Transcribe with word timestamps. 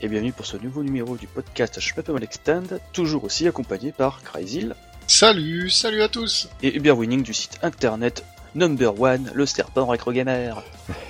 et 0.00 0.08
bienvenue 0.08 0.32
pour 0.32 0.46
ce 0.46 0.56
nouveau 0.56 0.82
numéro 0.82 1.16
du 1.16 1.26
podcast 1.26 1.80
Schmeppemol 1.80 2.22
Extend, 2.22 2.78
toujours 2.92 3.24
aussi 3.24 3.48
accompagné 3.48 3.90
par 3.90 4.22
Crazyl. 4.22 4.76
Salut, 5.06 5.70
salut 5.70 6.02
à 6.02 6.08
tous 6.08 6.48
Et 6.62 6.76
Uber 6.76 6.92
Winning 6.92 7.22
du 7.22 7.34
site 7.34 7.58
internet 7.62 8.24
number 8.54 9.00
one, 9.00 9.30
le 9.34 9.44
serpent 9.46 9.86
rétro 9.86 10.12
gamer. 10.12 10.62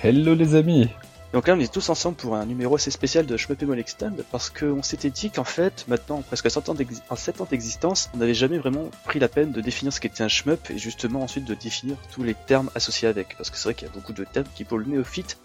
Hello 0.03 0.33
les 0.33 0.55
amis 0.55 0.89
donc 1.31 1.47
là, 1.47 1.53
on 1.53 1.59
est 1.59 1.71
tous 1.71 1.89
ensemble 1.89 2.15
pour 2.15 2.33
un 2.33 2.47
numéro 2.47 2.73
assez 2.73 2.89
spécial 2.89 3.27
de 3.27 3.37
Shmup 3.37 3.61
Extend 3.77 4.13
parce 4.31 4.49
qu'on 4.49 4.81
s'était 4.81 5.11
dit 5.11 5.29
qu'en 5.29 5.43
fait, 5.43 5.85
maintenant, 5.87 6.23
presque 6.23 6.49
7 6.49 6.69
ans 6.69 7.45
d'existence, 7.45 8.09
on 8.15 8.17
n'avait 8.17 8.33
jamais 8.33 8.57
vraiment 8.57 8.89
pris 9.05 9.19
la 9.19 9.27
peine 9.27 9.51
de 9.51 9.61
définir 9.61 9.93
ce 9.93 9.99
qu'était 9.99 10.23
un 10.23 10.27
shmup 10.27 10.71
et 10.71 10.79
justement 10.79 11.21
ensuite 11.21 11.45
de 11.45 11.53
définir 11.53 11.97
tous 12.11 12.23
les 12.23 12.33
termes 12.33 12.71
associés 12.73 13.07
avec. 13.07 13.37
Parce 13.37 13.51
que 13.51 13.57
c'est 13.57 13.65
vrai 13.65 13.75
qu'il 13.75 13.87
y 13.87 13.91
a 13.91 13.93
beaucoup 13.93 14.13
de 14.13 14.23
termes 14.23 14.47
qui, 14.55 14.63
pour 14.63 14.79
le 14.79 14.85
néophyte, 14.85 15.37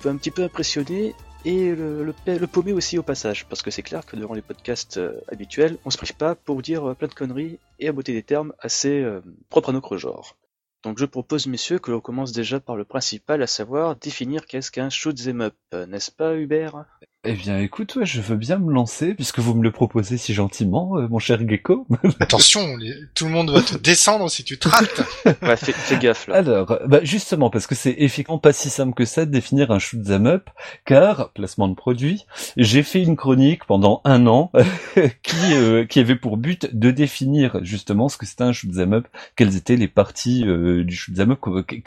peut 0.00 0.10
un 0.10 0.16
petit 0.16 0.30
peu 0.30 0.44
impressionner 0.44 1.16
et 1.44 1.74
le, 1.74 2.04
le, 2.04 2.46
paumer 2.46 2.72
aussi 2.72 2.98
au 2.98 3.02
passage. 3.02 3.46
Parce 3.46 3.62
que 3.62 3.70
c'est 3.70 3.82
clair 3.82 4.04
que 4.04 4.16
durant 4.16 4.34
les 4.34 4.42
podcasts 4.42 4.96
euh, 4.96 5.20
habituels, 5.28 5.78
on 5.84 5.90
se 5.90 5.98
prive 5.98 6.16
pas 6.16 6.34
pour 6.34 6.62
dire 6.62 6.90
euh, 6.90 6.94
plein 6.94 7.08
de 7.08 7.14
conneries 7.14 7.58
et 7.78 7.88
à 7.88 7.92
des 7.92 8.22
termes 8.22 8.52
assez 8.58 9.00
euh, 9.00 9.20
propres 9.48 9.70
à 9.70 9.72
notre 9.72 9.96
genre. 9.96 10.36
Donc 10.82 10.98
je 10.98 11.04
propose, 11.04 11.46
messieurs, 11.46 11.78
que 11.78 11.90
l'on 11.90 12.00
commence 12.00 12.32
déjà 12.32 12.60
par 12.60 12.76
le 12.76 12.84
principal, 12.84 13.42
à 13.42 13.46
savoir 13.46 13.96
définir 13.96 14.46
qu'est-ce 14.46 14.70
qu'un 14.70 14.90
shoot'em 14.90 15.40
up, 15.40 15.54
n'est-ce 15.88 16.12
pas, 16.12 16.36
Hubert? 16.36 16.84
Eh 17.26 17.32
bien, 17.34 17.58
écoute, 17.58 17.98
je 18.02 18.20
veux 18.20 18.36
bien 18.36 18.58
me 18.58 18.72
lancer, 18.72 19.14
puisque 19.14 19.40
vous 19.40 19.54
me 19.54 19.62
le 19.62 19.72
proposez 19.72 20.16
si 20.16 20.32
gentiment, 20.32 20.96
euh, 20.96 21.08
mon 21.08 21.18
cher 21.18 21.38
Gecko. 21.46 21.86
Attention, 22.20 22.78
tout 23.14 23.24
le 23.24 23.30
monde 23.30 23.50
va 23.50 23.62
te 23.62 23.76
descendre 23.76 24.30
si 24.30 24.44
tu 24.44 24.58
te 24.58 24.68
rates. 24.68 25.02
ouais, 25.42 25.56
fais, 25.56 25.98
gaffe, 25.98 26.28
là. 26.28 26.36
Alors, 26.36 26.78
bah, 26.86 27.00
justement, 27.02 27.50
parce 27.50 27.66
que 27.66 27.74
c'est 27.74 27.94
effectivement 27.98 28.38
pas 28.38 28.52
si 28.52 28.70
simple 28.70 28.94
que 28.94 29.04
ça 29.04 29.26
de 29.26 29.30
définir 29.30 29.70
un 29.70 29.78
shoot'em 29.78 30.26
up, 30.26 30.50
car, 30.84 31.30
placement 31.32 31.68
de 31.68 31.74
produit, 31.74 32.26
j'ai 32.56 32.82
fait 32.82 33.02
une 33.02 33.16
chronique 33.16 33.64
pendant 33.64 34.00
un 34.04 34.26
an, 34.26 34.52
qui, 35.22 35.36
euh, 35.52 35.84
qui 35.84 35.98
avait 35.98 36.16
pour 36.16 36.36
but 36.36 36.74
de 36.74 36.90
définir, 36.90 37.58
justement, 37.62 38.08
ce 38.08 38.16
que 38.16 38.26
c'était 38.26 38.44
un 38.44 38.52
shoot'em 38.52 38.92
up, 38.92 39.08
quelles 39.34 39.56
étaient 39.56 39.76
les 39.76 39.88
parties 39.88 40.44
euh, 40.46 40.84
du 40.84 40.94
shoot'em 40.94 41.32
up, 41.32 41.40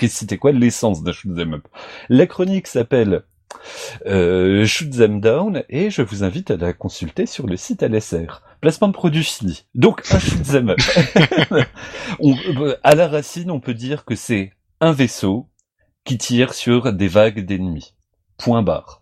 c'était 0.07 0.37
quoi 0.37 0.51
l'essence 0.51 1.03
d'un 1.03 1.13
shoot'em 1.13 1.53
up. 1.53 1.67
La 2.09 2.27
chronique 2.27 2.67
s'appelle 2.67 3.23
euh, 4.05 4.65
Shoot 4.65 4.91
Them 4.91 5.19
Down 5.21 5.63
et 5.69 5.89
je 5.89 6.01
vous 6.01 6.23
invite 6.23 6.51
à 6.51 6.57
la 6.57 6.73
consulter 6.73 7.25
sur 7.25 7.47
le 7.47 7.57
site 7.57 7.83
LSR. 7.83 8.41
Placement 8.61 8.87
de 8.87 8.93
produit 8.93 9.23
fini. 9.23 9.65
Donc 9.75 10.03
un 10.11 10.19
Shoot 10.19 10.43
Them 10.43 10.69
Up. 10.69 10.79
À 12.83 12.95
la 12.95 13.07
racine, 13.07 13.51
on 13.51 13.59
peut 13.59 13.73
dire 13.73 14.05
que 14.05 14.15
c'est 14.15 14.53
un 14.81 14.91
vaisseau 14.91 15.47
qui 16.03 16.17
tire 16.17 16.53
sur 16.53 16.93
des 16.93 17.07
vagues 17.07 17.45
d'ennemis. 17.45 17.93
Point 18.37 18.63
barre. 18.63 19.01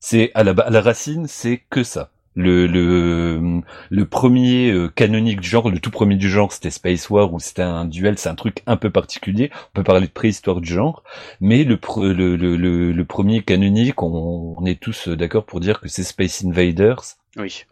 C'est 0.00 0.30
à 0.34 0.44
la, 0.44 0.52
à 0.52 0.70
la 0.70 0.80
racine, 0.80 1.26
c'est 1.26 1.62
que 1.70 1.82
ça. 1.82 2.10
Le, 2.36 2.66
le, 2.66 3.60
le 3.90 4.04
premier 4.06 4.70
euh, 4.72 4.88
canonique 4.88 5.40
du 5.40 5.48
genre, 5.48 5.70
le 5.70 5.78
tout 5.78 5.92
premier 5.92 6.16
du 6.16 6.28
genre, 6.28 6.52
c'était 6.52 6.70
Space 6.70 7.08
War, 7.08 7.32
où 7.32 7.38
c'était 7.38 7.62
un 7.62 7.84
duel, 7.84 8.18
c'est 8.18 8.28
un 8.28 8.34
truc 8.34 8.62
un 8.66 8.76
peu 8.76 8.90
particulier. 8.90 9.50
On 9.54 9.72
peut 9.74 9.84
parler 9.84 10.06
de 10.08 10.12
préhistoire 10.12 10.60
du 10.60 10.72
genre, 10.72 11.04
mais 11.40 11.62
le, 11.62 11.78
le, 12.12 12.36
le, 12.36 12.92
le 12.92 13.04
premier 13.04 13.42
canonique, 13.42 14.02
on, 14.02 14.56
on 14.58 14.64
est 14.66 14.80
tous 14.80 15.08
d'accord 15.08 15.44
pour 15.44 15.60
dire 15.60 15.80
que 15.80 15.88
c'est 15.88 16.02
Space 16.02 16.44
Invaders. 16.44 17.02
Oui. 17.36 17.64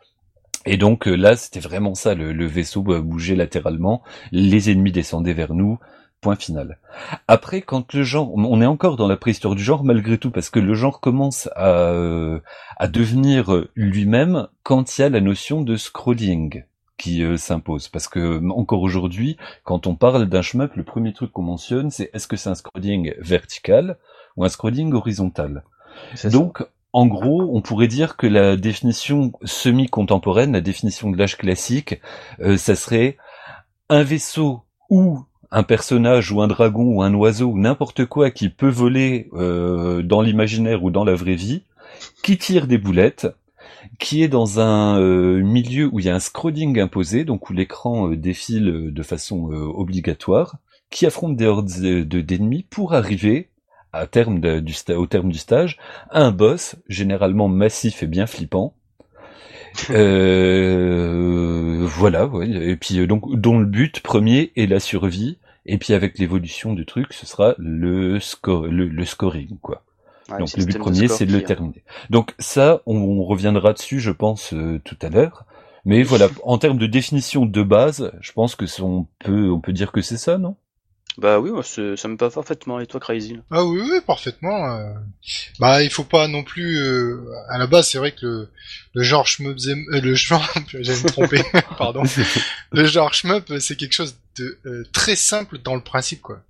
Et 0.65 0.77
donc 0.77 1.09
euh, 1.09 1.17
là, 1.17 1.35
c'était 1.35 1.59
vraiment 1.59 1.97
ça, 1.97 2.15
le, 2.15 2.33
le 2.33 2.47
vaisseau 2.47 2.83
bougeait 2.83 3.35
latéralement, 3.35 4.03
les 4.31 4.71
ennemis 4.71 4.93
descendaient 4.93 5.33
vers 5.33 5.55
nous, 5.55 5.81
Point 6.23 6.37
final. 6.37 6.79
Après, 7.27 7.63
quand 7.63 7.93
le 7.95 8.05
genre, 8.05 8.33
on 8.33 8.63
est 8.63 8.67
encore 8.67 8.97
dans 8.97 9.09
la 9.09 9.17
préhistoire 9.17 9.57
du 9.57 9.63
genre 9.63 9.83
malgré 9.83 10.19
tout, 10.19 10.31
parce 10.31 10.51
que 10.51 10.61
le 10.61 10.73
genre 10.73 11.01
commence 11.01 11.49
à, 11.57 11.89
euh, 11.91 12.39
à 12.77 12.87
devenir 12.87 13.67
lui-même 13.75 14.47
quand 14.63 14.97
il 14.97 15.01
y 15.01 15.05
a 15.05 15.09
la 15.09 15.21
notion 15.21 15.63
de 15.63 15.77
scrolling 15.77 16.63
qui 16.97 17.25
euh, 17.25 17.37
s'impose. 17.37 17.89
Parce 17.89 18.07
que 18.07 18.41
encore 18.51 18.83
aujourd'hui, 18.83 19.37
quand 19.65 19.89
on 19.89 19.97
parle 19.97 20.27
d'un 20.27 20.43
shmup, 20.43 20.77
le 20.77 20.85
premier 20.85 21.13
truc 21.13 21.33
qu'on 21.33 21.43
mentionne, 21.43 21.91
c'est 21.91 22.11
est-ce 22.15 22.29
que 22.29 22.37
c'est 22.37 22.51
un 22.51 22.55
scrolling 22.55 23.15
vertical 23.19 23.99
ou 24.37 24.45
un 24.45 24.49
scrolling 24.49 24.93
horizontal? 24.93 25.65
Donc, 26.31 26.65
en 26.93 27.07
gros, 27.07 27.51
on 27.53 27.63
pourrait 27.63 27.89
dire 27.89 28.17
que 28.17 28.29
la 28.29 28.57
définition 28.57 29.33
semi-contemporaine, 29.43 30.53
la 30.53 30.61
définition 30.61 31.11
de 31.11 31.17
l'âge 31.17 31.37
classique, 31.37 32.01
euh, 32.41 32.57
ça 32.57 32.77
serait 32.77 33.17
un 33.89 34.05
vaisseau 34.05 34.63
ou 34.89 35.25
un 35.53 35.63
personnage 35.63 36.33
ou 36.33 36.41
un 36.41 36.49
dragon 36.49 36.85
ou 36.85 37.03
un 37.03 37.13
oiseau 37.13 37.51
ou 37.51 37.59
n'importe 37.59 38.07
quoi 38.07 38.31
qui 38.31 38.49
peut 38.49 38.71
voler 38.71 39.29
euh, 39.35 40.03
dans 40.03 40.23
l'imaginaire 40.23 40.83
ou 40.83 40.91
dans 40.91 41.05
la 41.05 41.15
vraie 41.15 41.35
vie, 41.35 41.63
qui 42.23 42.39
tire 42.39 42.67
des 42.67 42.79
boulettes, 42.79 43.29
qui 43.99 44.23
est 44.23 44.29
dans 44.29 44.61
un 44.61 44.99
euh, 44.99 45.43
milieu 45.43 45.91
où 45.93 46.01
il 46.01 46.07
y 46.07 46.09
a 46.09 46.15
un 46.15 46.21
scrolling 46.21 46.81
imposé, 46.81 47.25
donc 47.25 47.51
où 47.51 47.53
l'écran 47.53 48.09
euh, 48.09 48.17
défile 48.17 48.93
de 48.93 49.03
façon 49.03 49.51
obligatoire, 49.53 50.57
qui 50.89 51.05
affronte 51.05 51.37
des 51.37 51.47
hordes 51.47 51.71
d'ennemis 51.71 52.65
pour 52.69 52.95
arriver 52.95 53.51
à 53.93 54.07
terme 54.07 54.41
du 54.41 54.75
au 54.97 55.07
terme 55.07 55.31
du 55.31 55.37
stage 55.39 55.77
à 56.09 56.23
un 56.23 56.31
boss 56.31 56.77
généralement 56.89 57.49
massif 57.49 58.03
et 58.03 58.07
bien 58.07 58.27
flippant. 58.27 58.75
voilà, 61.89 62.27
ouais. 62.27 62.49
et 62.49 62.77
puis 62.77 63.07
donc 63.07 63.35
dont 63.39 63.59
le 63.59 63.67
but 63.67 64.01
premier 64.01 64.53
est 64.57 64.67
la 64.67 64.81
survie 64.81 65.39
et 65.67 65.79
puis 65.79 65.95
avec 65.95 66.19
l'évolution 66.19 66.73
du 66.73 66.87
truc, 66.87 67.13
ce 67.13 67.27
sera 67.27 67.55
le, 67.59 68.19
score, 68.21 68.67
le, 68.67 69.05
scoring, 69.05 69.59
quoi. 69.61 69.83
Donc 70.39 70.57
le 70.57 70.65
but 70.65 70.79
premier, 70.79 71.09
c'est 71.09 71.27
de 71.27 71.33
le 71.33 71.43
terminer. 71.43 71.83
Donc 72.11 72.35
ça, 72.39 72.81
on, 72.87 73.23
reviendra 73.25 73.73
dessus, 73.73 74.01
je 74.01 74.11
pense, 74.11 74.55
euh, 74.55 74.81
tout 74.85 74.97
à 75.03 75.09
l'heure. 75.09 75.45
Mais 75.85 76.03
voilà, 76.03 76.29
en 76.45 76.59
termes 76.59 76.79
de 76.79 76.87
définition 76.87 77.45
de 77.45 77.63
base, 77.63 78.13
je 78.21 78.33
pense 78.33 78.55
que 78.55 78.65
on 78.83 79.07
peut, 79.19 79.51
on 79.51 79.61
peut 79.61 79.73
dire 79.73 79.93
que 79.93 80.01
c'est 80.01 80.17
ça, 80.17 80.39
non? 80.39 80.57
Bah 81.19 81.39
oui, 81.41 81.51
ça 81.65 82.09
me 82.09 82.17
passe 82.17 82.35
parfaitement. 82.35 82.81
Et 82.81 82.87
toi, 82.87 82.99
Crazy 82.99 83.39
Ah 83.51 83.65
oui, 83.65 83.81
oui, 83.83 84.01
parfaitement. 84.07 84.77
Euh. 84.77 84.95
Bah, 85.59 85.83
il 85.83 85.91
faut 85.91 86.05
pas 86.05 86.27
non 86.27 86.43
plus. 86.43 86.79
Euh, 86.79 87.21
à 87.51 87.59
la 87.59 87.67
base, 87.67 87.89
c'est 87.89 87.99
vrai 87.99 88.13
que 88.13 88.25
le, 88.25 88.49
le 88.95 89.03
genre 89.03 89.27
shmup, 89.27 89.59
euh, 89.67 90.01
le 90.01 90.15
genre, 90.15 90.47
j'allais 90.69 91.03
me 91.03 91.09
tromper, 91.09 91.43
pardon. 91.79 92.03
le 92.73 92.87
genre 92.87 93.13
shmup, 93.13 93.53
c'est 93.61 93.77
quelque 93.77 93.93
chose 93.93 94.17
de 94.37 94.59
très 94.93 95.17
simple 95.17 95.59
dans 95.59 95.75
le 95.75 95.83
principe, 95.83 96.23
quoi. 96.23 96.41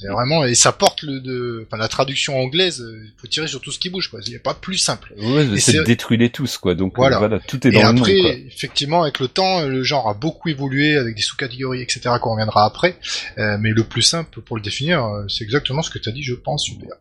C'est 0.00 0.08
vraiment 0.08 0.44
et 0.44 0.54
ça 0.54 0.72
porte 0.72 1.02
le 1.02 1.20
de 1.20 1.66
enfin 1.66 1.76
la 1.76 1.88
traduction 1.88 2.38
anglaise, 2.38 2.84
il 2.84 3.12
faut 3.16 3.26
tirer 3.26 3.46
sur 3.46 3.60
tout 3.60 3.70
ce 3.70 3.78
qui 3.78 3.90
bouge 3.90 4.08
quoi. 4.08 4.20
Il 4.26 4.30
n'y 4.30 4.36
a 4.36 4.40
pas 4.40 4.54
plus 4.54 4.78
simple. 4.78 5.12
Ouais, 5.16 5.46
c'est 5.58 5.84
détruire 5.84 6.20
les 6.20 6.30
tous 6.30 6.58
quoi. 6.58 6.74
Donc 6.74 6.94
voilà, 6.96 7.38
tout 7.46 7.66
est 7.66 7.70
dans 7.70 7.80
et 7.80 7.82
après, 7.82 8.12
le 8.12 8.22
nom, 8.22 8.28
effectivement, 8.46 9.02
avec 9.02 9.20
le 9.20 9.28
temps, 9.28 9.62
le 9.62 9.82
genre 9.82 10.08
a 10.08 10.14
beaucoup 10.14 10.48
évolué 10.48 10.96
avec 10.96 11.14
des 11.14 11.22
sous-catégories 11.22 11.82
etc. 11.82 12.16
qu'on 12.20 12.32
reviendra 12.32 12.64
après. 12.64 12.96
Euh, 13.38 13.56
mais 13.60 13.70
le 13.70 13.84
plus 13.84 14.02
simple 14.02 14.40
pour 14.40 14.56
le 14.56 14.62
définir, 14.62 15.04
euh, 15.04 15.24
c'est 15.28 15.44
exactement 15.44 15.82
ce 15.82 15.90
que 15.90 15.98
tu 15.98 16.08
as 16.08 16.12
dit, 16.12 16.22
je 16.22 16.34
pense, 16.34 16.64
super. 16.64 16.94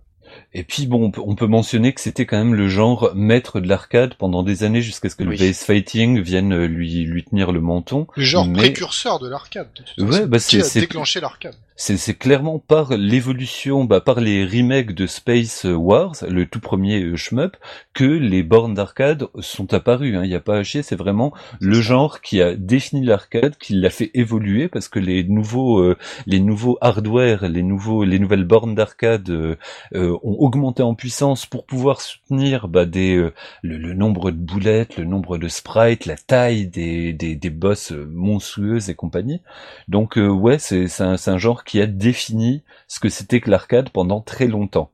Et 0.54 0.64
puis 0.64 0.88
bon, 0.88 1.12
on 1.18 1.36
peut, 1.36 1.48
mentionner 1.48 1.94
que 1.94 2.02
c'était 2.02 2.26
quand 2.26 2.38
même 2.38 2.54
le 2.54 2.68
genre 2.68 3.12
maître 3.16 3.59
de 3.59 3.68
l'arcade 3.68 4.14
pendant 4.16 4.44
des 4.44 4.64
années 4.64 4.82
jusqu'à 4.82 5.09
ce 5.09 5.16
que 5.16 5.24
le 5.24 5.36
base 5.36 5.59
fighting 5.59 6.22
vienne 6.22 6.54
euh, 6.54 6.68
lui 6.68 7.03
lui 7.03 7.23
tenir 7.23 7.52
le 7.52 7.59
menton. 7.59 8.08
Le 8.16 8.23
genre 8.23 8.52
précurseur 8.53 9.20
de 9.20 9.28
l'arcade. 9.28 9.68
Ouais, 9.97 10.26
bah 10.26 10.40
c'est 10.40 10.80
déclenché 10.80 11.20
l'arcade 11.20 11.56
c'est 11.79 12.18
clairement 12.18 12.58
par 12.58 12.97
l'évolution, 12.97 13.85
bah, 13.85 14.02
par 14.02 14.20
les 14.20 14.44
remakes 14.46 14.94
de 14.94 15.06
Space 15.06 15.64
Wars, 15.64 16.16
le 16.28 16.47
tout 16.47 16.59
premier 16.59 17.03
euh, 17.03 17.16
shmup, 17.16 17.56
que 17.94 18.03
les 18.03 18.41
bornes 18.41 18.74
d'arcade 18.74 19.28
sont 19.40 19.76
apparues. 19.76 20.18
Hein. 20.18 20.24
Il 20.24 20.29
n'y 20.29 20.35
a 20.35 20.40
pas 20.40 20.58
à 20.58 20.64
chier, 20.64 20.82
c'est 20.82 20.96
vraiment 20.96 21.34
le 21.59 21.79
genre 21.79 22.22
qui 22.22 22.41
a 22.41 22.56
défini 22.56 23.06
l'arcade, 23.06 23.58
qui 23.58 23.76
l'a 23.76 23.91
fait 23.91 24.09
évoluer, 24.16 24.70
parce 24.70 24.88
que 24.88 24.97
les 24.97 25.24
nouveaux, 25.24 25.79
euh, 25.79 25.96
les 26.26 26.40
nouveaux 26.40 26.79
hardware, 26.82 27.47
les 27.47 27.62
nouveaux, 27.62 28.03
les 28.03 28.18
nouvelles 28.18 28.46
bornes 28.46 28.73
d'arcade 28.73 29.30
euh, 29.30 29.56
ont 29.94 30.35
augmenté 30.40 30.82
en 30.82 30.96
puissance 30.96 31.46
pour 31.46 31.66
pouvoir 31.68 32.02
soutenir 32.02 32.70
bah, 32.70 32.85
des, 32.85 33.30
le, 33.62 33.94
nombre 33.94 34.32
de 34.32 34.38
boulettes, 34.38 34.97
le 34.97 35.06
nombre 35.06 35.38
de 35.38 35.47
sprites, 35.47 36.08
la 36.08 36.18
taille 36.18 36.66
des, 36.68 37.14
des, 37.14 37.35
des 37.35 37.50
boss 37.52 37.91
monstrueuses 37.91 38.90
et 38.90 38.96
compagnie. 38.96 39.41
Donc 39.88 40.16
ouais, 40.18 40.58
c'est 40.58 40.88
un, 41.02 41.16
un 41.28 41.38
genre 41.38 41.64
qui 41.67 41.81
a 41.81 41.85
défini 41.85 42.64
ce 42.87 42.99
que 42.99 43.09
c'était 43.09 43.41
que 43.41 43.52
l'arcade 43.52 43.90
pendant 43.90 44.22
très 44.22 44.47
longtemps 44.47 44.91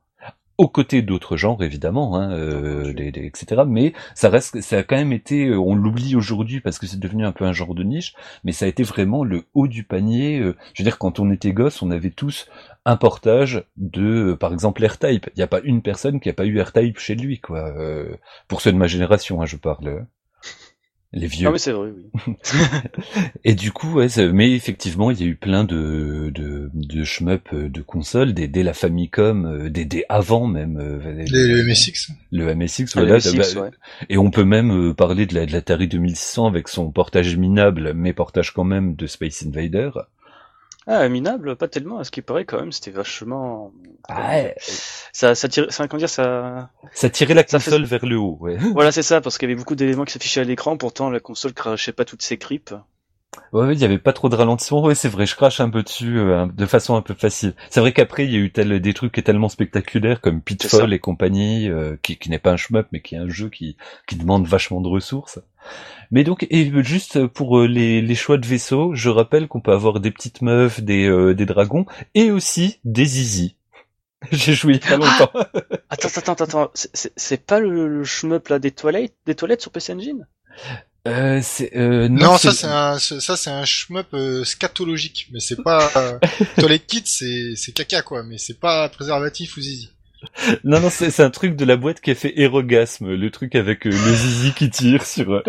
aux 0.57 0.67
côtés 0.67 1.01
d'autres 1.01 1.35
genres 1.35 1.63
évidemment, 1.63 2.15
hein, 2.15 2.31
euh, 2.31 2.93
etc. 2.95 3.63
Mais 3.67 3.93
ça 4.13 4.29
reste, 4.29 4.61
ça 4.61 4.79
a 4.79 4.83
quand 4.83 4.95
même 4.95 5.11
été, 5.11 5.47
euh, 5.47 5.57
on 5.57 5.75
l'oublie 5.75 6.15
aujourd'hui 6.15 6.61
parce 6.61 6.77
que 6.77 6.85
c'est 6.85 6.99
devenu 6.99 7.25
un 7.25 7.31
peu 7.31 7.45
un 7.45 7.53
genre 7.53 7.73
de 7.73 7.83
niche, 7.83 8.13
mais 8.43 8.51
ça 8.51 8.65
a 8.65 8.67
été 8.67 8.83
vraiment 8.83 9.23
le 9.23 9.45
haut 9.53 9.67
du 9.67 9.83
panier. 9.83 10.39
Euh, 10.39 10.55
je 10.73 10.83
veux 10.83 10.85
dire, 10.85 10.99
quand 10.99 11.19
on 11.19 11.31
était 11.31 11.53
gosse, 11.53 11.81
on 11.81 11.91
avait 11.91 12.11
tous 12.11 12.47
un 12.85 12.97
portage 12.97 13.65
de, 13.77 14.33
par 14.39 14.53
exemple, 14.53 14.83
AirType. 14.83 15.29
Il 15.35 15.39
n'y 15.39 15.43
a 15.43 15.47
pas 15.47 15.61
une 15.61 15.81
personne 15.81 16.19
qui 16.19 16.29
a 16.29 16.33
pas 16.33 16.45
eu 16.45 16.59
AirType 16.59 16.99
chez 16.99 17.15
lui, 17.15 17.39
quoi. 17.39 17.73
pour 18.47 18.61
ceux 18.61 18.71
de 18.71 18.77
ma 18.77 18.87
génération, 18.87 19.41
hein, 19.41 19.45
je 19.45 19.57
parle. 19.57 20.05
Les 21.15 21.27
vieux. 21.27 21.48
Ah 21.48 21.51
oui, 21.51 21.60
c'est 21.60 21.71
vrai, 21.71 21.89
oui. 21.95 22.33
Et 23.44 23.54
du 23.54 23.71
coup, 23.71 23.94
ouais, 23.94 24.07
mais 24.33 24.51
effectivement, 24.51 25.12
il 25.12 25.21
y 25.21 25.24
a 25.24 25.27
eu 25.27 25.36
plein 25.36 25.63
de 25.63 26.31
de 26.33 26.71
de 26.74 27.04
shmup 27.04 27.50
euh, 27.54 27.69
de 27.69 27.81
consoles, 27.81 28.33
dès, 28.33 28.48
dès 28.48 28.63
la 28.63 28.74
Famicom, 28.74 29.45
euh, 29.45 29.69
dès, 29.69 29.86
dès 29.86 30.06
avant 30.10 30.48
même. 30.48 30.77
euh, 30.80 31.24
Les, 31.30 31.48
les 31.48 31.63
MSX. 31.63 32.10
Le 32.31 32.56
MSX, 32.56 32.94
Ah, 32.95 33.01
le 33.01 33.06
voilà. 33.06 33.18
MSX, 33.18 33.54
bah, 33.56 33.62
ouais. 33.62 33.71
Et 34.10 34.18
on 34.18 34.31
peut 34.31 34.44
même 34.44 34.94
parler 34.95 35.27
de 35.27 35.36
la 35.36 35.45
de 35.45 35.51
l'Atari 35.51 35.88
2600 35.88 36.48
avec 36.48 36.68
son 36.68 36.92
portage 36.92 37.38
minable, 37.38 37.94
mais 37.94 38.13
portage 38.13 38.51
quand 38.51 38.63
même 38.63 38.95
de 38.95 39.06
Space 39.06 39.45
Invader. 39.45 39.92
Ah, 40.85 41.07
minable, 41.07 41.56
pas 41.56 41.68
tellement. 41.68 42.00
À 42.00 42.03
ce 42.03 42.12
qui 42.12 42.21
paraît, 42.21 42.45
quand 42.45 42.59
même, 42.59 42.71
c'était 42.71 42.91
vachement. 42.91 43.71
Ah 44.09 44.27
ouais. 44.30 44.56
Ça, 45.13 45.33
ça 45.35 45.47
tire, 45.47 45.71
ça, 45.71 45.88
comment 45.88 46.00
dire, 46.00 46.09
ça. 46.09 46.69
Ça 46.94 47.09
tirait 47.09 47.33
la 47.33 47.44
fait- 47.44 47.57
console 47.57 47.85
vers 47.85 48.06
le 48.06 48.18
haut, 48.18 48.38
ouais. 48.41 48.57
voilà, 48.74 48.91
c'est 48.91 49.03
ça, 49.03 49.21
parce 49.21 49.38
qu'il 49.38 49.50
y 49.50 49.51
avait 49.53 49.59
beaucoup 49.59 49.75
d'éléments 49.75 50.03
qui 50.06 50.12
s'affichaient 50.13 50.41
à 50.41 50.44
l'écran. 50.44 50.75
Pourtant, 50.77 51.09
la 51.09 51.19
console 51.21 51.53
crachait 51.53 51.94
pas 51.94 52.03
toutes 52.06 52.21
ses 52.21 52.38
creeps. 52.38 52.74
Ouais, 53.51 53.74
il 53.74 53.80
y 53.80 53.85
avait 53.85 54.00
pas 54.00 54.13
trop 54.13 54.30
de 54.30 54.35
ralentissement. 54.35 54.83
Ouais, 54.83 54.95
c'est 54.95 55.09
vrai, 55.09 55.25
je 55.25 55.35
crache 55.35 55.59
un 55.59 55.69
peu 55.69 55.83
dessus 55.83 56.18
euh, 56.19 56.47
de 56.47 56.65
façon 56.65 56.95
un 56.95 57.01
peu 57.01 57.13
facile. 57.13 57.53
C'est 57.69 57.80
vrai 57.80 57.94
qu'après, 57.94 58.25
il 58.25 58.31
y 58.31 58.35
a 58.35 58.39
eu 58.39 58.51
tel, 58.51 58.80
des 58.80 58.94
trucs 58.94 59.12
qui 59.13 59.19
est 59.19 59.24
tellement 59.24 59.50
spectaculaires 59.50 60.21
comme 60.21 60.41
Pitfall 60.41 60.91
et 60.94 61.00
compagnie, 61.00 61.69
euh, 61.69 61.95
qui, 62.01 62.18
qui 62.18 62.30
n'est 62.30 62.39
pas 62.39 62.51
un 62.51 62.57
shmup, 62.57 62.88
mais 62.91 63.01
qui 63.01 63.15
est 63.15 63.19
un 63.19 63.30
jeu 63.30 63.50
qui, 63.50 63.77
qui 64.07 64.15
demande 64.15 64.47
vachement 64.47 64.81
de 64.81 64.88
ressources. 64.88 65.39
Mais 66.12 66.24
donc, 66.24 66.47
et 66.50 66.71
juste 66.83 67.27
pour 67.27 67.59
euh, 67.59 67.68
les, 67.68 68.01
les 68.01 68.15
choix 68.15 68.38
de 68.38 68.47
vaisseaux, 68.47 68.95
je 68.95 69.09
rappelle 69.09 69.47
qu'on 69.47 69.62
peut 69.62 69.74
avoir 69.74 70.00
des 70.00 70.12
petites 70.12 70.41
meufs, 70.41 70.81
des, 70.81 71.07
euh, 71.07 71.36
des 71.36 71.45
dragons, 71.45 71.86
et 72.15 72.31
aussi 72.31 72.79
des 72.86 73.06
zizi. 73.06 73.57
J'ai 74.31 74.53
joué 74.53 74.75
il 74.75 74.81
y 74.81 74.86
a 74.86 74.89
pas 74.89 74.97
longtemps. 74.97 75.31
Attends, 75.89 76.09
attends, 76.15 76.33
attends, 76.44 76.71
c'est- 76.74 76.89
c'est 76.94 77.13
c'est 77.15 77.45
pas 77.45 77.59
le, 77.59 77.88
le 77.88 78.03
shmup 78.03 78.47
là 78.50 78.59
des 78.59 78.71
toilettes, 78.71 79.15
des 79.25 79.36
toilettes 79.36 79.62
sur 79.62 79.71
PC 79.71 79.94
Engine? 79.94 80.27
Euh, 81.05 81.39
c'est, 81.44 81.75
euh, 81.75 82.07
Non, 82.07 82.38
ça 82.38 82.53
c'est 82.53 82.67
un, 82.67 82.97
ça 82.97 83.35
c'est 83.35 83.50
un 83.50 83.65
shmup 83.65 84.13
euh, 84.13 84.45
scatologique, 84.45 85.27
mais 85.33 85.41
c'est 85.41 85.61
pas 85.61 85.91
euh, 85.97 86.17
toilette 86.57 86.88
kit, 86.88 87.03
c'est 87.05 87.55
c'est 87.57 87.73
caca 87.73 88.01
quoi, 88.01 88.23
mais 88.23 88.38
c'est 88.38 88.59
pas 88.59 88.88
préservatif 88.88 89.57
ou 89.57 89.61
zizi. 89.61 89.89
Non, 90.63 90.79
non, 90.79 90.89
c'est 90.89 91.11
c'est 91.11 91.23
un 91.23 91.29
truc 91.29 91.57
de 91.57 91.65
la 91.65 91.75
boîte 91.75 92.00
qui 92.00 92.11
a 92.11 92.15
fait 92.15 92.39
Erogasme, 92.39 93.13
le 93.13 93.31
truc 93.31 93.55
avec 93.55 93.85
euh, 93.85 93.89
le 93.89 94.15
zizi 94.15 94.53
qui 94.53 94.69
tire 94.69 95.05
sur... 95.05 95.44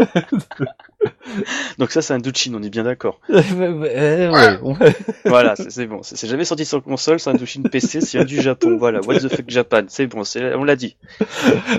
Donc 1.79 1.91
ça, 1.91 2.03
c'est 2.03 2.15
un 2.15 2.19
Duchin, 2.19 2.53
on 2.55 2.63
est 2.63 2.71
bien 2.71 2.85
d'accord. 2.85 3.21
ouais, 3.29 4.59
voilà, 5.25 5.55
c'est 5.57 5.87
bon. 5.87 6.01
C'est 6.03 6.29
jamais 6.29 6.45
sorti 6.45 6.65
sur 6.65 6.83
console, 6.83 7.19
c'est 7.21 7.31
un 7.31 7.35
Duchin 7.35 7.63
PC, 7.63 8.01
c'est 8.01 8.19
un 8.19 8.25
du 8.25 8.41
Japon. 8.41 8.77
Voilà, 8.79 9.01
what 9.01 9.17
the 9.19 9.29
fuck 9.29 9.49
Japan, 9.49 9.83
c'est 9.89 10.07
bon, 10.07 10.25
c'est- 10.25 10.55
on 10.55 10.65
l'a 10.65 10.77
dit. 10.77 10.97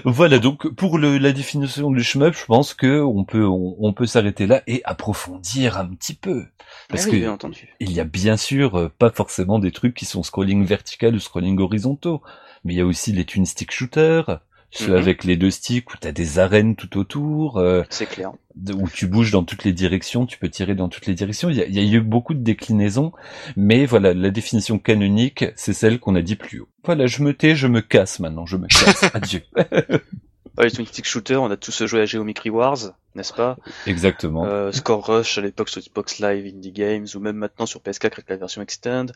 Voilà, 0.03 0.39
donc 0.39 0.67
pour 0.75 0.97
le, 0.97 1.17
la 1.17 1.31
définition 1.31 1.91
du 1.91 2.03
shmup, 2.03 2.33
je 2.35 2.45
pense 2.45 2.73
que 2.73 3.01
on 3.01 3.23
peut 3.23 3.45
on, 3.45 3.75
on 3.79 3.93
peut 3.93 4.05
s'arrêter 4.05 4.47
là 4.47 4.61
et 4.67 4.81
approfondir 4.85 5.77
un 5.77 5.87
petit 5.87 6.13
peu. 6.15 6.43
Parce 6.89 7.03
Ah 7.03 7.05
oui, 7.07 7.11
que 7.13 7.17
bien 7.17 7.31
entendu. 7.31 7.69
il 7.79 7.91
y 7.91 7.99
a 7.99 8.03
bien 8.03 8.37
sûr 8.37 8.77
euh, 8.77 8.91
pas 8.97 9.09
forcément 9.11 9.59
des 9.59 9.71
trucs 9.71 9.93
qui 9.95 10.05
sont 10.05 10.23
scrolling 10.23 10.65
vertical 10.65 11.15
ou 11.15 11.19
scrolling 11.19 11.59
horizontaux, 11.59 12.21
mais 12.63 12.73
il 12.73 12.77
y 12.77 12.81
a 12.81 12.85
aussi 12.85 13.11
les 13.11 13.25
twin 13.25 13.45
stick 13.45 13.71
shooters, 13.71 14.39
ceux 14.77 14.91
Mhm. 14.91 14.97
avec 14.97 15.23
les 15.23 15.37
deux 15.37 15.51
sticks 15.51 15.91
où 15.93 15.97
t'as 15.99 16.11
des 16.11 16.37
arènes 16.39 16.75
tout 16.75 16.97
autour, 16.97 17.57
euh, 17.57 17.83
C'est 17.89 18.05
clair. 18.05 18.31
de- 18.55 18.73
où 18.73 18.87
tu 18.89 19.07
bouges 19.07 19.31
dans 19.31 19.43
toutes 19.43 19.63
les 19.63 19.73
directions, 19.73 20.25
tu 20.25 20.37
peux 20.37 20.49
tirer 20.49 20.75
dans 20.75 20.89
toutes 20.89 21.05
les 21.07 21.13
directions. 21.15 21.49
Il 21.49 21.55
y 21.57 21.61
a, 21.61 21.65
il 21.65 21.73
y 21.75 21.79
a 21.79 21.97
eu 21.97 22.01
beaucoup 22.01 22.33
de 22.33 22.39
déclinaisons, 22.43 23.11
mais 23.55 23.85
voilà, 23.85 24.13
la 24.13 24.29
définition 24.31 24.77
canonique, 24.79 25.45
c'est 25.55 25.73
celle 25.73 25.99
qu'on 25.99 26.15
a 26.15 26.21
dit 26.21 26.35
plus 26.35 26.59
haut. 26.59 26.67
Voilà, 26.83 27.07
je 27.07 27.23
me 27.23 27.33
tais, 27.33 27.55
je 27.55 27.67
me 27.67 27.81
casse 27.81 28.19
maintenant, 28.19 28.45
je 28.45 28.57
me 28.57 28.67
casse. 28.67 29.03
Adieu. 29.13 29.41
Les 30.57 30.71
Twin 30.71 30.85
Stick 30.85 31.05
Shooter, 31.05 31.35
on 31.35 31.51
a 31.51 31.57
tous 31.57 31.85
joué 31.85 32.01
à 32.01 32.05
Geometry 32.05 32.49
Wars, 32.49 32.77
n'est-ce 33.13 33.33
pas? 33.33 33.57
Exactement. 33.87 34.45
euh, 34.45 34.71
Score 34.71 35.05
Rush 35.05 35.37
à 35.37 35.41
l'époque 35.41 35.69
sur 35.69 35.81
Xbox 35.81 36.19
Live 36.19 36.53
Indie 36.55 36.71
Games, 36.71 37.07
ou 37.13 37.19
même 37.19 37.35
maintenant 37.35 37.65
sur 37.65 37.81
PS4 37.81 38.13
avec 38.13 38.29
la 38.29 38.37
version 38.37 38.61
Extend, 38.61 39.07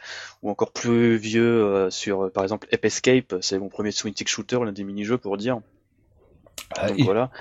ou 0.42 0.50
encore 0.50 0.72
plus 0.72 1.16
vieux 1.18 1.64
euh, 1.64 1.90
sur, 1.90 2.26
euh, 2.26 2.30
par 2.30 2.44
exemple, 2.44 2.68
Ape 2.74 2.86
Escape, 2.86 3.36
c'est 3.42 3.58
mon 3.58 3.70
premier 3.70 3.94
Twin 3.94 4.14
Stick 4.14 4.28
Shooter, 4.28 4.60
l'un 4.66 4.74
des 4.74 4.84
mini-jeux 4.84 5.18
pour 5.18 5.38
dire. 5.38 5.60
Donc 6.88 7.00
et, 7.00 7.04
voilà. 7.04 7.32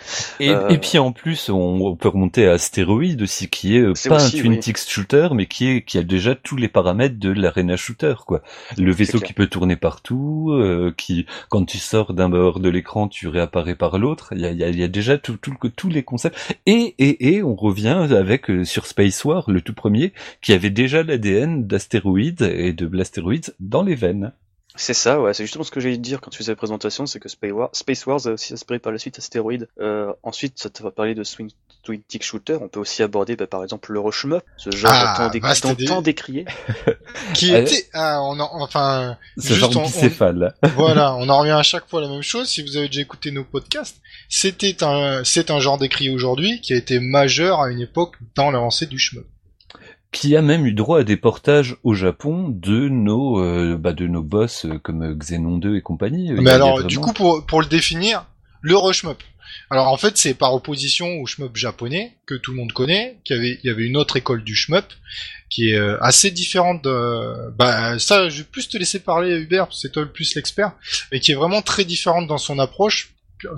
et, 0.40 0.50
Euh, 0.50 0.68
et 0.68 0.78
puis 0.78 0.98
en 0.98 1.12
plus, 1.12 1.50
on, 1.50 1.94
peut 1.96 2.08
remonter 2.08 2.46
à 2.46 2.52
Astéroïde 2.52 3.22
aussi, 3.22 3.48
qui 3.48 3.76
est 3.76 3.80
euh, 3.80 3.92
pas 4.08 4.16
aussi, 4.16 4.38
un 4.38 4.40
twin 4.40 4.52
oui. 4.52 4.72
shooter, 4.88 5.28
mais 5.34 5.46
qui 5.46 5.68
est 5.68 5.82
qui 5.82 5.98
a 5.98 6.02
déjà 6.02 6.34
tous 6.34 6.56
les 6.56 6.68
paramètres 6.68 7.18
de 7.18 7.30
l'arena 7.30 7.76
shooter, 7.76 8.14
quoi. 8.26 8.42
Le 8.78 8.90
vaisseau 8.92 9.20
qui 9.20 9.32
peut 9.34 9.46
tourner 9.46 9.76
partout, 9.76 10.50
euh, 10.52 10.92
qui 10.96 11.26
quand 11.50 11.64
tu 11.64 11.78
sors 11.78 12.14
d'un 12.14 12.28
bord 12.28 12.60
de 12.60 12.68
l'écran, 12.68 13.08
tu 13.08 13.28
réapparais 13.28 13.74
par 13.76 13.98
l'autre. 13.98 14.32
Il 14.32 14.40
y 14.40 14.46
a, 14.46 14.50
y, 14.52 14.64
a, 14.64 14.70
y 14.70 14.82
a 14.82 14.88
déjà 14.88 15.18
tout, 15.18 15.36
tout, 15.36 15.54
le- 15.62 15.70
tous 15.70 15.88
les 15.88 16.02
concepts. 16.02 16.36
Et 16.66 16.94
et 16.98 17.34
et 17.34 17.42
on 17.42 17.54
revient 17.54 18.06
avec 18.10 18.50
euh, 18.50 18.64
sur 18.64 18.86
Space 18.86 19.24
War, 19.24 19.50
le 19.50 19.60
tout 19.60 19.74
premier, 19.74 20.12
qui 20.42 20.52
avait 20.52 20.70
déjà 20.70 21.02
l'ADN 21.02 21.66
d'Astéroïde 21.66 22.42
et 22.42 22.72
de 22.72 22.86
Blastéroïdes 22.86 23.54
dans 23.60 23.82
les 23.82 23.94
veines. 23.94 24.32
C'est 24.80 24.94
ça, 24.94 25.20
ouais, 25.20 25.34
c'est 25.34 25.42
justement 25.42 25.64
ce 25.64 25.72
que 25.72 25.80
j'allais 25.80 25.96
te 25.96 26.00
dire 26.02 26.20
quand 26.20 26.30
tu 26.30 26.38
faisais 26.38 26.52
la 26.52 26.56
présentation, 26.56 27.04
c'est 27.04 27.18
que 27.18 27.28
Space 27.28 27.50
Wars, 27.50 27.68
Space 27.72 28.06
Wars 28.06 28.24
a 28.26 28.30
aussi 28.30 28.52
inspiré 28.52 28.78
par 28.78 28.92
la 28.92 28.98
suite 28.98 29.18
Astéroïde. 29.18 29.68
Euh, 29.80 30.12
ensuite, 30.22 30.56
ça 30.56 30.70
te 30.70 30.80
va 30.84 30.92
parler 30.92 31.16
de 31.16 31.24
Swing 31.24 31.50
Twin 31.82 32.00
Stick 32.08 32.22
Shooter, 32.22 32.58
on 32.60 32.68
peut 32.68 32.78
aussi 32.78 33.02
aborder 33.02 33.34
bah, 33.34 33.48
par 33.48 33.64
exemple 33.64 33.92
le 33.92 33.98
Rushmup, 33.98 34.40
ce 34.56 34.70
genre 34.70 34.92
Ah, 34.94 35.14
tant, 35.16 35.30
dé- 35.30 35.40
tant- 35.86 36.00
décrié. 36.02 36.44
Qui 37.34 37.52
Ah, 37.54 37.58
était, 37.58 37.88
ah, 37.92 38.20
on 38.22 38.38
en, 38.38 38.48
enfin, 38.62 39.16
Ce 39.36 39.48
Juste, 39.48 39.58
genre 39.60 39.70
on- 39.76 39.80
on- 39.80 39.82
bicéphale. 39.86 40.54
voilà, 40.76 41.14
on 41.16 41.28
en 41.28 41.38
revient 41.40 41.50
à 41.50 41.62
chaque 41.64 41.88
fois 41.88 41.98
à 41.98 42.04
la 42.04 42.08
même 42.08 42.22
chose. 42.22 42.48
Si 42.48 42.62
vous 42.62 42.76
avez 42.76 42.86
déjà 42.86 43.00
écouté 43.00 43.32
nos 43.32 43.42
podcasts, 43.44 43.96
c'était 44.28 44.84
un, 44.84 45.22
c'est 45.24 45.50
un 45.50 45.58
genre 45.58 45.78
décrit 45.78 46.08
aujourd'hui 46.10 46.60
qui 46.60 46.72
a 46.72 46.76
été 46.76 47.00
majeur 47.00 47.60
à 47.62 47.70
une 47.70 47.80
époque 47.80 48.14
dans 48.36 48.52
l'avancée 48.52 48.86
du 48.86 48.98
shmup. 48.98 49.26
Qui 50.12 50.34
a 50.36 50.42
même 50.42 50.66
eu 50.66 50.72
droit 50.72 51.00
à 51.00 51.04
des 51.04 51.16
portages 51.16 51.76
au 51.82 51.94
Japon 51.94 52.48
de 52.48 52.88
nos 52.88 53.40
euh, 53.40 53.76
bah, 53.78 53.92
de 53.92 54.06
nos 54.06 54.22
boss 54.22 54.64
euh, 54.64 54.78
comme 54.78 55.14
Xenon 55.16 55.58
2 55.58 55.76
et 55.76 55.82
compagnie. 55.82 56.30
A- 56.30 56.34
Mais 56.34 56.50
alors, 56.50 56.82
du 56.84 56.98
coup, 56.98 57.12
pour, 57.12 57.44
pour 57.46 57.60
le 57.60 57.66
définir, 57.66 58.24
le 58.62 58.76
rushmup. 58.76 59.18
Alors 59.70 59.88
en 59.88 59.96
fait, 59.96 60.16
c'est 60.16 60.34
par 60.34 60.54
opposition 60.54 61.20
au 61.20 61.26
shmup 61.26 61.56
japonais 61.56 62.12
que 62.26 62.34
tout 62.34 62.52
le 62.52 62.56
monde 62.58 62.72
connaît, 62.72 63.18
qu'il 63.24 63.36
y 63.36 63.38
avait, 63.38 63.58
il 63.62 63.66
y 63.66 63.70
avait 63.70 63.84
une 63.86 63.96
autre 63.98 64.16
école 64.16 64.42
du 64.44 64.54
shmup 64.54 64.84
qui 65.50 65.70
est 65.70 65.76
euh, 65.76 65.96
assez 66.02 66.30
différente 66.30 66.84
de... 66.84 67.50
Bah 67.56 67.98
ça, 67.98 68.28
je 68.28 68.38
vais 68.38 68.48
plus 68.50 68.68
te 68.68 68.76
laisser 68.78 69.00
parler 69.00 69.36
Hubert, 69.38 69.68
c'est 69.72 69.92
toi 69.92 70.02
le 70.02 70.10
plus 70.10 70.34
l'expert, 70.34 70.72
mais 71.12 71.20
qui 71.20 71.32
est 71.32 71.34
vraiment 71.34 71.62
très 71.62 71.84
différente 71.86 72.26
dans 72.26 72.36
son 72.38 72.58
approche, 72.58 73.14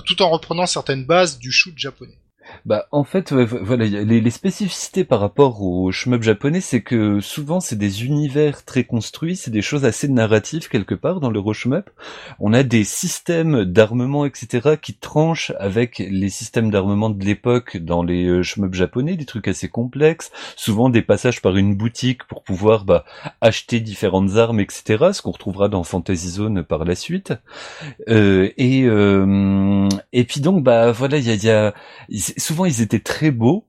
tout 0.07 0.21
en 0.23 0.31
reprenant 0.31 0.67
certaines 0.67 1.05
bases 1.05 1.39
du 1.39 1.51
shoot 1.53 1.75
japonais. 1.77 2.19
Bah 2.65 2.87
en 2.91 3.05
fait 3.05 3.33
voilà 3.33 3.85
les, 3.87 4.31
spécificités 4.31 5.05
par 5.05 5.21
rapport 5.21 5.63
au 5.63 5.91
shmup 5.93 6.23
japonais 6.23 6.61
c'est 6.61 6.83
que 6.83 7.21
souvent 7.21 7.61
c'est 7.61 7.77
des 7.77 8.05
univers 8.05 8.65
très 8.65 8.85
construits 8.85 9.37
c'est 9.37 9.51
des 9.51 9.63
choses 9.63 9.85
assez 9.85 10.09
narratives 10.09 10.69
quelque 10.69 10.95
part 10.95 11.21
dans 11.21 11.31
le 11.31 11.41
shmup. 11.53 11.91
On 12.39 12.53
a 12.53 12.63
des 12.63 12.85
systèmes 12.85 13.65
d'armement 13.65 14.25
etc 14.25 14.77
qui 14.81 14.95
tranchent 14.95 15.53
avec 15.59 15.99
les 15.99 16.29
systèmes 16.29 16.71
d'armement 16.71 17.11
de 17.11 17.25
l'époque 17.25 17.77
dans 17.77 18.03
les 18.03 18.27
euh, 18.27 18.43
shmup 18.43 18.75
japonais 18.75 19.17
des 19.17 19.25
trucs 19.27 19.49
assez 19.49 19.69
complexes. 19.69 20.31
Souvent 20.57 20.91
des 20.91 21.03
passages 21.03 21.43
par 21.43 21.57
une 21.57 21.75
boutique 21.75 22.25
pour 22.25 22.43
pouvoir 22.43 22.85
bah, 22.85 23.05
acheter 23.41 23.81
différentes 23.81 24.37
armes 24.37 24.61
etc 24.61 25.11
ce 25.13 25.23
qu'on 25.23 25.33
retrouvera 25.33 25.69
dans 25.69 25.83
Fantasy 25.83 26.31
Zone 26.31 26.63
par 26.63 26.85
la 26.85 26.95
suite. 26.95 27.33
Euh, 28.09 28.51
et 28.57 28.85
euh, 28.85 29.89
et 30.13 30.25
puis 30.25 30.41
donc 30.41 30.63
bah 30.63 30.93
voilà 30.93 31.19
il 31.19 31.27
y 31.27 31.31
a, 31.31 31.35
y 31.35 31.51
a 31.51 31.75
souvent 32.39 32.65
ils 32.65 32.81
étaient 32.81 33.01
très 33.01 33.31
beaux, 33.31 33.67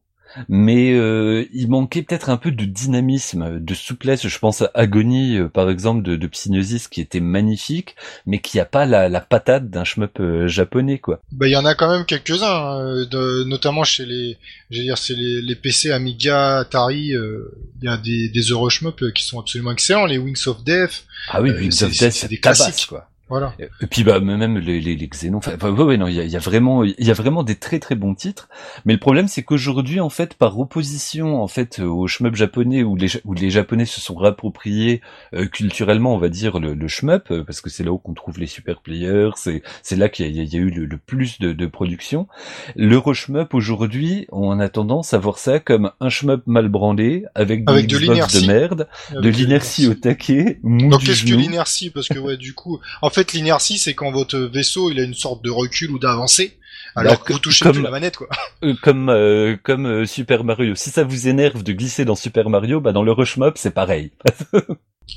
mais 0.48 0.94
euh, 0.94 1.46
il 1.54 1.68
manquait 1.68 2.04
peut-être 2.04 2.30
un 2.30 2.38
peu 2.38 2.52
de 2.52 2.64
dynamisme, 2.64 3.60
de 3.60 3.74
souplesse. 3.74 4.26
Je 4.26 4.40
pense 4.40 4.62
à 4.62 4.72
Agony, 4.76 5.38
euh, 5.38 5.50
par 5.50 5.70
exemple, 5.70 6.04
de, 6.04 6.16
de 6.16 6.28
Psygnosis, 6.28 6.88
qui 6.88 7.02
était 7.02 7.20
magnifique, 7.20 7.98
mais 8.26 8.40
qui 8.40 8.58
a 8.58 8.64
pas 8.64 8.86
la, 8.86 9.10
la 9.10 9.20
patate 9.20 9.70
d'un 9.70 9.84
shmup 9.84 10.22
euh, 10.22 10.48
japonais, 10.48 11.00
quoi. 11.00 11.20
Bah 11.34 11.48
il 11.48 11.52
y 11.52 11.58
en 11.58 11.66
a 11.66 11.76
quand 11.76 11.92
même 11.92 12.06
quelques-uns, 12.06 12.48
hein, 12.48 13.06
notamment 13.46 13.84
chez 13.84 14.06
les, 14.06 14.38
j'allais 14.70 14.86
dire, 14.86 14.98
c'est 14.98 15.16
les, 15.16 15.42
les 15.42 15.56
PC 15.56 15.92
Amiga, 15.92 16.60
Atari, 16.60 17.14
euh, 17.14 17.52
il 17.82 17.86
y 17.86 17.90
a 17.90 17.98
des, 17.98 18.30
des 18.30 18.42
Euroshmup 18.42 19.02
euh, 19.02 19.12
qui 19.12 19.26
sont 19.26 19.38
absolument 19.38 19.74
excellents, 19.74 20.06
les 20.06 20.18
Wings 20.18 20.48
of 20.48 20.64
Death, 20.64 21.04
Ah 21.28 21.42
oui, 21.42 21.52
Wings 21.52 21.84
of 21.84 21.92
Death, 21.92 22.14
c'est 22.14 22.30
des 22.30 22.38
classiques. 22.40 22.88
quoi. 22.88 23.11
Voilà. 23.32 23.54
Et 23.82 23.88
puis 23.88 24.04
bah 24.04 24.20
même 24.20 24.58
les 24.60 24.80
les, 24.80 24.96
les 24.96 25.08
Xénon, 25.08 25.40
enfin 25.40 25.58
ouais, 25.58 25.84
ouais, 25.84 25.98
non 25.98 26.08
il 26.08 26.16
y 26.16 26.20
a, 26.20 26.26
y 26.26 26.36
a 26.36 26.40
vraiment 26.40 26.84
il 26.84 26.94
y 27.00 27.10
a 27.10 27.14
vraiment 27.14 27.44
des 27.44 27.56
très 27.56 27.80
très 27.80 27.96
bons 27.96 28.14
titres. 28.14 28.50
Mais 28.86 28.94
le 28.94 29.00
problème 29.00 29.28
c'est 29.28 29.42
qu'aujourd'hui 29.44 30.00
en 30.00 30.10
fait 30.10 30.36
par 30.36 30.60
opposition 30.60 31.42
en 31.42 31.48
fait 31.48 31.80
au 31.80 32.08
shmup 32.08 32.36
japonais 32.36 32.84
où 32.84 32.96
les 32.96 33.08
où 33.26 33.34
les 33.34 33.50
japonais 33.50 33.86
se 33.86 34.00
sont 34.02 34.16
réappropriés 34.16 35.02
euh, 35.34 35.48
culturellement 35.48 36.14
on 36.14 36.18
va 36.20 36.30
dire 36.30 36.60
le, 36.60 36.74
le 36.74 36.88
shmup 36.88 37.32
euh, 37.32 37.44
parce 37.44 37.62
que 37.62 37.70
c'est 37.70 37.84
là 37.84 37.92
où 37.92 37.98
qu'on 37.98 38.14
trouve 38.14 38.38
les 38.38 38.48
super 38.48 38.82
players, 38.82 39.32
c'est 39.36 39.64
c'est 39.82 39.96
là 39.96 40.10
qu'il 40.10 40.28
y 40.28 40.44
y 40.44 40.58
a 40.58 40.60
eu 40.60 40.70
le, 40.70 40.86
le 40.86 40.98
plus 40.98 41.40
de, 41.40 41.54
de 41.54 41.66
production. 41.66 42.28
Le 42.76 43.02
shmup 43.14 43.54
aujourd'hui 43.54 44.28
on 44.32 44.60
a 44.60 44.70
tendance 44.70 45.14
à 45.14 45.18
voir 45.18 45.38
ça 45.38 45.60
comme 45.60 45.92
un 46.00 46.10
shmup 46.10 46.44
mal 46.46 46.68
branlé 46.68 47.26
avec, 47.36 47.64
Avec 47.70 47.88
de 47.88 47.98
l'inertie. 47.98 48.42
de 48.42 48.48
merde, 48.48 48.88
de 49.14 49.30
l'inertie 49.30 49.88
au 49.88 49.94
taquet, 49.94 50.60
mou 50.64 50.90
Donc 50.90 51.04
qu'est-ce 51.04 51.24
que 51.24 51.34
l'inertie? 51.34 51.90
Parce 51.90 52.08
que 52.08 52.20
ouais, 52.20 52.38
du 52.38 52.54
coup, 52.54 52.80
en 53.02 53.10
fait, 53.10 53.21
l'inertie, 53.34 53.78
c'est 53.78 53.94
quand 53.94 54.12
votre 54.12 54.38
vaisseau 54.38 54.90
il 54.92 55.00
a 55.00 55.04
une 55.04 55.14
sorte 55.14 55.44
de 55.44 55.50
recul 55.50 55.92
ou 55.92 56.00
d'avancée, 56.00 56.58
Alors 56.96 57.24
que 57.24 57.34
vous 57.34 57.40
touchez 57.40 57.64
comme- 57.64 57.74
plus 57.74 57.82
la 57.84 57.92
manette, 57.92 58.18
quoi. 58.18 58.28
Euh, 58.64 58.76
comme 58.82 59.10
euh, 59.10 59.56
comme 59.64 59.86
euh, 59.88 60.06
Super 60.06 60.44
Mario. 60.44 60.76
Si 60.76 60.90
ça 60.92 61.04
vous 61.04 61.28
énerve 61.28 61.64
de 61.64 61.72
glisser 61.74 62.06
dans 62.06 62.16
Super 62.16 62.50
Mario, 62.50 62.80
bah 62.82 62.92
dans 62.92 63.04
le 63.04 63.12
Rush 63.12 63.38
Mob 63.38 63.54
c'est 63.58 63.72
pareil. 63.74 64.12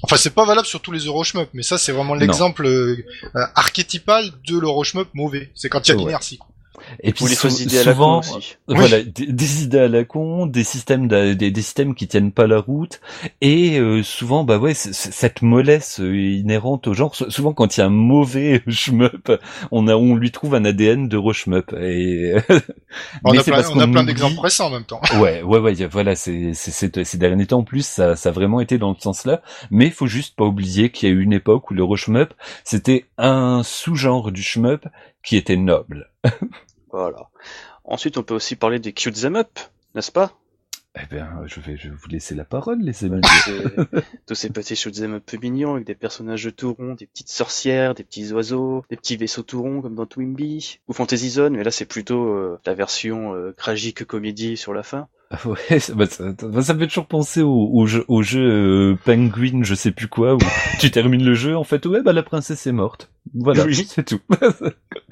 Enfin, 0.02 0.16
c'est 0.16 0.34
pas 0.34 0.44
valable 0.44 0.66
sur 0.66 0.80
tous 0.80 0.90
les 0.90 1.00
Euroshmup, 1.04 1.50
mais 1.52 1.62
ça, 1.62 1.78
c'est 1.78 1.92
vraiment 1.92 2.14
l'exemple 2.14 2.66
euh, 2.66 2.96
archétypal 3.54 4.30
de 4.48 4.58
l'Euroshmup 4.58 5.06
mauvais. 5.14 5.52
C'est 5.54 5.68
quand 5.68 5.86
il 5.86 5.90
y 5.90 5.92
a 5.92 5.96
Ouais. 5.96 6.04
l'inertie. 6.06 6.40
Et 7.02 7.12
puis 7.12 7.26
les 7.26 7.34
sou- 7.34 7.48
fausses 7.48 7.60
idées 7.60 7.78
à 7.78 7.84
la 7.84 7.94
con 7.94 8.18
souvent, 8.18 8.18
aussi. 8.20 8.56
voilà, 8.68 9.02
des, 9.02 9.26
des 9.26 9.62
idées 9.62 9.78
à 9.80 9.88
la 9.88 10.04
con, 10.04 10.46
des 10.46 10.64
systèmes, 10.64 11.08
des, 11.08 11.34
des 11.34 11.62
systèmes 11.62 11.94
qui 11.94 12.08
tiennent 12.08 12.32
pas 12.32 12.46
la 12.46 12.58
route, 12.60 13.00
et 13.40 13.78
euh, 13.78 14.02
souvent, 14.02 14.44
bah 14.44 14.58
ouais, 14.58 14.74
c- 14.74 14.92
c- 14.92 15.10
cette 15.12 15.42
mollesse 15.42 16.00
euh, 16.00 16.16
inhérente 16.16 16.86
au 16.88 16.94
genre. 16.94 17.14
sou- 17.14 17.30
Souvent, 17.30 17.52
quand 17.52 17.76
il 17.76 17.80
y 17.80 17.82
a 17.82 17.86
un 17.86 17.90
mauvais 17.90 18.62
shmup, 18.68 19.32
on 19.70 19.88
a, 19.88 19.94
on 19.96 20.14
lui 20.16 20.30
trouve 20.30 20.54
un 20.54 20.64
ADN 20.64 21.08
de 21.08 21.20
shmup. 21.32 21.72
Et 21.80 22.34
On 23.24 23.32
Mais 23.32 23.38
a 23.38 23.42
c'est 23.42 23.50
plein, 23.50 23.62
parce 23.62 23.70
on 23.74 23.80
a 23.80 23.86
plein 23.88 24.04
d'exemples 24.04 24.40
récents 24.40 24.66
en 24.66 24.70
même 24.70 24.84
temps. 24.84 25.00
Ouais, 25.20 25.42
ouais, 25.42 25.58
ouais, 25.58 25.74
voilà, 25.86 26.14
c'est, 26.16 26.52
c'est, 26.54 26.70
c'est- 26.70 27.04
ces 27.04 27.18
derniers 27.18 27.46
temps 27.46 27.58
en 27.60 27.64
plus, 27.64 27.84
ça, 27.86 28.16
ça 28.16 28.28
a 28.30 28.32
vraiment 28.32 28.60
été 28.60 28.78
dans 28.78 28.90
le 28.90 28.96
sens-là. 28.98 29.42
Mais 29.70 29.86
il 29.86 29.92
faut 29.92 30.06
juste 30.06 30.36
pas 30.36 30.44
oublier 30.44 30.90
qu'il 30.90 31.08
y 31.08 31.12
a 31.12 31.14
eu 31.14 31.22
une 31.22 31.32
époque 31.32 31.70
où 31.70 31.74
le 31.74 31.84
shmup, 31.96 32.34
c'était 32.64 33.06
un 33.18 33.62
sous-genre 33.64 34.32
du 34.32 34.42
shmup 34.42 34.86
qui 35.24 35.36
était 35.36 35.56
noble. 35.56 36.10
Voilà. 36.92 37.28
Ensuite, 37.84 38.18
on 38.18 38.22
peut 38.22 38.34
aussi 38.34 38.54
parler 38.54 38.78
des 38.78 38.92
cute 38.92 39.20
them 39.20 39.34
up, 39.34 39.58
n'est-ce 39.96 40.12
pas? 40.12 40.32
Eh 40.96 41.12
bien, 41.12 41.28
je 41.46 41.58
vais, 41.58 41.76
je 41.76 41.88
vais 41.88 41.94
vous 41.96 42.06
laisser 42.08 42.36
la 42.36 42.44
parole, 42.44 42.80
les 42.80 43.04
amis. 43.04 43.20
Tous 44.28 44.36
ces 44.36 44.48
petits 44.50 44.76
shoot 44.76 44.94
them 44.94 45.14
up 45.14 45.28
mignons 45.42 45.74
avec 45.74 45.84
des 45.88 45.96
personnages 45.96 46.44
de 46.44 46.50
tout 46.50 46.72
rond, 46.72 46.94
des 46.94 47.06
petites 47.06 47.30
sorcières, 47.30 47.94
des 47.96 48.04
petits 48.04 48.32
oiseaux, 48.32 48.84
des 48.90 48.96
petits 48.96 49.16
vaisseaux 49.16 49.42
tout 49.42 49.60
ronds 49.60 49.82
comme 49.82 49.96
dans 49.96 50.06
Twimby 50.06 50.78
ou 50.86 50.92
Fantasy 50.92 51.30
Zone, 51.30 51.56
mais 51.56 51.64
là 51.64 51.72
c'est 51.72 51.84
plutôt 51.84 52.28
euh, 52.28 52.60
la 52.64 52.74
version 52.74 53.34
euh, 53.34 53.50
tragique 53.56 54.04
comédie 54.04 54.56
sur 54.56 54.72
la 54.72 54.84
fin. 54.84 55.08
Ah 55.32 55.38
Ouais, 55.48 55.78
ça, 55.80 55.94
bah, 55.94 56.06
ça, 56.06 56.32
ça 56.62 56.74
me 56.74 56.78
fait 56.78 56.86
toujours 56.86 57.08
penser 57.08 57.42
au, 57.42 57.70
au 57.72 57.86
jeu, 57.86 58.04
au 58.06 58.22
jeu 58.22 58.40
euh, 58.92 58.96
Penguin, 59.04 59.64
je 59.64 59.74
sais 59.74 59.90
plus 59.90 60.06
quoi, 60.06 60.36
où 60.36 60.38
tu 60.78 60.92
termines 60.92 61.24
le 61.24 61.34
jeu, 61.34 61.56
en 61.56 61.64
fait, 61.64 61.84
ouais, 61.86 62.02
bah 62.04 62.12
la 62.12 62.22
princesse 62.22 62.68
est 62.68 62.72
morte. 62.72 63.10
Voilà, 63.34 63.64
Oui. 63.64 63.84
c'est 63.88 64.04
tout. 64.04 64.20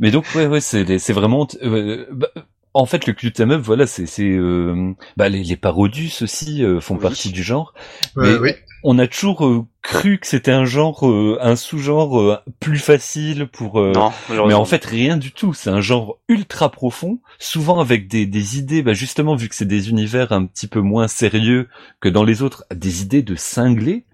Mais 0.00 0.10
donc, 0.10 0.26
ouais, 0.34 0.46
ouais, 0.46 0.60
c'est 0.60 0.98
c'est 0.98 1.12
vraiment... 1.12 1.46
euh, 1.62 2.06
bah, 2.12 2.28
en 2.74 2.84
fait, 2.84 3.06
le 3.06 3.14
cute 3.14 3.40
up, 3.40 3.60
voilà, 3.62 3.86
c'est 3.86 4.04
c'est 4.06 4.28
euh, 4.28 4.92
bah 5.16 5.30
les, 5.30 5.42
les 5.42 5.56
parodius 5.56 6.20
aussi 6.22 6.62
euh, 6.62 6.78
font 6.80 6.96
Oui. 6.96 7.00
partie 7.00 7.32
du 7.32 7.42
genre. 7.42 7.72
Euh, 8.18 8.34
Mais- 8.34 8.38
oui. 8.38 8.50
On 8.88 8.98
a 9.00 9.06
toujours 9.08 9.44
euh, 9.46 9.64
cru 9.82 10.18
que 10.18 10.26
c'était 10.28 10.52
un 10.52 10.64
genre, 10.66 11.08
euh, 11.08 11.38
un 11.40 11.56
sous-genre 11.56 12.20
euh, 12.20 12.36
plus 12.60 12.78
facile 12.78 13.46
pour 13.48 13.80
euh, 13.80 13.90
non, 13.92 14.12
mais 14.46 14.54
en 14.54 14.64
fait, 14.66 14.84
rien 14.84 15.16
du 15.16 15.32
tout. 15.32 15.54
C'est 15.54 15.70
un 15.70 15.80
genre 15.80 16.18
ultra 16.28 16.70
profond, 16.70 17.18
souvent 17.40 17.80
avec 17.80 18.06
des, 18.06 18.26
des 18.26 18.58
idées, 18.58 18.82
bah 18.82 18.92
justement, 18.92 19.34
vu 19.34 19.48
que 19.48 19.56
c'est 19.56 19.64
des 19.64 19.88
univers 19.90 20.30
un 20.30 20.44
petit 20.44 20.68
peu 20.68 20.80
moins 20.80 21.08
sérieux 21.08 21.68
que 22.00 22.08
dans 22.08 22.22
les 22.22 22.42
autres, 22.42 22.64
des 22.72 23.02
idées 23.02 23.22
de 23.22 23.34
cinglés. 23.34 24.04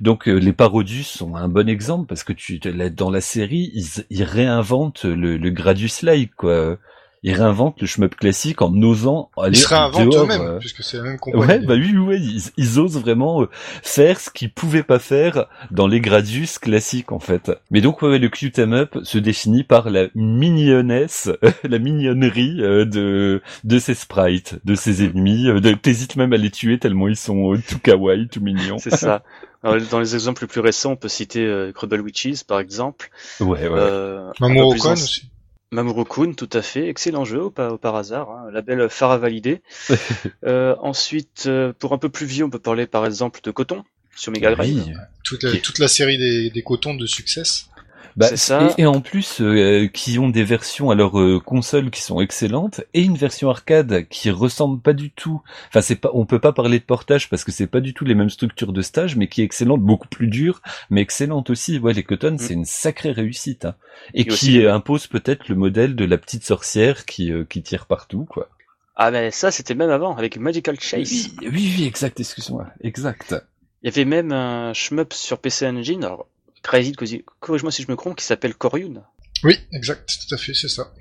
Donc 0.00 0.28
euh, 0.28 0.34
les 0.34 0.52
Parodius 0.52 1.08
sont 1.08 1.36
un 1.36 1.48
bon 1.48 1.68
exemple 1.68 2.06
parce 2.06 2.24
que 2.24 2.32
tu 2.32 2.58
dans 2.58 3.10
la 3.10 3.20
série 3.20 3.70
ils, 3.74 4.04
ils 4.10 4.24
réinventent 4.24 5.04
le, 5.04 5.36
le 5.36 5.50
Gradius-like 5.50 6.34
quoi. 6.36 6.78
Ils 7.22 7.32
réinventent 7.34 7.80
le 7.80 7.88
shmup 7.88 8.14
classique 8.14 8.62
en 8.62 8.72
osant 8.82 9.30
aller 9.36 9.56
Ils 9.56 9.60
se 9.60 9.66
réinventent 9.68 10.14
eux-mêmes, 10.14 10.40
euh, 10.42 10.58
puisque 10.60 10.84
c'est 10.84 10.98
la 10.98 11.02
même 11.02 11.18
compagnie. 11.18 11.44
Ouais, 11.44 11.58
bah 11.58 11.74
oui, 11.74 11.92
oui, 11.96 12.20
ils, 12.20 12.52
ils 12.56 12.78
osent 12.78 13.00
vraiment 13.00 13.42
euh, 13.42 13.48
faire 13.82 14.20
ce 14.20 14.30
qu'ils 14.30 14.52
pouvaient 14.52 14.84
pas 14.84 15.00
faire 15.00 15.46
dans 15.72 15.88
les 15.88 16.00
Gradius 16.00 16.60
classiques 16.60 17.10
en 17.10 17.18
fait. 17.18 17.50
Mais 17.72 17.80
donc 17.80 18.00
ouais, 18.02 18.10
ouais, 18.10 18.18
le 18.20 18.28
cute 18.28 18.60
'em 18.60 18.74
up 18.74 18.98
se 19.02 19.18
définit 19.18 19.64
par 19.64 19.90
la 19.90 20.06
mignonnesse, 20.14 21.28
la 21.64 21.78
mignonnerie 21.80 22.58
euh, 22.60 22.84
de 22.84 23.42
de 23.64 23.78
ses 23.80 23.94
sprites, 23.94 24.60
de 24.64 24.76
ses 24.76 25.02
ennemis. 25.04 25.48
Euh, 25.48 25.60
T'hésites 25.74 26.14
même 26.14 26.32
à 26.32 26.36
les 26.36 26.50
tuer 26.50 26.78
tellement 26.78 27.08
ils 27.08 27.16
sont 27.16 27.54
tout 27.68 27.80
kawaii, 27.80 28.28
tout 28.28 28.40
mignons. 28.40 28.78
C'est 28.78 28.94
ça. 28.94 29.24
Alors, 29.66 29.86
dans 29.90 30.00
les 30.00 30.14
exemples 30.14 30.42
les 30.42 30.48
plus 30.48 30.60
récents, 30.60 30.92
on 30.92 30.96
peut 30.96 31.08
citer 31.08 31.44
euh, 31.44 31.72
Crubble 31.72 32.00
Witches 32.00 32.44
par 32.44 32.60
exemple. 32.60 33.10
Ouais, 33.40 33.66
ouais. 33.66 33.68
Euh, 33.68 34.28
un 34.28 34.32
peu 34.32 34.54
Mamoru 34.54 34.78
aussi. 34.92 35.28
Mamoru-kun, 35.72 36.32
tout 36.34 36.48
à 36.52 36.62
fait, 36.62 36.88
excellent 36.88 37.24
jeu 37.24 37.42
au, 37.42 37.50
par, 37.50 37.72
au 37.74 37.78
par 37.78 37.96
hasard, 37.96 38.30
hein, 38.30 38.50
label 38.52 38.88
phare 38.88 39.10
à 39.10 39.18
valider. 39.18 39.62
euh, 40.46 40.76
ensuite, 40.80 41.44
euh, 41.46 41.72
pour 41.76 41.92
un 41.92 41.98
peu 41.98 42.08
plus 42.08 42.26
vieux, 42.26 42.44
on 42.44 42.50
peut 42.50 42.60
parler 42.60 42.86
par 42.86 43.04
exemple 43.04 43.40
de 43.42 43.50
Coton 43.50 43.84
sur 44.14 44.30
Mega 44.32 44.54
Drive. 44.54 44.84
Oui. 44.86 44.92
Toute 45.24 45.42
la, 45.42 45.50
Qui- 45.50 45.60
toute 45.62 45.78
la 45.80 45.88
série 45.88 46.18
des, 46.18 46.50
des 46.50 46.62
cotons 46.62 46.94
de 46.94 47.04
succès. 47.06 47.42
Bah, 48.16 48.28
C'est 48.28 48.36
ça. 48.38 48.74
Et, 48.78 48.82
et 48.82 48.86
en 48.86 49.00
plus, 49.02 49.42
euh, 49.42 49.88
qui 49.88 50.18
ont 50.18 50.30
des 50.30 50.42
versions 50.42 50.90
à 50.90 50.94
leur 50.94 51.20
euh, 51.20 51.38
console 51.38 51.90
qui 51.90 52.00
sont 52.00 52.20
excellentes 52.20 52.80
et 52.94 53.02
une 53.02 53.16
version 53.16 53.50
arcade 53.50 54.08
qui 54.08 54.30
ressemble 54.30 54.80
pas 54.80 54.94
du 54.94 55.10
tout. 55.10 55.42
Enfin, 55.68 55.82
c'est 55.82 55.96
pas, 55.96 56.10
on 56.14 56.24
peut 56.24 56.38
pas 56.38 56.52
parler 56.52 56.78
de 56.78 56.84
portage 56.84 57.28
parce 57.28 57.44
que 57.44 57.52
c'est 57.52 57.66
pas 57.66 57.80
du 57.80 57.92
tout 57.92 58.06
les 58.06 58.14
mêmes 58.14 58.30
structures 58.30 58.72
de 58.72 58.80
stage, 58.80 59.16
mais 59.16 59.28
qui 59.28 59.42
est 59.42 59.44
excellente, 59.44 59.82
beaucoup 59.82 60.08
plus 60.08 60.28
dure, 60.28 60.62
mais 60.88 61.02
excellente 61.02 61.50
aussi. 61.50 61.78
Ouais, 61.78 61.92
les 61.92 62.04
Cotton, 62.04 62.36
c'est 62.38 62.54
une 62.54 62.64
sacrée 62.64 63.12
réussite 63.12 63.66
hein. 63.66 63.74
et, 64.14 64.22
Et 64.22 64.24
qui 64.24 64.30
aussi- 64.30 64.64
euh, 64.64 64.72
impose 64.74 65.06
peut-être 65.08 65.48
le 65.48 65.54
modèle 65.54 65.94
de 65.94 66.04
la 66.06 66.16
petite 66.16 66.44
sorcière 66.44 67.04
qui 67.04 67.30
euh, 67.32 67.44
qui 67.44 67.62
tire 67.62 67.84
partout, 67.86 68.24
quoi. 68.24 68.48
Ah 68.96 69.10
ben 69.10 69.30
ça, 69.30 69.50
c'était 69.50 69.74
même 69.74 69.90
avant, 69.90 70.16
avec 70.16 70.38
Magical 70.38 70.80
Chase. 70.80 71.28
Oui, 71.42 71.48
oui, 71.52 71.74
oui, 71.76 71.84
exact. 71.84 72.18
Excuse-moi, 72.18 72.66
exact. 72.80 73.34
Il 73.82 73.86
y 73.86 73.92
avait 73.92 74.06
même 74.06 74.32
un 74.32 74.72
shmup 74.72 75.12
sur 75.12 75.38
PC 75.38 75.66
Engine, 75.66 76.02
alors 76.02 76.26
Crazy, 76.66 76.92
corrige-moi 77.40 77.70
si 77.70 77.82
je 77.82 77.90
me 77.90 77.96
trompe, 77.96 78.16
qui 78.16 78.24
s'appelle 78.24 78.54
Koryun. 78.54 79.02
Oui, 79.44 79.56
exact, 79.72 80.18
tout 80.26 80.34
à 80.34 80.38
fait, 80.38 80.52
c'est 80.54 80.68
ça. 80.68 80.92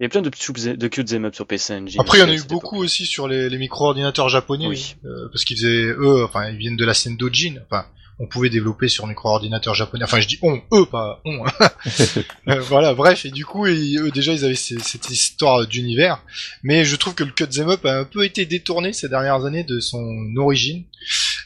Il 0.00 0.04
y 0.04 0.06
a 0.06 0.08
plein 0.08 0.22
de, 0.22 0.28
de 0.30 0.88
cute 0.88 1.06
them 1.08 1.24
up 1.24 1.34
sur 1.34 1.46
PC 1.46 1.74
Engine. 1.74 2.00
Après, 2.00 2.18
il 2.18 2.20
y 2.20 2.24
en 2.24 2.28
a 2.28 2.34
eu 2.34 2.42
beaucoup 2.42 2.76
époque. 2.76 2.84
aussi 2.84 3.06
sur 3.06 3.28
les, 3.28 3.48
les 3.48 3.58
micro-ordinateurs 3.58 4.28
japonais, 4.28 4.66
Oui. 4.66 4.96
euh, 5.04 5.28
parce 5.32 5.44
qu'ils 5.44 5.56
faisaient, 5.56 5.84
eux, 5.86 6.24
enfin, 6.24 6.50
ils 6.50 6.56
viennent 6.56 6.76
de 6.76 6.84
la 6.84 6.94
scène 6.94 7.16
d'Ojin, 7.16 7.56
enfin, 7.70 7.86
on 8.18 8.26
pouvait 8.26 8.48
développer 8.50 8.88
sur 8.88 9.06
micro-ordinateur 9.06 9.74
japonais, 9.74 10.04
enfin, 10.04 10.20
je 10.20 10.28
dis 10.28 10.38
on, 10.42 10.60
eux, 10.72 10.86
pas 10.86 11.20
on. 11.24 11.46
hein. 11.46 11.70
Euh, 12.48 12.60
voilà, 12.60 12.94
bref, 12.94 13.24
et 13.26 13.30
du 13.30 13.44
coup, 13.44 13.66
ils- 13.66 13.98
eux, 13.98 14.10
déjà, 14.10 14.32
ils 14.32 14.44
avaient 14.44 14.54
ces- 14.54 14.78
cette 14.78 15.10
histoire 15.10 15.66
d'univers, 15.66 16.22
mais 16.62 16.84
je 16.84 16.94
trouve 16.96 17.14
que 17.14 17.24
le 17.24 17.32
cut 17.32 17.48
them 17.48 17.68
up 17.70 17.84
a 17.84 17.98
un 17.98 18.04
peu 18.04 18.24
été 18.24 18.44
détourné 18.46 18.92
ces 18.92 19.08
dernières 19.08 19.44
années 19.44 19.64
de 19.64 19.80
son 19.80 20.06
origine, 20.36 20.84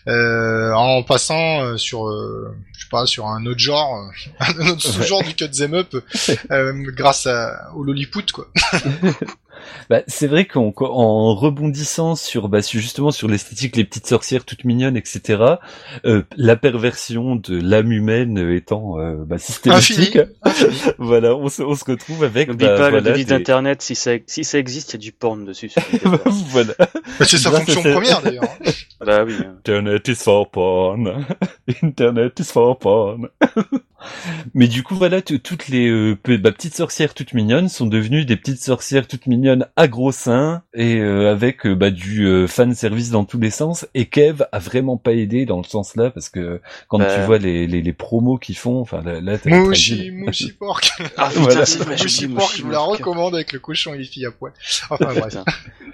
en 0.07 1.02
passant 1.02 1.62
euh, 1.62 1.76
sur, 1.76 2.09
euh, 2.09 2.54
je 2.73 2.80
sais 2.80 2.88
pas, 2.90 3.07
sur 3.07 3.26
un 3.26 3.45
autre 3.47 3.59
genre, 3.61 3.97
euh, 3.97 4.45
un 4.59 4.69
autre 4.69 4.83
sous-genre 4.83 5.23
du 5.23 5.35
cut 5.35 5.50
them 5.50 5.75
up, 5.75 5.95
euh, 6.50 6.73
grâce 6.92 7.26
à, 7.26 7.71
au 7.75 7.85
Lolliput, 7.85 8.33
quoi. 8.33 8.49
Bah, 9.88 10.02
c'est 10.07 10.26
vrai 10.26 10.45
qu'en 10.47 10.73
en 10.79 11.35
rebondissant 11.35 12.14
sur 12.14 12.49
bah, 12.49 12.61
justement 12.61 13.11
sur 13.11 13.29
l'esthétique, 13.29 13.76
les 13.76 13.85
petites 13.85 14.07
sorcières 14.07 14.45
toutes 14.45 14.64
mignonnes, 14.64 14.97
etc. 14.97 15.43
euh, 16.05 16.23
la 16.37 16.57
perversion 16.57 17.37
de 17.37 17.61
l'âme 17.61 17.93
humaine 17.93 18.38
étant 18.52 18.99
euh, 18.99 19.17
bah, 19.26 19.38
systématique. 19.38 20.17
Infini. 20.45 20.93
voilà, 20.99 21.35
on 21.37 21.49
se, 21.49 21.62
on 21.62 21.75
se 21.75 21.85
retrouve 21.85 22.25
avec. 22.25 22.49
N'oublie 22.49 22.67
bah, 22.67 22.76
pas 22.76 22.90
le 22.90 22.99
voilà, 22.99 23.11
devis 23.12 23.25
des- 23.25 23.31
d'internet, 23.38 23.83
si 23.83 23.95
ça, 23.95 24.12
si 24.26 24.45
ça 24.45 24.59
existe, 24.59 24.90
il 24.90 24.93
y 24.95 24.97
a 24.97 25.00
du 25.00 25.12
porn 25.12 25.45
dessus. 25.45 25.71
voilà. 26.50 26.75
Bah, 26.79 27.26
c'est 27.26 27.38
sa 27.38 27.50
fonction 27.50 27.83
première, 27.83 28.23
d'ailleurs. 28.23 28.45
bah 29.05 29.25
oui. 29.25 29.35
hein. 29.38 29.55
Internet 29.59 30.09
is 30.09 30.17
for 30.17 30.50
porn. 30.50 31.26
Internet 31.83 32.40
is 32.40 32.45
for 32.45 32.79
porn. 32.79 33.29
Mais 34.54 34.66
du 34.69 34.83
coup, 34.83 34.95
voilà, 34.95 35.23
toutes 35.23 35.69
les 35.69 35.88
euh, 35.88 36.16
bah, 36.38 36.52
petites 36.52 36.75
sorcières 36.75 37.14
toutes 37.14 37.35
mignonnes 37.35 37.69
sont 37.69 37.87
devenues 37.87 38.25
des 38.25 38.37
petites 38.37 38.62
sorcières 38.62 39.07
toutes 39.09 39.26
mignonnes 39.26 39.66
à 39.76 39.88
gros 39.88 40.12
seins 40.12 40.62
et 40.75 40.97
euh, 40.97 41.30
avec 41.30 41.66
euh, 41.66 41.75
bah, 41.75 41.90
du 41.90 42.26
euh, 42.26 42.47
fan 42.47 42.75
service 42.75 43.11
dans 43.11 43.25
tous 43.25 43.38
les 43.38 43.50
sens. 43.50 43.87
Et 43.95 44.07
Kev 44.07 44.45
a 44.52 44.59
vraiment 44.59 44.97
pas 44.97 45.12
aidé 45.12 45.47
dans 45.47 45.59
le 45.59 45.64
sens 45.64 45.97
là 45.97 46.11
parce 46.11 46.28
que 46.28 46.61
quand 46.88 46.99
Bah. 46.99 47.14
tu 47.14 47.26
vois 47.26 47.38
les, 47.38 47.66
les, 47.66 47.83
les 47.83 47.92
promos 47.92 48.38
qu'ils 48.38 48.57
font, 48.57 48.80
enfin 48.80 49.02
là, 49.02 49.21
là 49.21 49.38
t'as 49.38 49.50
Mouchi, 49.50 50.11
Mouchi 50.11 50.52
Pork. 50.59 50.90
Ah 51.16 51.28
putain, 51.28 51.40
Voilà. 51.42 51.64
Mouchi 51.88 52.28
Pork, 52.28 52.57
je 52.57 52.62
vous 52.62 52.71
la 52.71 52.78
recommande 52.80 53.35
avec 53.35 53.52
le 53.52 53.59
cochon 53.59 53.95
et 53.95 53.99
les 53.99 54.04
filles 54.04 54.26
à 54.26 54.30
poil. 54.30 54.52
Enfin 54.90 54.97
bref. 55.14 55.37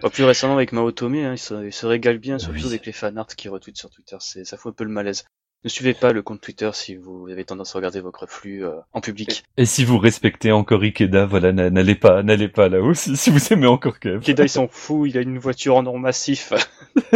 Bah, 0.03 0.11
plus 0.11 0.25
récemment 0.25 0.55
avec 0.55 0.73
Mao 0.73 0.91
Tomé, 0.93 1.25
hein, 1.25 1.33
il, 1.33 1.39
se, 1.39 1.67
il 1.67 1.73
se 1.73 1.87
régale 1.87 2.19
bien, 2.19 2.39
surtout 2.39 2.59
Oui. 2.61 2.67
avec 2.67 2.87
les 2.87 2.93
fanarts 2.93 3.27
qui 3.37 3.49
retweetent 3.49 3.79
sur 3.79 3.91
Twitter. 3.91 4.17
C'est, 4.21 4.45
ça 4.45 4.57
fout 4.57 4.73
un 4.73 4.77
peu 4.77 4.85
le 4.85 4.91
malaise. 4.91 5.25
Ne 5.67 5.71
suivez 5.71 5.95
pas 5.95 6.13
le 6.13 6.23
compte 6.23 6.41
Twitter 6.41 6.71
si 6.75 6.95
vous 6.95 7.27
avez 7.29 7.45
tendance 7.45 7.75
à 7.75 7.79
regarder 7.81 8.01
votre 8.01 8.29
flux 8.29 8.65
euh, 8.65 8.71
en 8.93 9.01
public. 9.01 9.43
Et 9.57 9.65
si 9.67 9.85
vous 9.85 9.99
respectez 9.99 10.53
encore 10.53 10.81
Ikeda, 10.85 11.27
voilà, 11.27 11.53
n'a- 11.53 11.71
n'allez 11.71 11.97
pas, 11.97 12.23
n'allez 12.23 12.47
pas 12.47 12.69
là 12.69 12.81
aussi 12.81 13.17
si 13.17 13.31
vous 13.31 13.53
aimez 13.53 13.67
encore 13.67 13.99
Kev. 13.99 14.21
Keda, 14.21 14.45
il 14.45 14.49
s'en 14.49 14.69
fout, 14.69 15.11
il 15.11 15.19
a 15.19 15.23
une 15.23 15.41
voiture 15.41 15.75
en 15.75 15.85
or 15.87 15.99
massif. 15.99 16.53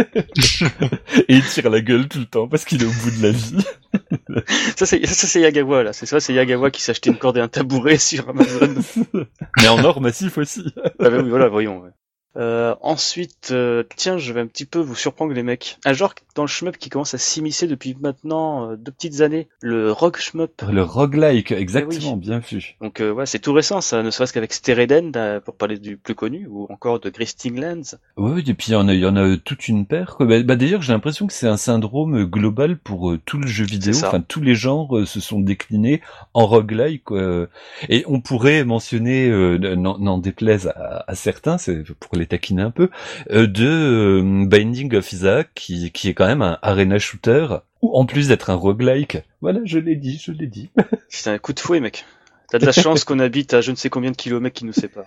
Et 1.29 1.35
il 1.35 1.45
tire 1.45 1.69
la 1.69 1.79
gueule 1.79 2.09
tout 2.09 2.19
le 2.19 2.25
temps 2.25 2.49
parce 2.49 2.65
qu'il 2.65 2.81
est 2.83 2.85
au 2.85 2.89
bout 2.91 3.11
de 3.17 3.23
la 3.23 3.31
vie. 3.31 3.55
ça, 4.75 4.85
c'est, 4.85 5.05
ça, 5.05 5.27
c'est 5.27 5.39
Yagawa, 5.39 5.83
là. 5.83 5.93
C'est 5.93 6.05
ça, 6.05 6.19
c'est 6.19 6.33
Yagawa 6.33 6.71
qui 6.71 6.81
s'est 6.81 6.91
acheté 6.91 7.09
une 7.09 7.17
corde 7.17 7.37
et 7.37 7.41
un 7.41 7.47
tabouret 7.47 7.97
sur 7.97 8.27
Amazon. 8.27 8.75
Mais 9.61 9.69
en 9.69 9.81
or 9.85 10.01
massif 10.01 10.37
aussi. 10.37 10.65
ah 10.99 11.09
bah 11.09 11.19
oui, 11.23 11.29
voilà, 11.29 11.47
voyons. 11.47 11.83
ouais. 11.83 11.89
Euh, 12.37 12.75
ensuite, 12.81 13.49
euh, 13.51 13.83
tiens, 13.97 14.17
je 14.17 14.31
vais 14.31 14.39
un 14.39 14.47
petit 14.47 14.65
peu 14.65 14.79
vous 14.79 14.95
surprendre 14.95 15.33
les 15.33 15.43
mecs. 15.43 15.77
Un 15.83 15.93
genre 15.93 16.13
dans 16.35 16.43
le 16.43 16.47
shmup 16.47 16.77
qui 16.77 16.89
commence 16.89 17.13
à 17.13 17.17
s'immiscer 17.17 17.67
depuis 17.67 17.97
maintenant 17.99 18.71
euh, 18.71 18.75
deux 18.77 18.91
petites 18.91 19.19
années, 19.19 19.49
le 19.61 19.91
rock 19.91 20.17
shmup. 20.17 20.61
Le 20.69 20.81
roguelike, 20.81 21.51
exactement, 21.51 22.15
bien 22.15 22.39
vu. 22.39 22.77
Donc 22.79 23.01
ouais, 23.01 23.25
c'est 23.25 23.39
tout 23.39 23.51
récent, 23.51 23.81
ça, 23.81 24.01
ne 24.01 24.11
serait-ce 24.11 24.31
qu'avec 24.31 24.53
Stereden, 24.53 25.41
pour 25.43 25.55
parler 25.55 25.77
du 25.77 25.97
plus 25.97 26.15
connu, 26.15 26.47
ou 26.49 26.67
encore 26.69 26.99
de 26.99 27.09
Gristing 27.09 27.59
Lands. 27.59 27.97
Oui, 28.15 28.43
et 28.47 28.53
puis 28.53 28.67
il 28.69 28.73
y 28.73 28.75
en 28.75 28.87
a, 28.87 28.93
il 28.93 28.99
y 29.01 29.05
en 29.05 29.17
a 29.17 29.35
toute 29.37 29.67
une 29.67 29.85
paire. 29.85 30.15
Quoi. 30.15 30.25
Bah, 30.25 30.41
bah 30.41 30.55
d'ailleurs, 30.55 30.81
j'ai 30.81 30.93
l'impression 30.93 31.27
que 31.27 31.33
c'est 31.33 31.47
un 31.47 31.57
syndrome 31.57 32.23
global 32.25 32.77
pour 32.77 33.13
tout 33.25 33.39
le 33.39 33.47
jeu 33.47 33.65
vidéo. 33.65 33.93
Enfin, 34.05 34.21
tous 34.21 34.41
les 34.41 34.55
genres 34.55 35.05
se 35.05 35.19
sont 35.19 35.41
déclinés 35.41 36.01
en 36.33 36.47
roguelike. 36.47 37.03
Quoi. 37.03 37.47
Et 37.89 38.05
on 38.07 38.21
pourrait 38.21 38.63
mentionner, 38.63 39.29
n'en 39.59 40.17
déplaise 40.17 40.67
à, 40.67 41.03
à 41.07 41.15
certains, 41.15 41.57
c'est 41.57 41.83
pour 41.99 42.17
les 42.17 42.20
taquiner 42.27 42.61
un 42.61 42.71
peu, 42.71 42.89
euh, 43.31 43.47
de 43.47 43.67
euh, 43.67 44.45
Binding 44.45 44.95
of 44.95 45.11
Isaac, 45.11 45.49
qui, 45.55 45.91
qui 45.91 46.09
est 46.09 46.13
quand 46.13 46.27
même 46.27 46.41
un 46.41 46.57
arena 46.61 46.99
shooter, 46.99 47.47
ou 47.81 47.95
en 47.95 48.05
plus 48.05 48.27
d'être 48.27 48.49
un 48.49 48.55
roguelike. 48.55 49.19
Voilà, 49.41 49.59
je 49.65 49.79
l'ai 49.79 49.95
dit, 49.95 50.21
je 50.23 50.31
l'ai 50.31 50.47
dit. 50.47 50.69
C'est 51.09 51.29
un 51.29 51.37
coup 51.37 51.53
de 51.53 51.59
fouet, 51.59 51.79
mec. 51.79 52.05
T'as 52.49 52.59
de 52.59 52.65
la 52.65 52.73
chance 52.73 53.05
qu'on 53.05 53.19
habite 53.19 53.53
à 53.53 53.61
je 53.61 53.71
ne 53.71 53.77
sais 53.77 53.89
combien 53.89 54.11
de 54.11 54.17
kilomètres 54.17 54.55
qui 54.55 54.65
nous 54.65 54.73
séparent. 54.73 55.05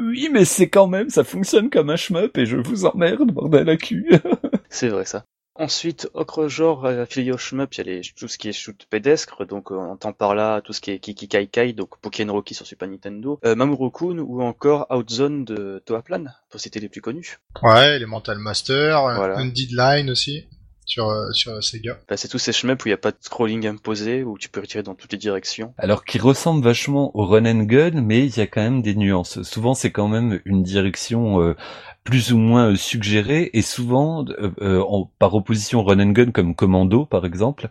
Oui, 0.00 0.28
mais 0.30 0.44
c'est 0.44 0.68
quand 0.68 0.88
même, 0.88 1.08
ça 1.08 1.24
fonctionne 1.24 1.70
comme 1.70 1.88
un 1.88 1.96
shmup 1.96 2.36
et 2.36 2.46
je 2.46 2.56
vous 2.56 2.84
emmerde, 2.84 3.30
bordel 3.30 3.68
à 3.68 3.76
cul. 3.76 4.10
c'est 4.68 4.88
vrai 4.88 5.04
ça. 5.04 5.24
Ensuite, 5.54 6.08
autre 6.14 6.48
genre 6.48 6.86
affilié 6.86 7.30
au 7.30 7.36
shmup, 7.36 7.74
il 7.74 7.86
y 7.86 7.98
a 7.98 8.00
tout 8.16 8.26
ce 8.26 8.38
qui 8.38 8.48
est 8.48 8.52
shoot 8.52 8.86
pédestre, 8.88 9.46
donc 9.46 9.70
euh, 9.70 9.74
on 9.74 9.90
entend 9.90 10.14
par 10.14 10.34
là 10.34 10.62
tout 10.62 10.72
ce 10.72 10.80
qui 10.80 10.90
est 10.90 10.98
Kiki 10.98 11.28
Kai 11.28 11.46
Kai, 11.46 11.74
donc 11.74 11.98
Pokémon 12.00 12.32
Rocky 12.32 12.54
sur 12.54 12.66
Super 12.66 12.88
Nintendo, 12.88 13.38
euh, 13.44 13.54
Mamoru-kun 13.54 14.18
ou 14.18 14.42
encore 14.42 14.86
Outzone 14.90 15.44
de 15.44 15.82
Toaplan, 15.84 16.24
pour 16.48 16.58
citer 16.58 16.80
les 16.80 16.88
plus 16.88 17.02
connus. 17.02 17.38
Ouais, 17.62 17.98
les 17.98 18.06
Mental 18.06 18.38
Master, 18.38 19.02
voilà. 19.02 19.42
Line 19.42 20.10
aussi 20.10 20.46
sur, 20.84 21.08
euh, 21.08 21.32
sur 21.32 21.62
Sega. 21.62 21.98
Bah, 22.08 22.16
c'est 22.16 22.28
tous 22.28 22.38
ces 22.38 22.52
shmups 22.52 22.84
où 22.84 22.88
il 22.88 22.90
n'y 22.90 22.94
a 22.94 22.98
pas 22.98 23.12
de 23.12 23.16
scrolling 23.20 23.66
imposé, 23.66 24.24
où 24.24 24.38
tu 24.38 24.48
peux 24.48 24.60
retirer 24.60 24.82
dans 24.82 24.94
toutes 24.94 25.12
les 25.12 25.18
directions. 25.18 25.74
Alors 25.78 26.04
qui 26.04 26.18
ressemble 26.18 26.62
vachement 26.62 27.16
au 27.16 27.26
run 27.26 27.46
and 27.46 27.64
gun, 27.64 28.02
mais 28.02 28.26
il 28.26 28.36
y 28.36 28.40
a 28.40 28.46
quand 28.46 28.62
même 28.62 28.82
des 28.82 28.94
nuances. 28.94 29.42
Souvent 29.42 29.74
c'est 29.74 29.90
quand 29.90 30.08
même 30.08 30.40
une 30.44 30.62
direction 30.62 31.40
euh, 31.40 31.54
plus 32.04 32.32
ou 32.32 32.38
moins 32.38 32.70
euh, 32.70 32.76
suggéré. 32.76 33.50
Et 33.52 33.62
souvent 33.62 34.24
euh, 34.28 34.50
euh, 34.60 35.04
par 35.18 35.34
opposition 35.34 35.82
run 35.84 36.00
and 36.00 36.10
gun 36.12 36.30
comme 36.30 36.54
commando 36.54 37.06
par 37.06 37.24
exemple 37.26 37.68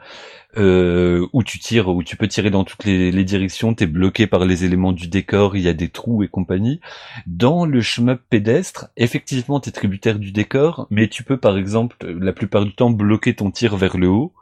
où 0.58 1.44
tu 1.44 1.60
tires 1.60 1.88
où 1.88 2.04
tu 2.04 2.18
peux 2.18 2.28
tirer 2.28 2.50
dans 2.50 2.66
toutes 2.66 2.84
les, 2.84 3.12
les 3.12 3.24
directions 3.24 3.74
t'es 3.74 3.86
bloqué 3.86 4.28
par 4.28 4.44
les 4.44 4.66
éléments 4.66 4.92
du 4.92 5.08
décor 5.08 5.56
il 5.56 5.64
y 5.64 5.70
a 5.70 5.74
des 5.74 5.90
trous 5.90 6.24
et 6.24 6.28
compagnie. 6.28 6.82
Dans 7.26 7.66
le 7.66 7.82
shmup 7.82 8.20
pédestre 8.30 8.90
effectivement 8.98 9.62
t'es 9.62 9.72
tributaire 9.72 10.20
du 10.20 10.34
décor 10.34 10.88
mais 10.90 11.08
tu 11.08 11.24
peux 11.24 11.38
par 11.38 11.58
exemple 11.58 11.96
la 12.06 12.34
plupart 12.34 12.66
du 12.66 12.74
temps 12.74 12.90
bloquer 12.90 13.34
ton 13.34 13.50
tir 13.52 13.78
vers 13.78 13.98
le 13.98 14.10
haut. 14.10 14.34
euh, 14.34 14.41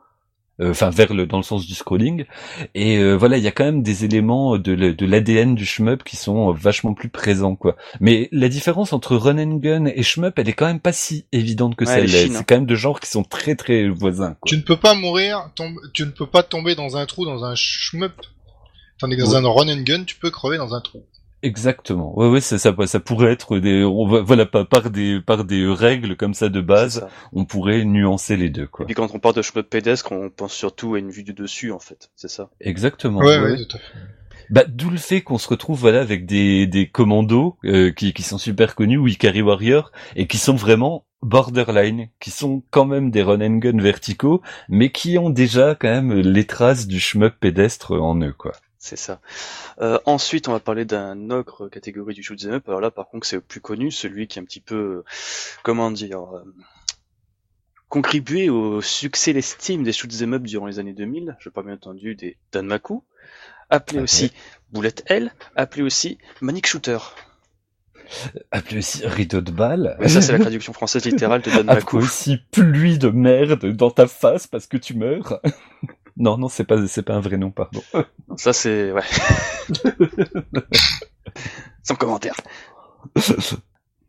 enfin 0.62 0.90
vers 0.90 1.14
le 1.14 1.26
dans 1.26 1.38
le 1.38 1.44
sens 1.44 1.66
du 1.66 1.74
scrolling. 1.74 2.26
Et 2.76 2.98
euh, 2.98 3.16
voilà 3.16 3.38
il 3.38 3.44
y 3.44 3.48
a 3.48 3.52
quand 3.52 3.64
même 3.64 3.84
des 3.84 4.06
éléments 4.06 4.58
de, 4.58 4.76
de 4.76 5.06
l'ADN 5.06 5.56
du 5.56 5.66
shmup 5.66 6.04
qui 6.04 6.16
sont 6.16 6.52
vachement 6.52 6.94
plus 6.94 7.10
présents 7.10 7.56
quoi. 7.56 7.76
Mais 8.00 8.30
la 8.32 8.50
différence 8.50 8.94
entre 8.94 9.16
run 9.16 9.38
and 9.38 9.56
gun 9.58 9.86
et 9.86 10.04
shmup 10.04 10.38
elle 10.38 10.50
est 10.50 10.54
quand 10.54 10.68
même 10.68 10.80
pas 10.80 10.94
si 10.94 11.26
évidente 11.32 11.76
que 11.76 11.86
ça. 11.86 12.06
c'est 12.08 12.46
quand 12.46 12.56
même 12.56 12.66
de 12.66 12.76
genres 12.76 13.00
qui 13.00 13.10
sont 13.10 13.24
très 13.24 13.56
très 13.56 13.88
voisins 13.88 14.36
tu 14.46 14.58
ne 14.58 14.62
peux 14.62 14.78
pas 14.78 14.94
mourir 14.94 15.50
tu 15.94 16.04
ne 16.04 16.12
peux 16.12 16.28
pas 16.28 16.44
tomber 16.44 16.76
dans 16.76 16.98
un 16.98 17.06
trou 17.06 17.26
dans 17.26 17.46
un 17.46 17.56
shmup. 17.56 18.14
Tandis 19.00 19.16
que 19.16 19.22
dans 19.22 19.36
un 19.36 19.48
run 19.48 19.70
and 19.70 19.84
gun 19.84 20.04
tu 20.04 20.16
peux 20.16 20.30
crever 20.30 20.58
dans 20.58 20.74
un 20.74 20.82
trou 20.82 21.04
Exactement. 21.42 22.18
Ouais, 22.18 22.30
ouais, 22.30 22.42
ça, 22.42 22.58
ça, 22.58 22.76
ça 22.86 23.00
pourrait 23.00 23.32
être 23.32 23.60
des, 23.60 23.84
on 23.84 24.06
voilà, 24.24 24.46
pas 24.46 24.66
par 24.66 24.90
des, 24.90 25.22
par 25.22 25.46
des 25.46 25.66
règles 25.68 26.18
comme 26.18 26.34
ça 26.34 26.50
de 26.50 26.62
base, 26.62 27.08
on 27.32 27.46
pourrait 27.46 27.86
nuancer 27.86 28.36
les 28.36 28.50
deux, 28.50 28.68
quoi. 28.68 28.84
Et 28.84 28.88
puis 28.88 28.96
quand 28.96 29.14
on 29.14 29.20
parle 29.20 29.36
de 29.36 29.42
shmup 29.42 29.70
pédestre, 29.70 30.12
on 30.12 30.30
pense 30.30 30.54
surtout 30.54 30.96
à 30.96 31.00
une 31.00 31.10
vue 31.10 31.24
du 31.24 31.34
dessus, 31.34 31.72
en 31.72 31.80
fait, 31.80 32.10
c'est 32.16 32.30
ça. 32.30 32.50
Exactement. 32.60 33.20
Ouais, 33.20 33.40
ouais, 33.40 33.56
tout 33.56 33.78
à 33.78 33.80
fait. 33.80 34.00
Bah, 34.50 34.64
d'où 34.68 34.90
le 34.90 34.98
fait 34.98 35.22
qu'on 35.22 35.38
se 35.38 35.48
retrouve 35.48 35.80
voilà 35.80 36.02
avec 36.02 36.26
des, 36.26 36.66
des 36.66 36.90
commandos 36.90 37.58
euh, 37.66 37.92
qui, 37.92 38.14
qui 38.14 38.24
sont 38.24 38.40
super 38.40 38.74
connus 38.74 38.98
ou 38.98 39.08
Ikari 39.08 39.44
Warrior 39.44 39.92
et 40.16 40.26
qui 40.26 40.38
sont 40.40 40.56
vraiment 40.56 41.06
borderline, 41.22 42.10
qui 42.20 42.32
sont 42.32 42.64
quand 42.72 42.86
même 42.86 43.12
des 43.12 43.22
run 43.22 43.42
and 43.42 43.58
gun 43.58 43.78
verticaux, 43.78 44.42
mais 44.68 44.92
qui 44.92 45.18
ont 45.18 45.30
déjà 45.30 45.76
quand 45.76 45.90
même 45.90 46.14
les 46.14 46.48
traces 46.48 46.88
du 46.88 47.00
shmup 47.00 47.36
pédestre 47.40 47.92
en 47.92 48.20
eux, 48.22 48.34
quoi. 48.34 48.54
C'est 48.82 48.96
ça. 48.96 49.20
Euh, 49.82 50.00
ensuite, 50.06 50.48
on 50.48 50.54
va 50.54 50.62
parler 50.62 50.86
d'un 50.86 51.32
autre 51.32 51.68
catégorie 51.68 52.14
du 52.14 52.24
shoot'em 52.24 52.54
up. 52.54 52.70
Alors 52.70 52.80
là, 52.80 52.90
par 52.92 53.10
contre, 53.10 53.28
c'est 53.28 53.36
le 53.36 53.42
plus 53.42 53.60
connu, 53.60 53.92
celui 53.92 54.28
qui 54.28 54.40
est 54.40 54.42
un 54.42 54.46
petit 54.46 54.62
peu, 54.62 55.04
comment 55.64 55.92
dire, 55.92 56.38
euh, 56.38 56.56
contribué 57.90 58.50
au 58.50 58.80
succès 58.80 59.34
l'estime 59.34 59.84
des 59.84 59.92
shoot'em 59.92 60.34
up 60.34 60.44
durant 60.44 60.66
les 60.66 60.80
années 60.80 60.94
2000. 60.94 61.36
Je 61.40 61.50
parle 61.50 61.68
bien 61.68 61.76
entendu 61.76 62.16
des 62.16 62.38
Danmaku, 62.54 63.04
appelé 63.70 64.00
aussi 64.00 64.32
Bullet 64.72 64.96
L, 65.08 65.34
appelé 65.58 65.84
aussi 65.84 66.18
Manic 66.40 66.66
Shooter. 66.66 67.00
Appelé 68.50 68.78
aussi 68.78 69.06
rideau 69.06 69.42
de 69.42 69.52
balle. 69.52 69.98
ça, 70.08 70.22
c'est 70.22 70.32
la 70.32 70.40
traduction 70.40 70.72
française 70.72 71.04
littérale 71.04 71.42
de 71.42 71.52
Danmaku. 71.52 71.98
Appelé 71.98 72.04
aussi 72.06 72.38
pluie 72.52 72.98
de 72.98 73.10
merde 73.10 73.66
dans 73.76 73.92
ta 73.92 74.08
face 74.08 74.48
parce 74.48 74.68
que 74.68 74.78
tu 74.78 74.94
meurs. 74.94 75.42
Non, 76.20 76.38
non, 76.38 76.50
c'est 76.50 76.66
pas, 76.66 76.86
c'est 76.88 77.04
pas 77.04 77.16
un 77.16 77.22
vrai 77.22 77.38
nom, 77.38 77.50
pardon. 77.50 77.82
Ça, 78.38 78.54
c'est, 78.54 78.92
ouais. 78.92 79.02
Sans 81.84 81.96
commentaire. 81.96 82.36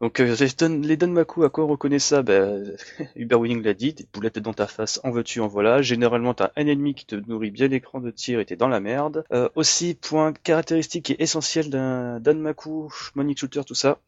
Donc 0.01 0.19
euh, 0.19 0.35
les 0.83 0.97
Danmaku, 0.97 1.45
à 1.45 1.51
quoi 1.51 1.65
on 1.65 1.69
reconnaît 1.69 1.99
ça? 1.99 2.21
Uber 3.17 3.37
Winning 3.37 3.63
l'a 3.63 3.75
dit, 3.75 3.93
des 3.93 4.07
boulettes 4.13 4.39
dans 4.39 4.55
ta 4.55 4.67
face, 4.67 4.99
en 5.05 5.11
veux-tu, 5.11 5.41
en 5.41 5.47
voilà. 5.47 5.83
Généralement, 5.83 6.33
t'as 6.33 6.51
un 6.57 6.67
ennemi 6.67 6.95
qui 6.95 7.05
te 7.05 7.15
nourrit 7.15 7.51
bien 7.51 7.69
l'écran 7.69 8.01
de 8.01 8.11
tir 8.11 8.41
et 8.41 8.47
t'es 8.47 8.57
dans 8.57 8.69
la 8.69 8.81
merde. 8.81 9.25
Euh, 9.33 9.49
aussi, 9.55 9.95
point 9.95 10.33
caractéristique 10.33 11.11
et 11.11 11.23
essentiel 11.23 11.69
d'un 11.69 12.19
Danmaku, 12.19 12.89
Money 13.15 13.35
Shooter, 13.37 13.63
tout 13.67 13.75
ça, 13.75 13.99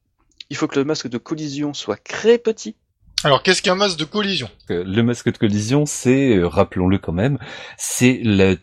il 0.49 0.57
faut 0.57 0.67
que 0.67 0.79
le 0.79 0.85
masque 0.85 1.09
de 1.09 1.19
collision 1.19 1.75
soit 1.75 2.03
très 2.03 2.38
petit 2.38 2.75
alors, 3.25 3.45
qu'est-ce 3.45 3.63
qu'un 3.63 3.77
masque 3.77 3.99
de 3.99 4.05
collision? 4.05 4.49
Euh, 4.71 4.83
Le 4.85 5.03
masque 5.05 5.31
de 5.31 5.39
collision, 5.39 5.87
c'est, 5.87 6.37
euh, 6.37 6.49
rappelons-le 6.49 6.99
quand 6.99 7.13
même, 7.13 7.39
c'est 7.77 8.21
la, 8.25 8.57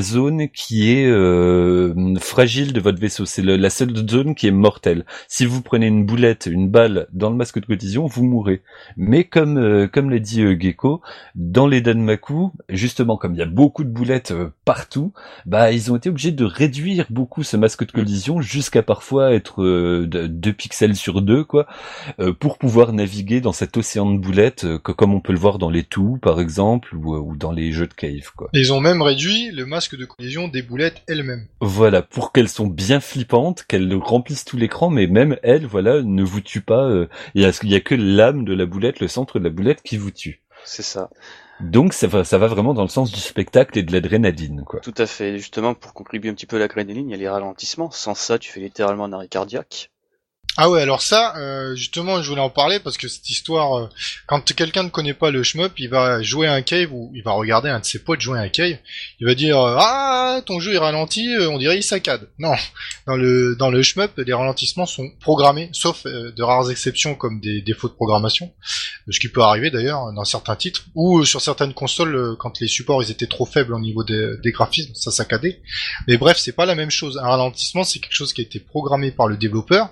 zone 0.00 0.48
qui 0.48 0.90
est 0.90 1.06
euh, 1.06 2.14
fragile 2.18 2.72
de 2.72 2.80
votre 2.80 2.98
vaisseau. 2.98 3.26
C'est 3.26 3.42
la 3.42 3.70
seule 3.70 3.94
zone 4.08 4.34
qui 4.34 4.46
est 4.46 4.52
mortelle. 4.52 5.04
Si 5.28 5.44
vous 5.44 5.60
prenez 5.60 5.86
une 5.86 6.06
boulette, 6.06 6.46
une 6.46 6.70
balle 6.70 7.08
dans 7.12 7.28
le 7.28 7.36
masque 7.36 7.60
de 7.60 7.66
collision, 7.66 8.06
vous 8.06 8.24
mourrez. 8.24 8.62
Mais 8.96 9.24
comme 9.24 9.88
comme 9.88 10.10
l'a 10.10 10.18
dit 10.18 10.42
Gecko, 10.58 11.02
dans 11.34 11.66
les 11.66 11.80
Danmaku, 11.80 12.52
justement, 12.68 13.16
comme 13.16 13.34
il 13.34 13.38
y 13.38 13.42
a 13.42 13.46
beaucoup 13.46 13.84
de 13.84 13.90
boulettes 13.90 14.34
partout, 14.64 15.12
bah 15.44 15.72
ils 15.72 15.92
ont 15.92 15.96
été 15.96 16.08
obligés 16.08 16.32
de 16.32 16.44
réduire 16.44 17.06
beaucoup 17.10 17.42
ce 17.42 17.56
masque 17.56 17.86
de 17.86 17.92
collision 17.92 18.40
jusqu'à 18.40 18.82
parfois 18.82 19.32
être 19.32 19.62
deux 20.04 20.52
pixels 20.52 20.96
sur 20.96 21.22
deux, 21.22 21.44
quoi, 21.44 21.66
pour 22.38 22.58
pouvoir 22.58 22.92
naviguer 22.92 23.40
dans 23.40 23.52
cet 23.52 23.76
océan 23.76 24.05
de 24.12 24.18
boulettes, 24.18 24.64
euh, 24.64 24.78
que, 24.78 24.92
comme 24.92 25.14
on 25.14 25.20
peut 25.20 25.32
le 25.32 25.38
voir 25.38 25.58
dans 25.58 25.70
les 25.70 25.84
Toux, 25.84 26.18
par 26.20 26.40
exemple, 26.40 26.94
ou, 26.94 27.16
ou, 27.16 27.36
dans 27.36 27.52
les 27.52 27.72
jeux 27.72 27.86
de 27.86 27.94
cave. 27.94 28.32
Quoi. 28.36 28.48
Ils 28.52 28.72
ont 28.72 28.80
même 28.80 29.02
réduit 29.02 29.50
le 29.50 29.66
masque 29.66 29.96
de 29.96 30.04
collision 30.04 30.48
des 30.48 30.62
boulettes 30.62 31.02
elles-mêmes. 31.08 31.46
Voilà, 31.60 32.02
pour 32.02 32.32
qu'elles 32.32 32.48
sont 32.48 32.66
bien 32.66 33.00
flippantes, 33.00 33.64
qu'elles 33.64 33.94
remplissent 33.94 34.44
tout 34.44 34.56
l'écran, 34.56 34.90
mais 34.90 35.06
même 35.06 35.36
elles, 35.42 35.66
voilà, 35.66 36.02
ne 36.02 36.22
vous 36.22 36.40
tuent 36.40 36.60
pas. 36.60 36.84
Euh, 36.84 37.08
il 37.34 37.42
y, 37.42 37.44
a, 37.44 37.58
y 37.62 37.74
a 37.74 37.80
que 37.80 37.94
l'âme 37.94 38.44
de 38.44 38.54
la 38.54 38.66
boulette, 38.66 39.00
le 39.00 39.08
centre 39.08 39.38
de 39.38 39.44
la 39.44 39.50
boulette 39.50 39.82
qui 39.82 39.96
vous 39.96 40.10
tue. 40.10 40.42
C'est 40.64 40.82
ça. 40.82 41.10
Donc 41.60 41.94
ça 41.94 42.06
va, 42.06 42.24
ça 42.24 42.36
va 42.38 42.48
vraiment 42.48 42.74
dans 42.74 42.82
le 42.82 42.88
sens 42.88 43.10
du 43.10 43.20
spectacle 43.20 43.78
et 43.78 43.82
de 43.82 43.92
l'adrénaline, 43.92 44.62
quoi. 44.64 44.80
Tout 44.80 44.94
à 44.98 45.06
fait. 45.06 45.38
Justement, 45.38 45.74
pour 45.74 45.94
contribuer 45.94 46.30
un 46.30 46.34
petit 46.34 46.46
peu 46.46 46.56
à 46.56 46.58
l'adrénaline, 46.58 47.08
il 47.08 47.12
y 47.12 47.14
a 47.14 47.18
les 47.18 47.28
ralentissements. 47.28 47.90
Sans 47.90 48.14
ça, 48.14 48.38
tu 48.38 48.50
fais 48.50 48.60
littéralement 48.60 49.04
un 49.04 49.12
arrêt 49.12 49.28
cardiaque. 49.28 49.90
Ah 50.58 50.70
ouais, 50.70 50.80
alors 50.80 51.02
ça, 51.02 51.36
euh, 51.36 51.76
justement, 51.76 52.22
je 52.22 52.30
voulais 52.30 52.40
en 52.40 52.48
parler 52.48 52.80
parce 52.80 52.96
que 52.96 53.08
cette 53.08 53.28
histoire, 53.28 53.76
euh, 53.78 53.88
quand 54.26 54.54
quelqu'un 54.54 54.84
ne 54.84 54.88
connaît 54.88 55.12
pas 55.12 55.30
le 55.30 55.42
shmup, 55.42 55.72
il 55.78 55.90
va 55.90 56.22
jouer 56.22 56.46
à 56.46 56.54
un 56.54 56.62
cave 56.62 56.94
ou 56.94 57.12
il 57.14 57.22
va 57.22 57.32
regarder 57.32 57.68
un 57.68 57.80
de 57.80 57.84
ses 57.84 57.98
potes 57.98 58.22
jouer 58.22 58.38
à 58.38 58.42
un 58.42 58.48
cave, 58.48 58.78
il 59.20 59.26
va 59.26 59.34
dire 59.34 59.60
euh, 59.60 59.76
ah 59.78 60.40
ton 60.46 60.58
jeu 60.58 60.72
est 60.72 60.78
ralenti, 60.78 61.28
on 61.40 61.58
dirait 61.58 61.76
il 61.76 61.82
saccade. 61.82 62.30
Non, 62.38 62.54
dans 63.06 63.16
le 63.16 63.54
dans 63.56 63.70
le 63.70 63.82
shmup, 63.82 64.12
les 64.16 64.32
ralentissements 64.32 64.86
sont 64.86 65.10
programmés, 65.20 65.68
sauf 65.72 66.04
de 66.04 66.42
rares 66.42 66.70
exceptions 66.70 67.14
comme 67.14 67.38
des 67.38 67.60
défauts 67.60 67.88
de 67.88 67.92
programmation, 67.92 68.50
ce 69.10 69.20
qui 69.20 69.28
peut 69.28 69.42
arriver 69.42 69.70
d'ailleurs 69.70 70.10
dans 70.14 70.24
certains 70.24 70.56
titres 70.56 70.86
ou 70.94 71.22
sur 71.26 71.42
certaines 71.42 71.74
consoles 71.74 72.34
quand 72.38 72.60
les 72.60 72.68
supports 72.68 73.02
ils 73.02 73.10
étaient 73.10 73.26
trop 73.26 73.44
faibles 73.44 73.74
au 73.74 73.80
niveau 73.80 74.04
des, 74.04 74.38
des 74.42 74.52
graphismes, 74.52 74.94
ça 74.94 75.10
saccadait. 75.10 75.60
Mais 76.08 76.16
bref, 76.16 76.38
c'est 76.38 76.52
pas 76.52 76.64
la 76.64 76.74
même 76.74 76.90
chose. 76.90 77.18
Un 77.18 77.28
ralentissement, 77.28 77.84
c'est 77.84 77.98
quelque 77.98 78.14
chose 78.14 78.32
qui 78.32 78.40
a 78.40 78.44
été 78.44 78.58
programmé 78.58 79.10
par 79.10 79.28
le 79.28 79.36
développeur 79.36 79.90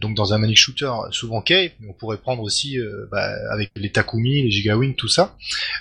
donc 0.00 0.16
dans 0.16 0.32
un 0.32 0.38
Manic 0.38 0.58
Shooter 0.58 0.90
souvent 1.10 1.40
Cave, 1.40 1.70
on 1.88 1.92
pourrait 1.92 2.18
prendre 2.18 2.42
aussi 2.42 2.78
euh, 2.78 3.06
bah, 3.10 3.28
avec 3.50 3.70
les 3.76 3.90
Takumi, 3.90 4.42
les 4.42 4.50
Gigawing, 4.50 4.94
tout 4.94 5.08
ça. 5.08 5.36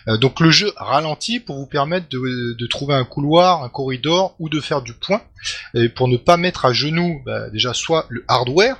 Euh, 0.08 0.17
donc 0.17 0.39
le 0.39 0.52
jeu 0.52 0.72
ralentit 0.78 1.39
pour 1.39 1.58
vous 1.58 1.65
permettre 1.65 2.08
de, 2.10 2.67
trouver 2.67 2.93
un 2.96 3.06
couloir, 3.06 3.63
un 3.63 3.69
corridor 3.69 4.36
ou 4.39 4.50
de 4.50 4.60
faire 4.60 4.82
du 4.82 4.93
point, 4.93 5.22
et 5.74 5.89
pour 5.89 6.08
ne 6.08 6.17
pas 6.17 6.38
mettre 6.38 6.65
à 6.65 6.74
genoux 6.74 7.22
bah, 7.26 7.50
déjà 7.50 7.74
soit 7.74 8.06
le 8.10 8.24
hardware, 8.28 8.78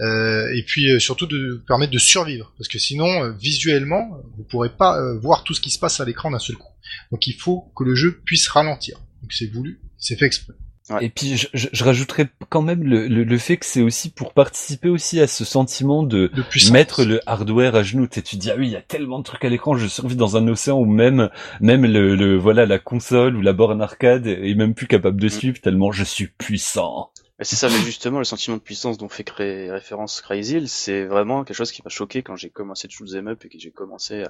euh, 0.00 0.48
et 0.54 0.62
puis 0.62 1.00
surtout 1.00 1.26
de 1.26 1.54
vous 1.54 1.64
permettre 1.66 1.92
de 1.92 1.98
survivre, 1.98 2.52
parce 2.56 2.68
que 2.68 2.78
sinon 2.78 3.30
visuellement 3.32 4.20
vous 4.36 4.44
pourrez 4.44 4.70
pas 4.70 4.98
voir 5.14 5.44
tout 5.44 5.54
ce 5.54 5.60
qui 5.60 5.70
se 5.70 5.78
passe 5.78 6.00
à 6.00 6.04
l'écran 6.04 6.30
d'un 6.30 6.38
seul 6.38 6.56
coup. 6.56 6.72
Donc 7.12 7.26
il 7.26 7.34
faut 7.34 7.70
que 7.76 7.84
le 7.84 7.94
jeu 7.94 8.20
puisse 8.24 8.48
ralentir. 8.48 8.98
Donc 9.22 9.32
c'est 9.32 9.52
voulu, 9.52 9.80
c'est 9.98 10.16
fait 10.16 10.26
exprès. 10.26 10.54
Et 11.00 11.10
puis 11.10 11.36
je, 11.36 11.48
je, 11.52 11.84
rajouterais 11.84 12.28
quand 12.48 12.62
même 12.62 12.82
le, 12.82 13.06
le, 13.08 13.38
fait 13.38 13.58
que 13.58 13.66
c'est 13.66 13.82
aussi 13.82 14.10
pour 14.10 14.32
participer 14.32 14.88
aussi 14.88 15.20
à 15.20 15.26
ce 15.26 15.44
sentiment 15.44 16.02
de, 16.02 16.30
mettre 16.72 17.04
le 17.04 17.20
hardware 17.26 17.74
à 17.74 17.82
genoux. 17.82 18.06
Tu, 18.06 18.22
tu 18.22 18.36
dis 18.36 18.50
ah 18.50 18.54
oui 18.56 18.68
il 18.68 18.72
y 18.72 18.76
a 18.76 18.80
tellement 18.80 19.18
de 19.18 19.24
trucs 19.24 19.44
à 19.44 19.48
l'écran, 19.48 19.76
je 19.76 19.86
survis 19.86 20.16
dans 20.16 20.36
un 20.36 20.48
océan 20.48 20.78
où 20.78 20.86
même 20.86 21.28
même 21.60 21.84
le, 21.84 22.14
le, 22.16 22.36
voilà 22.36 22.64
la 22.64 22.78
console 22.78 23.36
ou 23.36 23.42
la 23.42 23.52
borne 23.52 23.82
arcade 23.82 24.26
est 24.26 24.54
même 24.54 24.74
plus 24.74 24.86
capable 24.86 25.20
de 25.20 25.26
mm. 25.26 25.30
suivre 25.30 25.60
tellement 25.60 25.92
je 25.92 26.04
suis 26.04 26.28
puissant. 26.28 27.10
C'est 27.40 27.54
ça, 27.54 27.68
mais 27.68 27.78
justement, 27.84 28.18
le 28.18 28.24
sentiment 28.24 28.56
de 28.56 28.62
puissance 28.62 28.98
dont 28.98 29.08
fait 29.08 29.22
créer 29.22 29.70
référence 29.70 30.20
Crazy 30.20 30.66
c'est 30.66 31.04
vraiment 31.04 31.44
quelque 31.44 31.56
chose 31.56 31.70
qui 31.70 31.82
m'a 31.84 31.90
choqué 31.90 32.22
quand 32.22 32.34
j'ai 32.34 32.50
commencé 32.50 32.88
de 32.88 32.92
shoot 32.92 33.08
them 33.08 33.28
up 33.28 33.44
et 33.44 33.48
que 33.48 33.58
j'ai 33.58 33.70
commencé, 33.70 34.24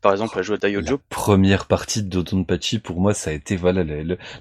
par 0.00 0.10
exemple, 0.10 0.36
à 0.36 0.42
jouer 0.42 0.56
à 0.56 0.58
Daiojo. 0.58 0.94
La 0.94 0.98
première 1.08 1.66
partie 1.66 2.02
de 2.02 2.08
Dodonpachi, 2.08 2.80
pour 2.80 3.00
moi, 3.00 3.14
ça 3.14 3.30
a 3.30 3.32
été, 3.32 3.54
voilà, 3.54 3.84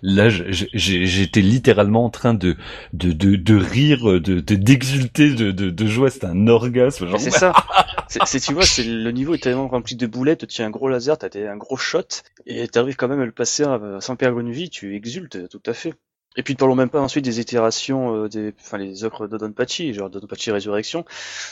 là, 0.02 0.30
j'étais 0.30 1.42
littéralement 1.42 2.06
en 2.06 2.10
train 2.10 2.34
de, 2.34 2.56
de, 2.94 3.12
de, 3.12 3.36
de 3.36 3.56
rire, 3.56 4.20
de, 4.20 4.40
d'exulter, 4.40 5.36
de, 5.36 5.52
de, 5.52 5.70
de 5.70 5.88
joie, 5.88 6.10
c'était 6.10 6.26
un 6.26 6.48
orgasme. 6.48 7.08
C'est 7.20 7.30
ça. 7.30 7.54
c'est, 8.08 8.40
tu 8.40 8.54
vois, 8.54 8.66
c'est 8.66 8.84
le 8.84 9.12
niveau 9.12 9.36
est 9.36 9.44
tellement 9.44 9.68
rempli 9.68 9.96
de 9.96 10.08
boulettes, 10.08 10.48
tu 10.48 10.64
as 10.64 10.66
un 10.66 10.72
gros 10.72 10.90
laser, 10.90 11.20
t'as 11.20 11.30
un 11.38 11.58
gros 11.58 11.78
shot, 11.78 12.02
et 12.48 12.68
t'arrives 12.68 12.96
quand 12.96 13.08
même 13.08 13.22
à 13.22 13.26
le 13.26 13.32
passer 13.32 13.64
sans 14.00 14.16
perdre 14.16 14.40
une 14.40 14.52
vie, 14.52 14.72
tu 14.72 14.96
exultes 14.96 15.50
tout 15.50 15.62
à 15.68 15.74
fait. 15.74 15.94
Et 16.38 16.44
puis 16.44 16.54
ne 16.54 16.58
parlons 16.58 16.76
même 16.76 16.90
pas 16.90 17.02
ensuite 17.02 17.26
des 17.26 17.40
itérations, 17.40 18.26
euh, 18.26 18.30
des, 18.30 18.54
enfin 18.60 18.78
les 18.78 19.04
œuvres 19.04 19.28
d'Odonpachi, 19.28 19.94
genre 19.94 20.10
d'Odonpachi 20.10 20.52
Résurrection. 20.52 21.04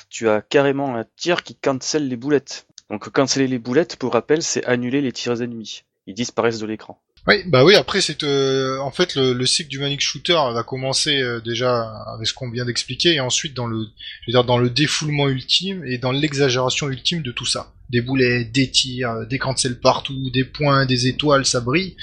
Tu 0.09 0.29
as 0.29 0.41
carrément 0.41 0.95
un 0.95 1.05
tir 1.17 1.43
qui 1.43 1.55
cancelle 1.55 2.07
les 2.07 2.15
boulettes. 2.15 2.67
Donc 2.91 3.09
canceller 3.09 3.47
les 3.47 3.57
boulettes, 3.57 3.95
pour 3.95 4.13
rappel, 4.13 4.43
c'est 4.43 4.63
annuler 4.65 5.01
les 5.01 5.11
tirs 5.11 5.41
ennemis. 5.41 5.81
Ils 6.05 6.13
disparaissent 6.13 6.59
de 6.59 6.67
l'écran. 6.67 7.01
Oui, 7.27 7.37
bah 7.47 7.65
oui. 7.65 7.73
Après, 7.73 7.99
c'est 7.99 8.23
euh, 8.23 8.77
en 8.77 8.91
fait 8.91 9.15
le, 9.15 9.43
cycle 9.47 9.69
du 9.69 9.79
Manic 9.79 10.01
Shooter 10.01 10.33
va 10.53 10.61
commencer 10.61 11.19
euh, 11.19 11.41
déjà 11.41 11.91
avec 12.13 12.27
ce 12.27 12.35
qu'on 12.35 12.51
vient 12.51 12.65
d'expliquer, 12.65 13.15
et 13.15 13.19
ensuite 13.19 13.55
dans 13.55 13.65
le, 13.65 13.79
je 13.79 14.27
veux 14.27 14.33
dire, 14.33 14.43
dans 14.43 14.59
le 14.59 14.69
défoulement 14.69 15.27
ultime 15.27 15.83
et 15.85 15.97
dans 15.97 16.11
l'exagération 16.11 16.87
ultime 16.89 17.23
de 17.23 17.31
tout 17.31 17.47
ça. 17.47 17.73
Des 17.89 18.01
boulettes, 18.01 18.51
des 18.51 18.69
tirs, 18.69 19.25
des 19.27 19.39
cancels 19.39 19.79
partout, 19.79 20.29
des 20.29 20.43
points, 20.43 20.85
des 20.85 21.07
étoiles, 21.07 21.47
ça 21.47 21.61
brille, 21.61 21.95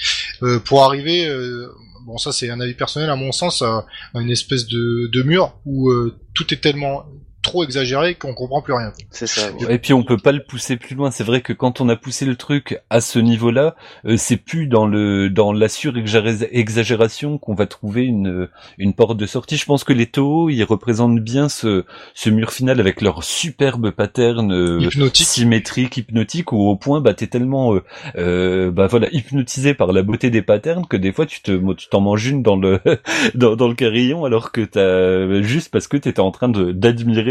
pour 0.65 0.83
arriver 0.83 1.29
bon 2.07 2.19
ça 2.19 2.33
c'est 2.33 2.51
un 2.51 2.61
avis 2.61 2.75
personnel. 2.75 3.11
À 3.11 3.17
mon 3.17 3.33
sens, 3.33 3.63
à, 3.63 3.87
une 4.15 4.31
espèce 4.31 4.67
de, 4.67 5.09
de 5.13 5.23
mur 5.23 5.55
où 5.65 5.91
euh, 5.91 6.19
tout 6.35 6.53
est 6.53 6.59
tellement 6.59 7.05
trop 7.43 7.65
exagéré 7.65 8.15
qu'on 8.15 8.35
comprend 8.35 8.63
plus 8.63 8.73
rien. 8.73 8.93
C'est 9.11 9.27
ça. 9.27 9.51
Et 9.69 9.79
puis 9.79 9.93
on 9.93 10.03
peut 10.03 10.17
pas 10.17 10.33
le 10.33 10.43
pousser 10.43 10.77
plus 10.77 10.95
loin. 10.95 11.11
C'est 11.11 11.25
vrai 11.25 11.41
que 11.41 11.53
quand 11.53 11.81
on 11.81 11.89
a 11.89 11.97
poussé 11.97 12.25
le 12.25 12.37
truc 12.37 12.79
à 12.91 13.01
ce 13.01 13.19
niveau-là, 13.19 13.75
euh, 14.05 14.17
c'est 14.17 14.37
plus 14.37 14.67
dans 14.67 14.87
le 14.87 15.31
dans 15.31 15.53
la 15.53 15.69
surexagération 15.69 17.39
qu'on 17.39 17.55
va 17.55 17.67
trouver 17.67 18.05
une 18.05 18.49
une 18.79 18.95
porte 18.95 19.17
de 19.17 19.27
sortie. 19.27 19.57
Je 19.57 19.65
pense 19.65 19.85
que 19.85 19.93
les 19.93 20.07
Toho 20.07 20.51
ils 20.51 20.65
représentent 20.65 21.21
bien 21.21 21.49
ce 21.49 21.85
ce 22.15 22.31
mur 22.31 22.53
final 22.53 22.81
avec 22.81 23.01
leur 23.01 23.25
superbe 23.25 23.91
pattern 23.91 24.53
euh, 24.53 24.91
symétrique 25.15 25.97
hypnotique 25.97 26.53
où 26.53 26.69
au 26.69 26.77
point 26.77 27.01
bah 27.01 27.15
t'es 27.15 27.27
tellement 27.27 27.75
euh, 27.75 27.83
euh, 28.17 28.71
bah 28.71 28.87
voilà 28.87 29.09
hypnotisé 29.13 29.75
par 29.75 29.93
la 29.93 30.03
beauté 30.03 30.31
des 30.31 30.43
patterns 30.43 30.87
que 30.87 30.97
des 30.97 31.13
fois 31.13 31.27
tu 31.27 31.43
te 31.43 31.53
tu 31.75 31.89
t'en 31.89 32.01
manges 32.01 32.27
une 32.27 32.43
dans 32.43 32.57
le 32.57 32.81
dans, 33.35 33.57
dans 33.57 33.69
le 33.69 33.75
carillon 33.75 34.25
alors 34.25 34.53
que 34.53 34.61
t'as 34.61 35.43
juste 35.43 35.71
parce 35.71 35.89
que 35.89 35.97
t'étais 35.97 36.21
en 36.21 36.31
train 36.31 36.49
de 36.49 36.73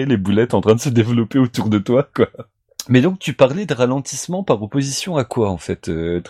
les 0.05 0.17
boulettes 0.17 0.53
en 0.53 0.61
train 0.61 0.75
de 0.75 0.79
se 0.79 0.89
développer 0.89 1.39
autour 1.39 1.69
de 1.69 1.79
toi, 1.79 2.09
quoi. 2.15 2.27
Mais 2.89 3.01
donc 3.01 3.19
tu 3.19 3.33
parlais 3.33 3.65
de 3.65 3.73
ralentissement 3.73 4.43
par 4.43 4.61
opposition 4.61 5.15
à 5.17 5.23
quoi 5.23 5.49
en 5.49 5.57
fait, 5.57 5.89
euh, 5.89 6.21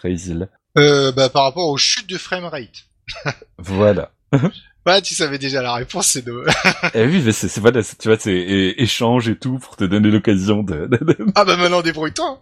euh, 0.77 1.12
bah, 1.12 1.29
par 1.29 1.43
rapport 1.43 1.69
aux 1.69 1.77
chutes 1.77 2.10
de 2.10 2.17
framerate. 2.17 2.86
voilà. 3.57 4.12
Bah, 4.84 4.99
tu 4.99 5.13
savais 5.13 5.38
déjà 5.38 5.62
la 5.62 5.75
réponse, 5.75 6.07
c'est 6.07 6.25
de... 6.25 6.43
eh 6.95 7.05
oui, 7.05 7.21
mais 7.23 7.31
c'est, 7.34 7.55
voilà, 7.60 7.84
tu 7.84 8.07
vois, 8.07 8.17
c'est 8.17 8.34
échange 8.77 9.29
et 9.29 9.38
tout 9.38 9.60
pour 9.60 9.75
te 9.75 9.84
donner 9.84 10.10
l'occasion 10.10 10.63
de, 10.63 10.89
Ah 11.36 11.45
bah 11.45 11.55
maintenant 11.55 11.84
débrouille-toi. 11.84 12.41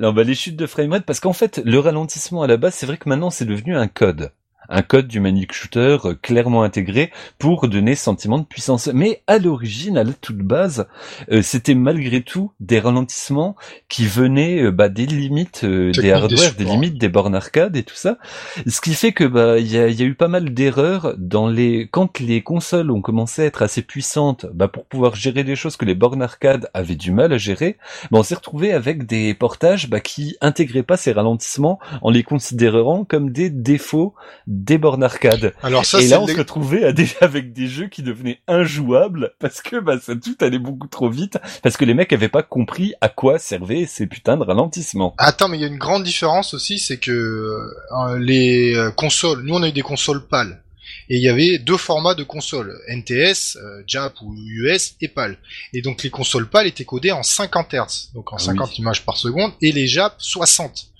non, 0.00 0.14
bah 0.14 0.22
les 0.22 0.34
chutes 0.34 0.56
de 0.56 0.66
framerate, 0.66 1.04
parce 1.04 1.20
qu'en 1.20 1.34
fait, 1.34 1.60
le 1.66 1.78
ralentissement 1.78 2.42
à 2.42 2.46
la 2.46 2.56
base, 2.56 2.72
c'est 2.76 2.86
vrai 2.86 2.96
que 2.96 3.10
maintenant 3.10 3.28
c'est 3.28 3.44
devenu 3.44 3.76
un 3.76 3.88
code 3.88 4.32
un 4.68 4.82
code 4.82 5.08
du 5.08 5.20
Manic 5.20 5.52
Shooter 5.52 5.98
euh, 6.04 6.14
clairement 6.14 6.62
intégré 6.62 7.12
pour 7.38 7.68
donner 7.68 7.94
sentiment 7.94 8.38
de 8.38 8.44
puissance. 8.44 8.88
Mais 8.92 9.22
à 9.26 9.38
l'origine, 9.38 9.98
à 9.98 10.04
la 10.04 10.12
toute 10.12 10.38
base, 10.38 10.86
euh, 11.30 11.42
c'était 11.42 11.74
malgré 11.74 12.22
tout 12.22 12.52
des 12.60 12.78
ralentissements 12.78 13.56
qui 13.88 14.06
venaient 14.06 14.62
euh, 14.62 14.70
bah, 14.70 14.88
des 14.88 15.06
limites 15.06 15.64
des 15.64 16.10
hardware, 16.10 16.54
des, 16.54 16.64
limites 16.64 16.98
des 16.98 17.08
bornes 17.08 17.34
arcade 17.34 17.76
et 17.76 17.82
tout 17.82 17.94
ça. 17.94 18.18
Ce 18.66 18.80
qui 18.80 18.94
fait 18.94 19.12
que 19.12 19.24
bah 19.24 19.58
il 19.58 19.70
y 19.70 19.78
a, 19.78 19.88
y 19.88 20.02
a, 20.02 20.06
eu 20.06 20.14
pas 20.14 20.28
mal 20.28 20.52
d'erreurs 20.54 21.14
dans 21.18 21.48
les 21.48 21.88
quand 21.90 22.20
les 22.20 22.42
consoles 22.42 22.90
ont 22.90 23.00
commencé 23.00 23.42
à 23.42 23.44
être 23.46 23.62
assez 23.62 23.82
puissantes, 23.82 24.46
bah, 24.54 24.68
pour 24.68 24.86
pouvoir 24.86 25.14
gérer 25.14 25.44
des 25.44 25.56
choses 25.56 25.76
que 25.76 25.84
les 25.84 25.94
bornes 25.94 26.22
arcade 26.22 26.70
avaient 26.74 26.94
du 26.94 27.12
mal 27.12 27.32
à 27.32 27.38
gérer. 27.38 27.76
Bah, 28.10 28.18
on 28.18 28.22
s'est 28.22 28.34
retrouvé 28.34 28.72
avec 28.72 29.06
des 29.06 29.34
portages 29.34 29.88
bah, 29.88 30.00
qui 30.00 30.36
intégraient 30.40 30.82
pas 30.82 30.96
ces 30.96 31.12
ralentissements 31.12 31.78
en 32.00 32.10
les 32.10 32.22
considérant 32.22 33.04
comme 33.04 33.30
des 33.30 33.50
défauts 33.50 34.14
des 34.52 34.76
bornes 34.76 35.02
arcade. 35.02 35.54
Alors 35.62 35.86
ça, 35.86 36.00
et 36.00 36.08
là, 36.08 36.20
on 36.20 36.26
se 36.26 36.36
retrouvait 36.36 36.84
avec 37.20 37.52
des 37.52 37.66
jeux 37.66 37.88
qui 37.88 38.02
devenaient 38.02 38.40
injouables 38.46 39.32
parce 39.38 39.62
que 39.62 39.80
bah, 39.80 39.98
ça 40.00 40.14
tout 40.14 40.36
allait 40.40 40.58
beaucoup 40.58 40.88
trop 40.88 41.08
vite 41.08 41.38
parce 41.62 41.76
que 41.76 41.84
les 41.84 41.94
mecs 41.94 42.12
avaient 42.12 42.28
pas 42.28 42.42
compris 42.42 42.92
à 43.00 43.08
quoi 43.08 43.38
servaient 43.38 43.86
ces 43.86 44.06
putains 44.06 44.36
de 44.36 44.44
ralentissements. 44.44 45.14
Attends, 45.16 45.48
mais 45.48 45.56
il 45.56 45.62
y 45.62 45.64
a 45.64 45.68
une 45.68 45.78
grande 45.78 46.04
différence 46.04 46.52
aussi, 46.52 46.78
c'est 46.78 46.98
que 46.98 47.10
euh, 47.10 48.18
les 48.18 48.74
euh, 48.76 48.90
consoles, 48.90 49.42
nous 49.42 49.54
on 49.54 49.62
a 49.62 49.68
eu 49.68 49.72
des 49.72 49.82
consoles 49.82 50.26
PAL. 50.26 50.62
Et 51.08 51.16
il 51.16 51.22
y 51.22 51.28
avait 51.28 51.58
deux 51.58 51.78
formats 51.78 52.14
de 52.14 52.22
consoles, 52.22 52.78
NTS, 52.88 53.56
euh, 53.56 53.82
JAP 53.86 54.20
ou 54.22 54.34
US 54.36 54.94
et 55.00 55.08
PAL. 55.08 55.38
Et 55.72 55.80
donc 55.80 56.02
les 56.02 56.10
consoles 56.10 56.48
PAL 56.48 56.66
étaient 56.66 56.84
codées 56.84 57.12
en 57.12 57.22
50 57.22 57.72
Hz, 57.74 58.10
donc 58.14 58.32
en 58.32 58.38
50 58.38 58.68
ah 58.70 58.74
images 58.78 59.04
par 59.04 59.16
seconde, 59.16 59.52
et 59.62 59.72
les 59.72 59.86
JAP 59.86 60.14
60. 60.18 60.91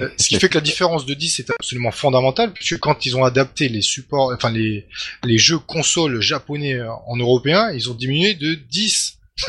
Euh, 0.00 0.08
ce 0.18 0.28
qui 0.28 0.38
fait 0.38 0.48
que 0.48 0.54
la 0.54 0.60
différence 0.60 1.06
de 1.06 1.14
10 1.14 1.40
est 1.40 1.50
absolument 1.50 1.90
fondamentale, 1.90 2.52
puisque 2.52 2.78
quand 2.78 3.06
ils 3.06 3.16
ont 3.16 3.24
adapté 3.24 3.68
les 3.68 3.82
supports, 3.82 4.32
enfin 4.34 4.50
les, 4.50 4.86
les 5.24 5.38
jeux 5.38 5.58
consoles 5.58 6.20
japonais 6.20 6.80
en 7.06 7.16
européen, 7.16 7.70
ils 7.72 7.90
ont 7.90 7.94
diminué 7.94 8.34
de 8.34 8.54
10 8.54 9.18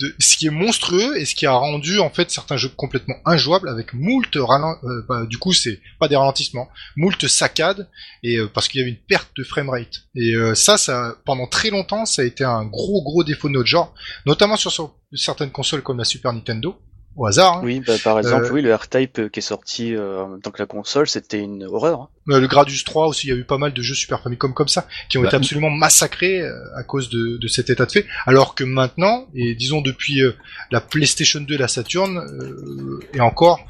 de, 0.00 0.14
ce 0.18 0.36
qui 0.36 0.46
est 0.46 0.50
monstrueux 0.50 1.16
et 1.16 1.24
ce 1.24 1.34
qui 1.34 1.46
a 1.46 1.52
rendu 1.52 1.98
en 2.00 2.10
fait 2.10 2.30
certains 2.30 2.58
jeux 2.58 2.68
complètement 2.68 3.16
injouables 3.24 3.68
avec 3.68 3.94
moult 3.94 4.28
ralent 4.36 4.76
euh, 4.84 5.02
bah, 5.08 5.24
du 5.26 5.38
coup 5.38 5.54
c'est 5.54 5.80
pas 5.98 6.06
des 6.06 6.16
ralentissements 6.16 6.68
moult 6.96 7.26
saccades 7.26 7.88
et 8.22 8.36
euh, 8.36 8.46
parce 8.52 8.68
qu'il 8.68 8.80
y 8.80 8.82
avait 8.82 8.90
une 8.90 8.98
perte 8.98 9.30
de 9.36 9.42
framerate. 9.42 10.02
Et 10.14 10.34
ça 10.54 10.76
ça 10.76 11.16
pendant 11.24 11.46
très 11.46 11.70
longtemps 11.70 12.04
ça 12.04 12.22
a 12.22 12.24
été 12.26 12.44
un 12.44 12.64
gros 12.64 13.02
gros 13.02 13.24
défaut 13.24 13.48
de 13.48 13.54
notre 13.54 13.68
genre 13.68 13.94
notamment 14.26 14.56
sur 14.56 14.94
certaines 15.14 15.50
consoles 15.50 15.82
comme 15.82 15.98
la 15.98 16.04
Super 16.04 16.32
Nintendo 16.32 16.78
au 17.16 17.26
hasard. 17.26 17.58
Hein. 17.58 17.62
Oui, 17.64 17.80
bah, 17.86 17.94
par 18.02 18.18
exemple, 18.18 18.44
euh, 18.46 18.52
oui, 18.52 18.62
le 18.62 18.74
R-Type 18.74 19.18
euh, 19.18 19.28
qui 19.28 19.40
est 19.40 19.42
sorti 19.42 19.94
euh, 19.94 20.22
en 20.22 20.28
même 20.28 20.40
temps 20.40 20.50
que 20.50 20.60
la 20.62 20.66
console, 20.66 21.08
c'était 21.08 21.40
une 21.40 21.64
horreur. 21.64 22.00
Hein. 22.00 22.08
Le 22.26 22.46
Gradius 22.46 22.84
3 22.84 23.06
aussi, 23.06 23.26
il 23.26 23.30
y 23.30 23.32
a 23.32 23.36
eu 23.36 23.44
pas 23.44 23.58
mal 23.58 23.72
de 23.72 23.82
jeux 23.82 23.94
Super 23.94 24.22
Famicom 24.22 24.54
comme 24.54 24.68
ça, 24.68 24.86
qui 25.08 25.18
ont 25.18 25.22
bah, 25.22 25.28
été 25.28 25.36
absolument 25.36 25.70
massacrés 25.70 26.42
à 26.76 26.82
cause 26.82 27.10
de, 27.10 27.36
de, 27.36 27.48
cet 27.48 27.70
état 27.70 27.86
de 27.86 27.92
fait, 27.92 28.06
alors 28.26 28.54
que 28.54 28.64
maintenant, 28.64 29.26
et 29.34 29.54
disons 29.54 29.80
depuis 29.80 30.22
la 30.70 30.80
PlayStation 30.80 31.40
2 31.40 31.54
et 31.54 31.58
la 31.58 31.68
Saturn, 31.68 32.24
et 33.12 33.20
encore, 33.20 33.60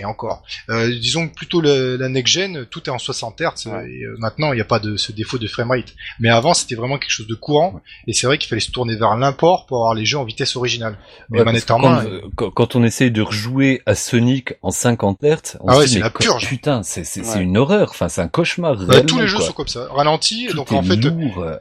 et 0.00 0.04
encore. 0.04 0.42
Euh, 0.70 0.88
disons 0.98 1.28
que 1.28 1.34
plutôt 1.34 1.60
le, 1.60 1.96
la 1.96 2.08
next 2.08 2.34
gen, 2.34 2.66
tout 2.66 2.82
est 2.86 2.90
en 2.90 2.98
60 2.98 3.40
Hz. 3.40 3.66
Et 3.66 4.04
euh, 4.04 4.16
maintenant, 4.18 4.52
il 4.52 4.56
n'y 4.56 4.62
a 4.62 4.66
pas 4.66 4.78
de 4.78 4.96
ce 4.96 5.12
défaut 5.12 5.38
de 5.38 5.46
framerate. 5.46 5.94
Mais 6.20 6.30
avant, 6.30 6.54
c'était 6.54 6.74
vraiment 6.74 6.98
quelque 6.98 7.10
chose 7.10 7.26
de 7.26 7.34
courant. 7.34 7.80
Et 8.06 8.12
c'est 8.12 8.26
vrai 8.26 8.38
qu'il 8.38 8.48
fallait 8.48 8.60
se 8.60 8.70
tourner 8.70 8.96
vers 8.96 9.16
l'import 9.16 9.66
pour 9.66 9.78
avoir 9.78 9.94
les 9.94 10.04
jeux 10.04 10.18
en 10.18 10.24
vitesse 10.24 10.56
originale. 10.56 10.98
Mais 11.30 11.44
manette 11.44 11.70
en 11.70 11.78
main. 11.78 12.04
Euh, 12.06 12.20
quand, 12.34 12.74
on 12.74 12.82
essaye 12.82 13.10
de 13.10 13.22
rejouer 13.22 13.82
à 13.86 13.94
Sonic 13.94 14.54
en 14.62 14.70
50 14.70 15.22
Hz, 15.22 15.56
on 15.60 15.68
ah 15.68 15.78
ouais, 15.78 15.86
c'est 15.86 16.00
la 16.00 16.10
purge. 16.10 16.48
Putain, 16.48 16.82
c'est 16.82 17.04
c'est 17.04 17.40
une 17.40 17.56
horreur. 17.56 17.90
Enfin, 17.90 18.08
c'est 18.08 18.20
un 18.20 18.28
cauchemar. 18.28 18.76
tous 19.06 19.18
les 19.18 19.28
jeux 19.28 19.40
sont 19.40 19.52
comme 19.52 19.68
ça, 19.68 19.88
ralenti. 19.90 20.48
donc 20.54 20.72
en 20.72 20.82
fait, 20.82 21.00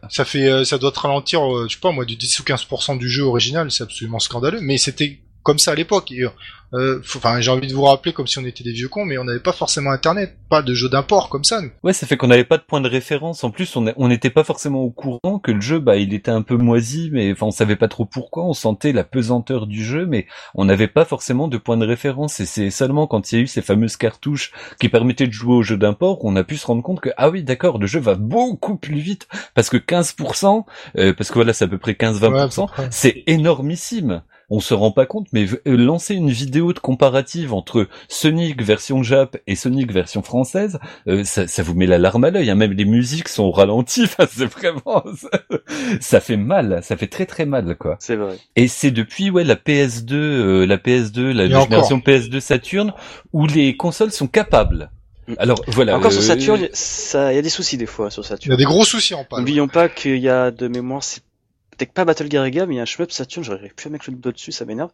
ça 0.10 0.26
fait, 0.26 0.66
ça 0.66 0.78
doit 0.78 0.92
te 0.92 1.00
ralentir, 1.00 1.42
je 1.68 1.74
sais 1.74 1.80
pas 1.80 1.92
moi, 1.92 2.06
du 2.06 2.16
10 2.16 2.40
ou 2.40 2.44
15% 2.44 2.98
du 2.98 3.10
jeu 3.10 3.24
original. 3.24 3.70
C'est 3.72 3.84
absolument 3.84 4.20
scandaleux. 4.20 4.60
Mais 4.62 4.78
c'était 4.78 5.20
comme 5.44 5.60
ça 5.60 5.72
à 5.72 5.76
l'époque. 5.76 6.12
Euh, 6.74 7.02
enfin, 7.16 7.40
j'ai 7.40 7.52
envie 7.52 7.68
de 7.68 7.74
vous 7.74 7.84
rappeler 7.84 8.14
comme 8.14 8.26
si 8.26 8.40
on 8.40 8.46
était 8.46 8.64
des 8.64 8.72
vieux 8.72 8.88
cons, 8.88 9.06
mais 9.06 9.20
on 9.20 9.24
n'avait 9.24 9.40
pas 9.40 9.52
forcément 9.52 9.92
Internet, 9.92 10.38
pas 10.50 10.64
de 10.64 10.74
jeu 10.74 10.90
d'import 10.90 11.30
comme 11.30 11.44
ça. 11.44 11.62
Nous. 11.62 11.70
Ouais, 11.84 11.94
ça 11.94 12.08
fait 12.08 12.18
qu'on 12.18 12.28
n'avait 12.28 12.44
pas 12.44 12.58
de 12.58 12.64
point 12.64 12.82
de 12.82 12.90
référence. 12.90 13.44
En 13.44 13.52
plus, 13.52 13.76
on 13.76 14.08
n'était 14.08 14.32
pas 14.32 14.44
forcément 14.44 14.82
au 14.82 14.90
courant 14.90 15.38
que 15.38 15.52
le 15.52 15.62
jeu, 15.62 15.80
bah, 15.80 15.98
il 15.98 16.14
était 16.16 16.32
un 16.32 16.42
peu 16.42 16.58
moisi, 16.58 17.10
mais 17.12 17.32
enfin, 17.32 17.46
on 17.48 17.52
savait 17.52 17.76
pas 17.76 17.88
trop 17.88 18.06
pourquoi. 18.06 18.46
On 18.46 18.54
sentait 18.54 18.92
la 18.92 19.04
pesanteur 19.04 19.68
du 19.68 19.84
jeu, 19.86 20.08
mais 20.08 20.26
on 20.56 20.66
n'avait 20.66 20.88
pas 20.88 21.06
forcément 21.06 21.48
de 21.48 21.58
point 21.58 21.78
de 21.78 21.86
référence. 21.86 22.40
Et 22.40 22.48
c'est 22.48 22.72
seulement 22.72 23.06
quand 23.06 23.32
il 23.32 23.36
y 23.36 23.38
a 23.40 23.42
eu 23.44 23.48
ces 23.48 23.62
fameuses 23.62 23.98
cartouches 23.98 24.52
qui 24.80 24.90
permettaient 24.90 25.28
de 25.28 25.32
jouer 25.32 25.54
au 25.54 25.64
jeu 25.64 25.78
d'import 25.78 26.18
qu'on 26.18 26.36
a 26.36 26.44
pu 26.44 26.58
se 26.58 26.66
rendre 26.66 26.82
compte 26.82 27.02
que 27.02 27.10
ah 27.18 27.30
oui, 27.30 27.44
d'accord, 27.44 27.78
le 27.78 27.86
jeu 27.86 28.00
va 28.00 28.16
beaucoup 28.16 28.78
plus 28.78 29.00
vite 29.00 29.28
parce 29.54 29.70
que 29.70 29.78
15%, 29.78 30.66
euh, 30.98 31.14
parce 31.14 31.30
que 31.30 31.36
voilà, 31.36 31.54
c'est 31.54 31.66
à 31.66 31.68
peu 31.68 31.78
près 31.78 31.94
15-20%, 31.94 32.68
c'est 32.90 33.24
énormissime 33.28 34.24
on 34.54 34.60
se 34.60 34.76
rend 34.76 34.92
pas 34.92 35.08
compte, 35.08 35.26
mais 35.34 35.48
euh, 35.68 35.76
lancer 35.76 36.14
une 36.14 36.30
vidéo 36.30 36.74
de 36.74 36.80
comparative 36.80 37.56
entre 37.56 37.88
Sonic 38.08 38.62
version 38.62 39.02
Jap 39.02 39.36
et 39.48 39.56
Sonic 39.56 39.92
version 39.92 40.22
française, 40.22 40.78
euh, 41.08 41.24
ça, 41.24 41.64
vous 41.64 41.74
met 41.74 41.88
la 41.88 41.98
larme 41.98 42.24
à 42.24 42.30
l'œil. 42.30 42.52
Hein. 42.52 42.56
Même 42.56 42.74
les 42.74 42.86
musiques 42.86 43.30
sont 43.30 43.50
ralenties. 43.50 44.06
c'est 44.30 44.46
vraiment, 44.46 45.04
ça, 46.00 46.20
fait 46.20 46.38
mal. 46.38 46.82
Ça 46.84 46.96
fait 46.98 47.08
très 47.08 47.26
très 47.26 47.48
mal, 47.48 47.76
quoi. 47.76 47.98
C'est 48.00 48.16
vrai. 48.16 48.38
Et 48.56 48.68
c'est 48.68 48.92
depuis 48.92 49.32
ouais 49.32 49.44
la 49.44 49.56
PS2, 49.56 50.14
euh, 50.14 50.66
la 50.68 50.78
PS2, 50.78 51.32
la 51.32 51.48
version 51.66 51.98
PS2 51.98 52.40
Saturn, 52.40 52.94
où 53.34 53.48
les 53.48 53.76
consoles 53.76 54.12
sont 54.12 54.28
capables. 54.28 54.92
Mm. 55.28 55.34
Alors 55.40 55.64
voilà. 55.68 55.98
Encore 55.98 56.12
sur 56.12 56.22
Saturn, 56.22 56.68
ça, 56.74 57.34
il 57.34 57.38
y 57.38 57.40
a 57.40 57.42
des 57.42 57.50
soucis 57.50 57.78
des 57.78 57.88
fois 57.88 58.12
sur 58.12 58.24
Saturn. 58.24 58.50
Il 58.50 58.52
y 58.52 58.54
a 58.54 58.58
des 58.58 58.66
gros 58.66 58.86
soucis 58.86 59.16
en 59.16 59.24
panne. 59.24 59.40
N'oublions 59.40 59.68
pas 59.68 59.90
qu'il 59.90 60.18
y 60.18 60.30
a 60.30 60.52
de 60.52 60.68
mémoire, 60.68 61.02
peut-être 61.76 61.94
pas 61.94 62.06
Battle 62.06 62.28
Garriga, 62.28 62.66
mais 62.66 62.76
il 62.76 62.78
y 62.78 62.80
a 62.80 62.84
un 62.84 62.86
shmup 62.86 63.12
Saturn, 63.12 63.44
j'aurais 63.44 63.70
plus 63.70 63.88
à 63.88 63.90
mettre 63.90 64.10
le 64.10 64.18
doigt 64.18 64.32
dessus, 64.32 64.52
ça 64.52 64.66
m'énerve. 64.66 64.92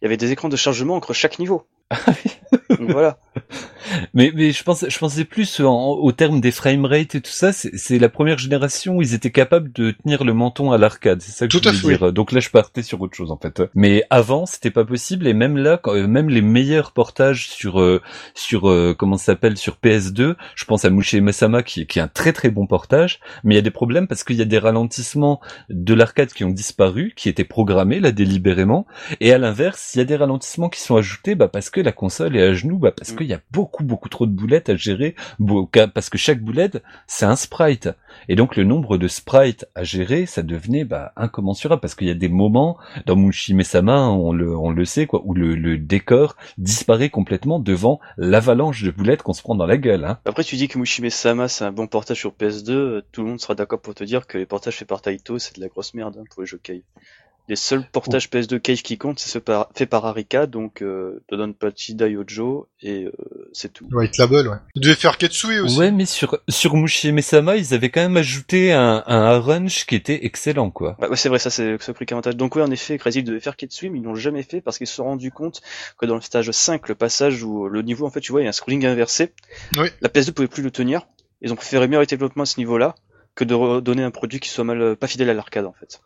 Il 0.00 0.04
y 0.04 0.06
avait 0.06 0.16
des 0.16 0.32
écrans 0.32 0.48
de 0.48 0.56
chargement 0.56 0.96
entre 0.96 1.12
chaque 1.12 1.38
niveau. 1.38 1.66
Ah 1.90 1.96
Donc 2.78 2.90
voilà. 2.90 3.18
mais 4.14 4.32
mais 4.34 4.52
je 4.52 4.62
pense 4.62 4.84
je 4.88 4.98
pensais 4.98 5.24
plus 5.24 5.60
au 5.60 6.12
terme 6.12 6.40
des 6.40 6.50
framerate 6.50 7.14
et 7.14 7.20
tout 7.20 7.30
ça. 7.30 7.52
C'est 7.52 7.98
la 7.98 8.08
première 8.08 8.38
génération 8.38 8.96
où 8.96 9.02
ils 9.02 9.14
étaient 9.14 9.30
capables 9.30 9.72
de 9.72 9.90
tenir 9.90 10.24
le 10.24 10.32
menton 10.32 10.72
à 10.72 10.78
l'arcade. 10.78 11.20
C'est 11.20 11.32
ça 11.32 11.46
que 11.46 11.52
je 11.52 11.82
voulais 11.82 11.98
dire. 11.98 12.12
Donc 12.12 12.32
là, 12.32 12.40
je 12.40 12.50
partais 12.50 12.82
sur 12.82 13.00
autre 13.00 13.16
chose 13.16 13.30
en 13.30 13.38
fait. 13.38 13.62
Mais 13.74 14.04
avant, 14.10 14.46
c'était 14.46 14.70
pas 14.70 14.84
possible. 14.84 15.26
Et 15.26 15.34
même 15.34 15.56
là, 15.56 15.78
quand, 15.82 15.94
même 15.94 16.28
les 16.28 16.42
meilleurs 16.42 16.92
portages 16.92 17.48
sur 17.48 17.80
euh, 17.80 18.00
sur 18.34 18.68
euh, 18.68 18.94
comment 18.96 19.16
ça 19.16 19.26
s'appelle 19.26 19.56
sur 19.56 19.78
PS2, 19.82 20.36
je 20.54 20.64
pense 20.64 20.84
à 20.84 20.90
Mushi 20.90 21.20
Masama 21.20 21.62
qui 21.62 21.86
qui 21.86 21.98
est 21.98 22.02
un 22.02 22.08
très 22.08 22.32
très 22.32 22.50
bon 22.50 22.66
portage. 22.66 23.20
Mais 23.42 23.54
il 23.54 23.56
y 23.56 23.60
a 23.60 23.62
des 23.62 23.70
problèmes 23.70 24.06
parce 24.06 24.24
qu'il 24.24 24.36
y 24.36 24.42
a 24.42 24.46
des 24.46 24.58
ralentissements 24.58 25.40
de 25.68 25.94
l'arcade 25.94 26.32
qui 26.32 26.44
ont 26.44 26.50
disparu, 26.50 27.12
qui 27.16 27.28
étaient 27.28 27.44
programmés 27.44 28.00
là 28.00 28.12
délibérément. 28.12 28.86
Et 29.20 29.32
à 29.32 29.38
l'inverse, 29.38 29.92
il 29.94 29.98
y 29.98 30.00
a 30.00 30.04
des 30.04 30.16
ralentissements 30.16 30.68
qui 30.68 30.80
sont 30.80 30.96
ajoutés, 30.96 31.34
bah 31.34 31.48
parce 31.48 31.70
que 31.70 31.73
la 31.80 31.92
console 31.92 32.36
est 32.36 32.42
à 32.42 32.52
genoux, 32.52 32.78
bah 32.78 32.92
parce 32.92 33.12
mm. 33.12 33.16
qu'il 33.16 33.26
y 33.26 33.34
a 33.34 33.40
beaucoup 33.50 33.84
beaucoup 33.84 34.08
trop 34.08 34.26
de 34.26 34.32
boulettes 34.32 34.68
à 34.68 34.76
gérer, 34.76 35.14
parce 35.94 36.10
que 36.10 36.18
chaque 36.18 36.40
boulette 36.40 36.82
c'est 37.06 37.26
un 37.26 37.36
sprite, 37.36 37.88
et 38.28 38.36
donc 38.36 38.56
le 38.56 38.64
nombre 38.64 38.98
de 38.98 39.08
sprites 39.08 39.66
à 39.74 39.84
gérer, 39.84 40.26
ça 40.26 40.42
devenait 40.42 40.84
bah, 40.84 41.12
incommensurable 41.16 41.80
parce 41.80 41.94
qu'il 41.94 42.06
y 42.06 42.10
a 42.10 42.14
des 42.14 42.28
moments 42.28 42.78
dans 43.06 43.16
Mushime-sama, 43.16 44.08
on 44.08 44.32
le 44.32 44.56
on 44.56 44.70
le 44.70 44.84
sait 44.84 45.06
quoi, 45.06 45.22
où 45.24 45.34
le, 45.34 45.54
décor 45.78 46.36
disparaît 46.58 47.10
complètement 47.10 47.58
devant 47.58 48.00
l'avalanche 48.16 48.82
de 48.82 48.90
boulettes 48.90 49.22
qu'on 49.22 49.32
se 49.32 49.42
prend 49.42 49.54
dans 49.54 49.66
la 49.66 49.76
gueule. 49.76 50.04
Hein. 50.04 50.18
Après 50.24 50.44
tu 50.44 50.56
dis 50.56 50.68
que 50.68 50.78
Mushime-sama 50.78 51.48
c'est 51.48 51.64
un 51.64 51.72
bon 51.72 51.86
portage 51.86 52.18
sur 52.18 52.32
PS2, 52.32 53.02
tout 53.12 53.22
le 53.22 53.28
monde 53.28 53.40
sera 53.40 53.54
d'accord 53.54 53.80
pour 53.80 53.94
te 53.94 54.04
dire 54.04 54.26
que 54.26 54.38
les 54.38 54.46
portages 54.46 54.76
faits 54.76 54.88
par 54.88 55.02
Taito 55.02 55.38
c'est 55.38 55.56
de 55.56 55.60
la 55.60 55.68
grosse 55.68 55.94
merde 55.94 56.16
hein, 56.18 56.24
pour 56.30 56.42
les 56.42 56.46
jeux 56.46 56.60
Cave. 56.62 56.80
Les 57.46 57.56
seuls 57.56 57.84
portages 57.92 58.30
PS2 58.30 58.58
Cage 58.58 58.82
qui 58.82 58.96
comptent, 58.96 59.18
c'est 59.18 59.28
ceux 59.28 59.42
fait 59.74 59.84
par 59.84 60.06
Arika, 60.06 60.46
donc 60.46 60.80
euh, 60.80 61.22
Dodonpachi 61.28 61.94
Daiojo, 61.94 62.68
et 62.80 63.04
euh, 63.04 63.12
c'est 63.52 63.70
tout. 63.70 63.86
White 63.92 64.16
Label, 64.16 64.48
ouais. 64.48 64.56
Ils 64.74 64.80
devaient 64.80 64.94
faire 64.94 65.18
Ketsui 65.18 65.60
aussi. 65.60 65.78
Ouais, 65.78 65.90
mais 65.90 66.06
sur, 66.06 66.38
sur 66.48 66.74
Mushi 66.74 67.12
Mesama, 67.12 67.56
ils 67.56 67.74
avaient 67.74 67.90
quand 67.90 68.00
même 68.00 68.16
ajouté 68.16 68.72
un, 68.72 69.04
un 69.06 69.38
range 69.38 69.84
qui 69.84 69.94
était 69.94 70.24
excellent, 70.24 70.70
quoi. 70.70 70.96
ouais, 71.00 71.16
c'est 71.16 71.28
vrai, 71.28 71.38
ça 71.38 71.50
c'est 71.50 71.76
ce 71.82 71.92
prix 71.92 72.06
avantage. 72.10 72.36
Donc 72.36 72.56
oui, 72.56 72.62
en 72.62 72.70
effet, 72.70 72.96
Crazy 72.96 73.22
devait 73.22 73.40
faire 73.40 73.56
Ketsui, 73.56 73.90
mais 73.90 73.98
ils 73.98 74.04
l'ont 74.04 74.14
jamais 74.14 74.42
fait 74.42 74.62
parce 74.62 74.78
qu'ils 74.78 74.86
se 74.86 74.94
sont 74.94 75.04
rendus 75.04 75.30
compte 75.30 75.60
que 75.98 76.06
dans 76.06 76.14
le 76.14 76.22
stage 76.22 76.50
5, 76.50 76.88
le 76.88 76.94
passage 76.94 77.42
où 77.42 77.68
le 77.68 77.82
niveau, 77.82 78.06
en 78.06 78.10
fait, 78.10 78.20
tu 78.20 78.32
vois, 78.32 78.40
il 78.40 78.44
y 78.44 78.46
a 78.46 78.50
un 78.50 78.52
scrolling 78.52 78.86
inversé, 78.86 79.34
oui. 79.76 79.88
la 80.00 80.08
PS2 80.08 80.32
pouvait 80.32 80.48
plus 80.48 80.62
le 80.62 80.70
tenir. 80.70 81.02
Ils 81.42 81.52
ont 81.52 81.56
préféré 81.56 81.88
mieux 81.88 81.96
arrêter 81.98 82.14
le 82.14 82.20
développement 82.20 82.44
à 82.44 82.46
ce 82.46 82.58
niveau-là 82.58 82.94
que 83.34 83.44
de 83.44 83.52
redonner 83.52 84.02
un 84.02 84.10
produit 84.10 84.40
qui 84.40 84.48
soit 84.48 84.64
mal, 84.64 84.96
pas 84.96 85.08
fidèle 85.08 85.28
à 85.28 85.34
l'arcade, 85.34 85.66
en 85.66 85.74
fait. 85.74 86.00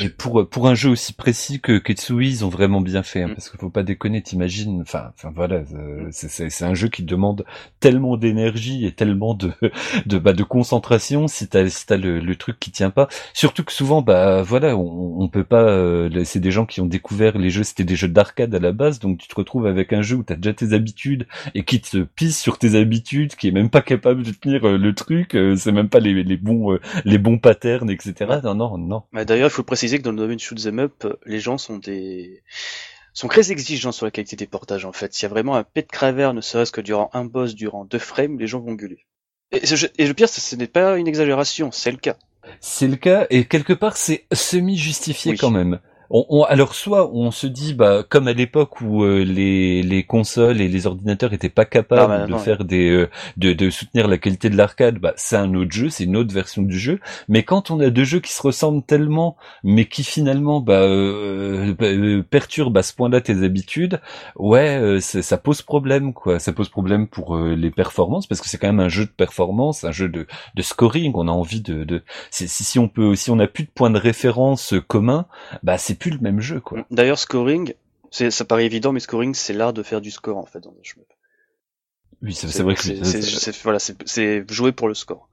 Et 0.00 0.08
pour 0.10 0.48
pour 0.48 0.68
un 0.68 0.74
jeu 0.74 0.90
aussi 0.90 1.12
précis 1.12 1.60
que 1.60 1.78
Ketsui, 1.78 2.28
ils 2.28 2.44
ont 2.44 2.48
vraiment 2.48 2.80
bien 2.80 3.02
fait, 3.02 3.22
hein, 3.22 3.28
mm. 3.28 3.34
parce 3.34 3.50
qu'il 3.50 3.58
faut 3.58 3.70
pas 3.70 3.82
déconner. 3.82 4.22
T'imagines, 4.22 4.80
enfin, 4.82 5.10
enfin 5.16 5.32
voilà, 5.34 5.62
euh, 5.74 6.08
c'est 6.12 6.50
c'est 6.50 6.64
un 6.64 6.74
jeu 6.74 6.88
qui 6.88 7.02
demande 7.02 7.44
tellement 7.80 8.16
d'énergie 8.16 8.86
et 8.86 8.92
tellement 8.92 9.34
de 9.34 9.52
de 10.06 10.18
bah, 10.18 10.34
de 10.34 10.42
concentration 10.44 11.26
si 11.26 11.48
t'as 11.48 11.68
si 11.68 11.86
t'as 11.86 11.96
le, 11.96 12.20
le 12.20 12.36
truc 12.36 12.60
qui 12.60 12.70
tient 12.70 12.90
pas. 12.90 13.08
Surtout 13.34 13.64
que 13.64 13.72
souvent, 13.72 14.02
bah 14.02 14.42
voilà, 14.42 14.76
on, 14.76 15.20
on 15.20 15.28
peut 15.28 15.44
pas. 15.44 15.62
Euh, 15.62 16.22
c'est 16.24 16.40
des 16.40 16.52
gens 16.52 16.66
qui 16.66 16.80
ont 16.80 16.86
découvert 16.86 17.36
les 17.38 17.50
jeux, 17.50 17.64
c'était 17.64 17.84
des 17.84 17.96
jeux 17.96 18.08
d'arcade 18.08 18.54
à 18.54 18.60
la 18.60 18.72
base, 18.72 19.00
donc 19.00 19.18
tu 19.18 19.26
te 19.26 19.34
retrouves 19.34 19.66
avec 19.66 19.92
un 19.92 20.02
jeu 20.02 20.16
où 20.16 20.22
t'as 20.22 20.36
déjà 20.36 20.54
tes 20.54 20.74
habitudes 20.74 21.26
et 21.54 21.64
qui 21.64 21.80
te 21.80 21.98
pisse 21.98 22.40
sur 22.40 22.58
tes 22.58 22.76
habitudes, 22.76 23.34
qui 23.34 23.48
est 23.48 23.52
même 23.52 23.70
pas 23.70 23.82
capable 23.82 24.22
de 24.22 24.30
tenir 24.30 24.68
euh, 24.68 24.78
le 24.78 24.94
truc. 24.94 25.36
c'est 25.56 25.72
même 25.72 25.88
pas 25.88 25.98
les 26.00 26.22
les 26.22 26.36
bons 26.36 26.78
les 27.04 27.18
bons 27.18 27.38
patterns, 27.38 27.90
etc. 27.90 28.40
Non 28.44 28.54
non 28.54 28.78
non. 28.78 29.02
Mais 29.12 29.24
d'ailleurs, 29.24 29.48
il 29.48 29.52
faut 29.52 29.61
préciser 29.62 29.98
que 29.98 30.02
dans 30.02 30.12
le 30.12 30.16
domaine 30.16 30.38
shoot 30.38 30.58
'em 30.66 30.78
up, 30.78 31.06
les 31.26 31.40
gens 31.40 31.58
sont 31.58 31.78
des 31.78 32.42
sont 33.14 33.28
très 33.28 33.52
exigeants 33.52 33.92
sur 33.92 34.06
la 34.06 34.10
qualité 34.10 34.36
des 34.36 34.46
portages 34.46 34.84
en 34.84 34.92
fait. 34.92 35.12
S'il 35.14 35.24
y 35.24 35.26
a 35.26 35.28
vraiment 35.28 35.54
un 35.54 35.64
pet 35.64 35.86
craver, 35.90 36.32
ne 36.34 36.40
serait-ce 36.40 36.72
que 36.72 36.80
durant 36.80 37.10
un 37.12 37.24
boss, 37.24 37.54
durant 37.54 37.84
deux 37.84 37.98
frames, 37.98 38.38
les 38.38 38.46
gens 38.46 38.60
vont 38.60 38.72
gueuler. 38.72 39.04
Et, 39.50 40.06
le 40.06 40.12
pire, 40.14 40.30
ce 40.30 40.56
n'est 40.56 40.66
pas 40.66 40.96
une 40.96 41.06
exagération, 41.06 41.70
c'est 41.72 41.90
le 41.90 41.98
cas. 41.98 42.16
C'est 42.60 42.88
le 42.88 42.96
cas, 42.96 43.26
et 43.28 43.44
quelque 43.44 43.74
part 43.74 43.96
c'est 43.96 44.24
semi-justifié 44.32 45.36
quand 45.36 45.50
même 45.50 45.80
on, 46.12 46.44
alors 46.44 46.74
soit 46.74 47.10
on 47.12 47.30
se 47.30 47.46
dit 47.46 47.74
bah 47.74 48.04
comme 48.08 48.28
à 48.28 48.32
l'époque 48.32 48.80
où 48.80 49.02
euh, 49.02 49.24
les, 49.24 49.82
les 49.82 50.04
consoles 50.04 50.60
et 50.60 50.68
les 50.68 50.86
ordinateurs 50.86 51.32
étaient 51.32 51.48
pas 51.48 51.64
capables 51.64 52.30
de 52.30 52.36
faire 52.36 52.64
des 52.64 52.90
euh, 52.90 53.08
de, 53.36 53.52
de 53.54 53.70
soutenir 53.70 54.08
la 54.08 54.18
qualité 54.18 54.50
de 54.50 54.56
l'arcade, 54.56 54.98
bah 54.98 55.14
c'est 55.16 55.36
un 55.36 55.54
autre 55.54 55.72
jeu, 55.72 55.88
c'est 55.88 56.04
une 56.04 56.16
autre 56.16 56.34
version 56.34 56.62
du 56.62 56.78
jeu. 56.78 57.00
Mais 57.28 57.42
quand 57.42 57.70
on 57.70 57.80
a 57.80 57.90
deux 57.90 58.04
jeux 58.04 58.20
qui 58.20 58.32
se 58.32 58.42
ressemblent 58.42 58.82
tellement, 58.82 59.36
mais 59.64 59.86
qui 59.86 60.04
finalement 60.04 60.60
bah, 60.60 60.82
euh, 60.82 61.74
bah 61.78 61.86
perturbent 62.28 62.76
à 62.76 62.82
ce 62.82 62.92
point-là 62.92 63.20
tes 63.20 63.42
habitudes, 63.42 64.00
ouais, 64.36 64.98
ça 65.00 65.38
pose 65.38 65.62
problème 65.62 66.12
quoi. 66.12 66.38
Ça 66.38 66.52
pose 66.52 66.68
problème 66.68 67.06
pour 67.08 67.38
les 67.38 67.70
performances 67.70 68.26
parce 68.26 68.40
que 68.40 68.48
c'est 68.48 68.58
quand 68.58 68.68
même 68.68 68.80
un 68.80 68.88
jeu 68.90 69.06
de 69.06 69.10
performance, 69.10 69.84
un 69.84 69.92
jeu 69.92 70.08
de, 70.08 70.26
de 70.54 70.62
scoring. 70.62 71.12
On 71.14 71.28
a 71.28 71.32
envie 71.32 71.62
de, 71.62 71.84
de... 71.84 72.02
Si, 72.30 72.48
si 72.48 72.78
on 72.78 72.88
peut, 72.88 73.14
si 73.14 73.30
on 73.30 73.38
a 73.38 73.46
plus 73.46 73.64
de 73.64 73.70
points 73.74 73.90
de 73.90 73.98
référence 73.98 74.74
communs, 74.88 75.26
bah 75.62 75.78
c'est 75.78 76.01
plus 76.02 76.10
le 76.10 76.18
même 76.18 76.40
jeu, 76.40 76.60
quoi. 76.60 76.84
D'ailleurs, 76.90 77.18
scoring, 77.18 77.74
ça 78.10 78.44
paraît 78.44 78.66
évident, 78.66 78.92
mais 78.92 79.00
scoring, 79.00 79.34
c'est 79.34 79.52
l'art 79.52 79.72
de 79.72 79.82
faire 79.82 80.00
du 80.00 80.10
score, 80.10 80.36
en 80.36 80.46
fait, 80.46 80.60
dans 80.60 80.70
un 80.70 80.82
jeu. 80.82 80.96
Oui, 82.22 82.34
c'est 82.34 82.62
vrai 82.62 82.74
que 82.74 82.82
c'est, 82.82 83.62
voilà, 83.62 83.78
c'est 83.80 84.50
jouer 84.50 84.72
pour 84.72 84.88
le 84.88 84.94
score. 84.94 85.28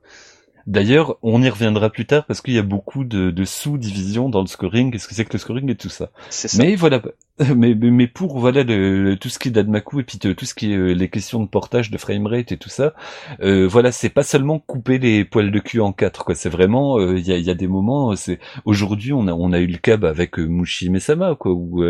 D'ailleurs, 0.66 1.18
on 1.24 1.42
y 1.42 1.50
reviendra 1.50 1.90
plus 1.90 2.06
tard 2.06 2.26
parce 2.26 2.42
qu'il 2.42 2.54
y 2.54 2.60
a 2.60 2.64
beaucoup 2.64 3.04
de, 3.04 3.32
de 3.32 3.44
sous-divisions 3.44 4.30
dans 4.30 4.42
le 4.42 4.48
scoring. 4.48 4.92
Qu'est-ce 4.92 5.08
que 5.08 5.16
c'est 5.16 5.26
que 5.26 5.34
le 5.34 5.40
scoring 5.40 5.70
et 5.70 5.76
tout 5.76 5.90
ça? 5.90 6.12
ça. 6.30 6.48
Mais 6.58 6.76
voilà, 6.76 7.02
mais, 7.56 7.73
mais 7.73 8.08
pour 8.08 8.38
voilà 8.38 8.63
le, 8.63 9.15
tout 9.15 9.30
ce 9.30 9.39
qui 9.39 9.47
est 9.47 9.52
d'Admaku 9.52 10.02
et 10.02 10.04
puis 10.04 10.19
tout 10.19 10.45
ce 10.45 10.54
qui 10.54 10.73
est 10.73 10.75
euh, 10.75 10.91
les 10.93 11.10
questions 11.10 11.41
de 11.41 11.47
portage 11.47 11.89
de 11.89 11.97
framerate 11.97 12.52
et 12.52 12.58
tout 12.58 12.69
ça, 12.69 12.93
euh, 13.41 13.65
voilà 13.65 13.93
c'est 13.93 14.10
pas 14.10 14.23
seulement 14.23 14.60
couper 14.60 14.97
les 14.99 15.23
poils 15.23 15.49
de 15.52 15.60
cul 15.60 15.80
en 15.80 15.93
quatre 15.93 16.25
quoi. 16.25 16.36
C'est 16.36 16.49
vraiment 16.49 16.99
euh, 16.99 17.17
il 17.17 17.25
y, 17.25 17.32
a, 17.32 17.38
y 17.38 17.49
a 17.49 17.54
des 17.56 17.67
moments. 17.67 18.13
C'est 18.17 18.39
aujourd'hui 18.65 19.13
on 19.13 19.28
a 19.28 19.34
on 19.34 19.54
a 19.54 19.60
eu 19.60 19.67
le 19.67 19.78
cas 19.78 19.95
bah, 19.95 20.10
avec 20.10 20.38
Mushi 20.38 20.89
Mesama 20.89 21.36
quoi 21.36 21.54
ou 21.54 21.82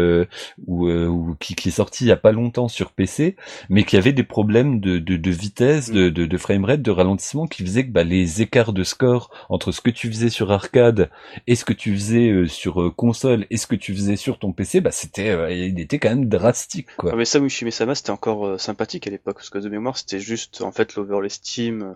ou, 0.68 1.36
qui, 1.40 1.56
qui 1.56 1.70
est 1.70 1.72
sorti 1.72 2.06
il 2.06 2.08
y 2.10 2.12
a 2.12 2.16
pas 2.18 2.32
longtemps 2.32 2.68
sur 2.68 2.92
PC, 2.92 3.36
mais 3.70 3.84
qui 3.84 3.98
avait 3.98 4.14
des 4.14 4.24
problèmes 4.24 4.80
de, 4.80 5.00
de, 5.00 5.18
de 5.18 5.32
vitesse, 5.32 5.92
de, 5.92 6.10
de, 6.10 6.26
de 6.26 6.38
framerate, 6.38 6.82
de 6.82 6.92
ralentissement 6.92 7.48
qui 7.48 7.64
faisait 7.64 7.86
que 7.86 7.92
bah, 7.92 8.04
les 8.04 8.42
écarts 8.42 8.74
de 8.74 8.84
score 8.84 9.32
entre 9.50 9.72
ce 9.72 9.82
que 9.82 9.90
tu 9.90 10.10
faisais 10.10 10.30
sur 10.30 10.52
arcade 10.52 11.10
et 11.48 11.56
ce 11.56 11.66
que 11.66 11.74
tu 11.74 11.94
faisais 11.94 12.46
sur 12.48 12.94
console 12.96 13.46
et 13.50 13.58
ce 13.58 13.68
que 13.68 13.76
tu 13.76 13.94
faisais 13.96 14.16
sur 14.16 14.38
ton 14.40 14.52
PC, 14.52 14.82
bah 14.82 14.92
c'était 14.92 15.39
euh, 15.40 15.52
il 15.52 15.80
était 15.80 16.00
quand 16.00 16.10
même 16.10 16.26
drastique, 16.26 16.88
quoi. 16.98 17.12
Ah, 17.14 17.16
mais 17.16 17.26
ça, 17.26 17.40
Sama, 17.72 17.96
c'était 17.96 18.10
encore 18.12 18.46
euh, 18.46 18.58
sympathique 18.58 19.08
à 19.08 19.10
l'époque, 19.10 19.36
parce 19.36 19.50
que 19.50 19.58
de 19.58 19.70
mémoire, 19.70 19.98
c'était 19.98 20.20
juste, 20.20 20.62
en 20.62 20.72
fait, 20.72 20.96
l'overlay 20.96 21.30
Steam 21.30 21.82
euh, 21.82 21.94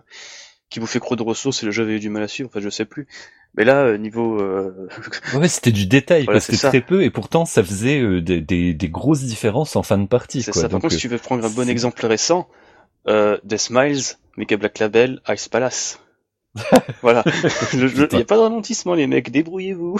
qui 0.70 0.80
bouffait 0.80 1.00
trop 1.00 1.16
de 1.16 1.22
ressources 1.22 1.62
et 1.62 1.66
le 1.66 1.72
jeu 1.72 1.84
avait 1.84 1.96
eu 1.96 2.00
du 2.00 2.10
mal 2.10 2.22
à 2.22 2.28
suivre, 2.28 2.50
enfin, 2.50 2.60
je 2.60 2.68
sais 2.68 2.84
plus. 2.84 3.06
Mais 3.56 3.64
là, 3.64 3.96
niveau... 3.96 4.42
Ouais, 5.34 5.48
c'était 5.48 5.70
du 5.70 5.86
détail, 5.86 6.26
c'était 6.40 6.68
très 6.68 6.80
peu, 6.80 7.02
et 7.04 7.10
pourtant, 7.10 7.44
ça 7.44 7.62
faisait 7.62 8.20
des, 8.20 8.40
des, 8.40 8.88
grosses 8.88 9.22
différences 9.22 9.76
en 9.76 9.82
fin 9.82 9.98
de 9.98 10.06
partie, 10.06 10.42
C'est 10.42 10.52
ça, 10.52 10.68
par 10.68 10.80
contre, 10.80 10.94
si 10.94 11.00
tu 11.00 11.08
veux 11.08 11.18
prendre 11.18 11.44
un 11.44 11.50
bon 11.50 11.68
exemple 11.68 12.04
récent, 12.04 12.48
euh, 13.06 13.38
Death 13.44 13.60
Smiles, 13.60 14.02
Mega 14.36 14.56
Black 14.56 14.78
Label, 14.78 15.20
Ice 15.28 15.48
Palace. 15.48 16.00
voilà. 17.02 17.24
Il 17.72 17.86
n'y 17.86 18.02
a 18.02 18.24
pas 18.24 18.36
de 18.36 18.40
ralentissement, 18.40 18.94
les 18.94 19.06
mecs, 19.06 19.30
débrouillez-vous. 19.30 19.98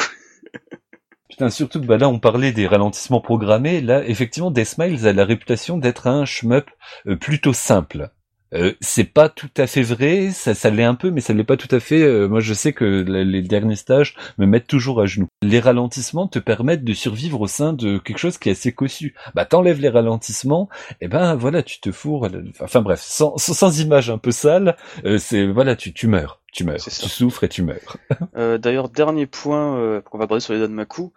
Putain, 1.34 1.50
surtout 1.50 1.80
que 1.80 1.86
bah 1.86 1.98
là 1.98 2.08
on 2.08 2.20
parlait 2.20 2.52
des 2.52 2.68
ralentissements 2.68 3.20
programmés, 3.20 3.80
là 3.80 4.06
effectivement 4.06 4.52
Death 4.52 4.76
a 4.78 5.12
la 5.12 5.24
réputation 5.24 5.78
d'être 5.78 6.06
un 6.06 6.24
shmup 6.24 6.70
euh, 7.08 7.16
plutôt 7.16 7.52
simple. 7.52 8.12
Euh, 8.54 8.72
c'est 8.80 9.04
pas 9.04 9.28
tout 9.28 9.50
à 9.56 9.66
fait 9.66 9.82
vrai, 9.82 10.30
ça, 10.30 10.54
ça 10.54 10.70
l'est 10.70 10.84
un 10.84 10.94
peu, 10.94 11.10
mais 11.10 11.20
ça 11.20 11.32
l'est 11.32 11.44
pas 11.44 11.56
tout 11.56 11.74
à 11.74 11.80
fait. 11.80 12.02
Euh, 12.02 12.28
moi, 12.28 12.40
je 12.40 12.54
sais 12.54 12.72
que 12.72 12.84
les 12.84 13.42
derniers 13.42 13.76
stages 13.76 14.14
me 14.38 14.46
mettent 14.46 14.66
toujours 14.66 15.00
à 15.00 15.06
genoux. 15.06 15.28
Les 15.42 15.60
ralentissements 15.60 16.28
te 16.28 16.38
permettent 16.38 16.84
de 16.84 16.92
survivre 16.92 17.40
au 17.40 17.46
sein 17.46 17.72
de 17.72 17.98
quelque 17.98 18.18
chose 18.18 18.38
qui 18.38 18.48
est 18.48 18.52
assez 18.52 18.72
cossu. 18.72 19.14
Bah, 19.34 19.44
t'enlèves 19.44 19.80
les 19.80 19.88
ralentissements, 19.88 20.68
et 21.00 21.08
ben 21.08 21.34
voilà, 21.34 21.62
tu 21.62 21.80
te 21.80 21.90
fourres. 21.90 22.28
Enfin 22.60 22.82
bref, 22.82 23.00
sans, 23.00 23.36
sans, 23.38 23.80
image 23.80 24.10
un 24.10 24.18
peu 24.18 24.30
sale, 24.30 24.76
euh, 25.04 25.18
c'est 25.18 25.46
voilà, 25.46 25.74
tu, 25.74 25.92
tu 25.92 26.06
meurs. 26.06 26.40
Tu 26.52 26.62
meurs, 26.62 26.76
tu 26.76 27.08
souffres 27.08 27.42
et 27.42 27.48
tu 27.48 27.64
meurs. 27.64 27.96
D'ailleurs, 28.60 28.88
dernier 28.88 29.26
point 29.26 30.00
qu'on 30.02 30.18
va 30.18 30.24
aborder 30.24 30.40
sur 30.40 30.54
les 30.54 30.60
Danmaku, 30.60 31.12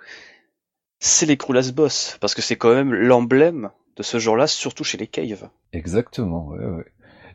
c'est 0.97 1.27
les 1.27 1.37
Krulas 1.37 1.71
Boss, 1.75 2.17
parce 2.19 2.33
que 2.33 2.41
c'est 2.41 2.55
quand 2.55 2.73
même 2.73 2.91
l'emblème 2.91 3.69
de 3.97 4.01
ce 4.01 4.17
genre-là, 4.17 4.47
surtout 4.47 4.83
chez 4.83 4.97
les 4.97 5.05
caves. 5.05 5.47
Exactement, 5.73 6.47
ouais, 6.47 6.65
ouais 6.65 6.85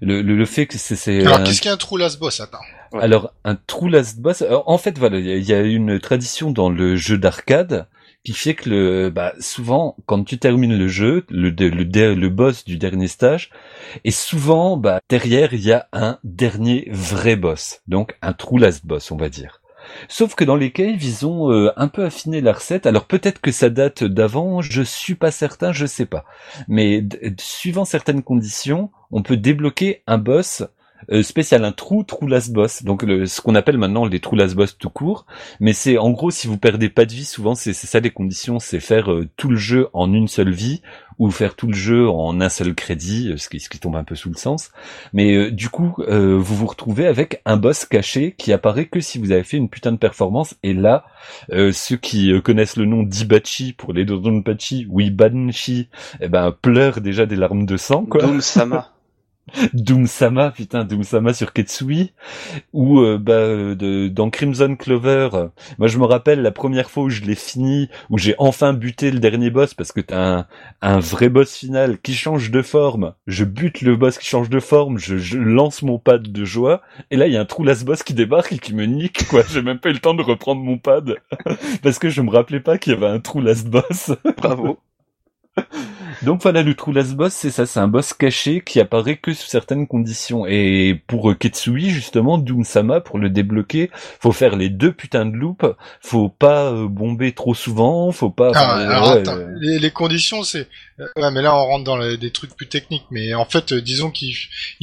le, 0.03 0.21
le, 0.21 0.47
fait 0.47 0.67
que 0.67 0.79
c'est. 0.79 1.25
Alors 1.25 1.45
qu'est-ce 1.45 1.63
qu'un 1.63 1.77
true 1.77 1.99
last 1.99 2.19
boss 2.19 2.41
Attends. 2.41 2.59
Alors 2.93 3.33
un 3.45 3.55
true 3.55 3.89
last 3.89 4.19
boss. 4.19 4.45
en 4.51 4.79
fait, 4.79 4.99
voilà, 4.99 5.19
il 5.19 5.43
y 5.43 5.55
a 5.55 5.61
une 5.61 5.99
tradition 6.01 6.51
dans 6.51 6.69
le 6.69 6.97
jeu 6.97 7.19
d'arcade 7.19 7.87
qui 8.25 8.33
fait 8.33 8.55
que 8.55 8.69
le, 8.69 9.11
bah, 9.11 9.33
souvent 9.41 9.97
quand 10.07 10.23
tu 10.25 10.39
termines 10.39 10.77
le 10.77 10.89
jeu, 10.89 11.25
le, 11.29 11.51
le, 11.51 12.15
le 12.15 12.29
boss 12.29 12.65
du 12.65 12.77
dernier 12.79 13.09
stage, 13.09 13.51
et 14.05 14.11
souvent 14.11 14.77
bah, 14.77 15.01
derrière 15.09 15.55
il 15.55 15.63
y 15.63 15.73
a 15.73 15.89
un 15.93 16.19
dernier 16.25 16.89
vrai 16.91 17.37
boss, 17.37 17.81
donc 17.89 18.17
un 18.23 18.33
true 18.33 18.59
last 18.59 18.85
boss, 18.85 19.11
on 19.11 19.17
va 19.17 19.29
dire. 19.29 19.62
Sauf 20.09 20.35
que 20.35 20.45
dans 20.45 20.57
les 20.57 20.73
caves, 20.73 21.03
ils 21.03 21.27
ont 21.27 21.53
euh, 21.53 21.73
un 21.77 21.89
peu 21.89 22.05
affiné 22.05 22.41
la 22.41 22.53
recette. 22.53 22.87
Alors 22.87 23.05
peut-être 23.07 23.41
que 23.41 23.53
ça 23.53 23.71
date 23.71 24.05
d'avant, 24.05 24.63
je 24.63 24.83
suis 24.83 25.15
pas 25.15 25.31
certain, 25.31 25.73
je 25.73 25.87
sais 25.87 26.07
pas. 26.07 26.25
Mais 26.69 27.05
suivant 27.39 27.85
certaines 27.85 28.23
conditions, 28.23 28.91
on 29.11 29.23
peut 29.23 29.37
débloquer 29.37 30.03
un 30.07 30.19
boss 30.19 30.65
euh, 31.11 31.23
spécial, 31.23 31.65
un 31.65 31.73
trou, 31.73 32.03
trou 32.05 32.27
last 32.27 32.53
boss. 32.53 32.83
Donc 32.83 33.03
ce 33.03 33.41
qu'on 33.41 33.55
appelle 33.55 33.79
maintenant 33.79 34.07
les 34.07 34.21
trous 34.21 34.37
last 34.37 34.55
boss 34.55 34.77
tout 34.77 34.91
court. 34.91 35.27
Mais 35.61 35.73
c'est 35.73 35.99
en 35.99 36.11
gros 36.11 36.31
si 36.31 36.47
vous 36.47 36.59
perdez 36.59 36.89
pas 36.89 37.05
de 37.05 37.13
vie, 37.13 37.25
souvent 37.25 37.55
c'est 37.55 37.73
ça 37.73 38.01
les 38.01 38.11
conditions, 38.11 38.59
c'est 38.59 38.81
faire 38.81 39.13
euh, 39.13 39.29
tout 39.37 39.49
le 39.49 39.57
jeu 39.57 39.89
en 39.93 40.13
une 40.13 40.29
seule 40.29 40.53
vie 40.53 40.83
ou 41.19 41.31
faire 41.31 41.55
tout 41.55 41.67
le 41.67 41.75
jeu 41.75 42.09
en 42.09 42.41
un 42.41 42.49
seul 42.49 42.75
crédit, 42.75 43.31
euh, 43.31 43.37
ce 43.37 43.49
qui, 43.49 43.61
ce 43.61 43.69
qui 43.69 43.79
tombe 43.79 43.97
un 43.97 44.05
peu 44.05 44.15
sous 44.15 44.31
le 44.31 44.37
sens. 44.37 44.71
Mais 45.13 45.51
du 45.51 45.69
coup, 45.69 45.95
vous 45.99 46.43
vous 46.43 46.67
retrouvez 46.67 47.07
avec 47.07 47.43
un 47.45 47.57
boss 47.57 47.85
caché 47.85 48.35
qui 48.37 48.53
apparaît 48.53 48.87
que 48.87 49.01
si 49.01 49.19
vous 49.19 49.31
avez 49.33 49.45
fait 49.45 49.57
une 49.57 49.69
putain 49.69 49.93
de 49.93 49.99
performance. 49.99 50.55
Et 50.63 50.75
là, 50.75 51.05
ceux 51.51 51.97
qui 51.97 52.33
connaissent 52.43 52.77
le 52.77 52.87
nom 52.87 53.03
d'Ibachi 53.03 53.73
pour 53.73 53.93
les 53.93 54.05
Dodonpachi 54.05 54.87
ou 54.91 55.01
Ibanchi, 55.01 55.89
eh 56.21 56.29
ben 56.29 56.51
pleurent 56.51 57.01
déjà 57.01 57.27
des 57.27 57.37
larmes 57.37 57.67
de 57.67 57.77
sang. 57.77 58.05
Quoi. 58.05 58.23
Doom-sama. 59.73 59.73
Doom-sama, 59.75 60.51
putain, 60.51 60.85
Doom-sama 60.85 61.35
sur 61.35 61.53
Ketsui, 61.53 62.13
ou 62.73 63.01
euh, 63.01 63.19
bah, 63.19 63.75
de, 63.75 64.09
dans 64.09 64.31
Crimson 64.31 64.77
Clover, 64.79 65.29
moi 65.79 65.89
je 65.89 65.99
me 65.99 66.05
rappelle 66.05 66.43
la 66.43 66.53
première 66.53 66.91
fois 66.91 67.05
où 67.05 67.11
je 67.11 67.23
l'ai 67.23 67.35
fini, 67.35 67.89
où 68.09 68.19
j'ai 68.19 68.35
enfin 68.39 68.73
buté 68.73 69.11
le 69.11 69.19
dernier 69.19 69.51
boss, 69.51 69.75
parce 69.75 69.93
que 69.93 70.01
t'as 70.01 70.39
un, 70.39 70.47
un 70.81 71.01
vrai 71.01 71.29
boss 71.29 71.55
final 71.55 71.99
qui 72.01 72.15
change 72.15 72.51
de 72.51 72.63
forme, 72.63 73.15
je 73.27 73.45
bute 73.45 73.83
le 73.83 73.97
boss 73.97 74.19
qui 74.19 74.27
change 74.27 74.49
de 74.49 74.61
forme, 74.61 74.99
je, 74.99 75.37
lance 75.37 75.83
mon 75.83 75.99
pad 75.99 76.23
de 76.23 76.45
joie, 76.45 76.81
et 77.11 77.17
là 77.17 77.27
il 77.27 77.33
y 77.33 77.37
a 77.37 77.41
un 77.41 77.45
trou 77.45 77.65
last 77.65 77.85
boss 77.85 78.03
qui 78.03 78.15
débarque 78.15 78.53
et 78.53 78.59
qui 78.59 78.75
me 78.75 78.85
nique, 78.85 79.27
quoi, 79.29 79.43
j'ai 79.49 79.63
même 79.63 79.79
pas 79.79 79.91
eu 79.91 79.95
le 79.95 79.99
temps 79.99 80.15
de 80.15 80.23
reprendre 80.23 80.63
mon 80.63 80.79
pad, 80.79 81.17
parce 81.83 81.99
que 81.99 82.09
je 82.09 82.23
me 82.23 82.31
rappelais 82.31 82.61
pas 82.61 82.79
qu'il 82.79 82.93
y 82.93 82.97
avait 82.97 83.07
un 83.07 83.21
trou 83.21 83.41
last 83.41 83.69
boss. 83.69 84.13
Bravo. 84.37 84.79
Donc 86.23 86.43
voilà, 86.43 86.63
le 86.63 86.75
Last 86.93 87.15
Boss, 87.15 87.33
c'est 87.33 87.51
ça, 87.51 87.67
c'est 87.67 87.81
un 87.81 87.89
boss 87.89 88.13
caché 88.13 88.61
qui 88.61 88.81
apparaît 88.81 89.17
que 89.17 89.33
sous 89.33 89.47
certaines 89.47 89.87
conditions. 89.87 90.47
Et 90.47 91.01
pour 91.07 91.31
euh, 91.31 91.35
Ketsui, 91.35 91.91
justement, 91.91 92.39
Doom-sama, 92.39 93.01
pour 93.01 93.19
le 93.19 93.31
débloquer, 93.31 93.91
faut 94.21 94.33
faire 94.33 94.57
les 94.57 94.69
deux 94.69 94.93
putains 94.93 95.27
de 95.27 95.37
loops, 95.37 95.65
faut 96.01 96.29
pas 96.29 96.73
euh, 96.73 96.89
bomber 96.89 97.33
trop 97.33 97.55
souvent, 97.55 98.13
faut 98.13 98.31
pas... 98.31 98.53
Ah, 98.55 99.19
les, 99.61 99.91
conditions, 99.91 100.43
c'est... 100.43 100.69
Ouais, 101.17 101.31
mais 101.33 101.43
là 101.43 101.57
on 101.57 101.65
rentre 101.65 101.85
dans 101.85 102.17
des 102.17 102.31
trucs 102.31 102.55
plus 102.55 102.69
techniques, 102.69 103.07
mais 103.11 103.35
en 103.35 103.45
fait, 103.45 103.73
disons 103.75 104.11
qu'il 104.11 104.37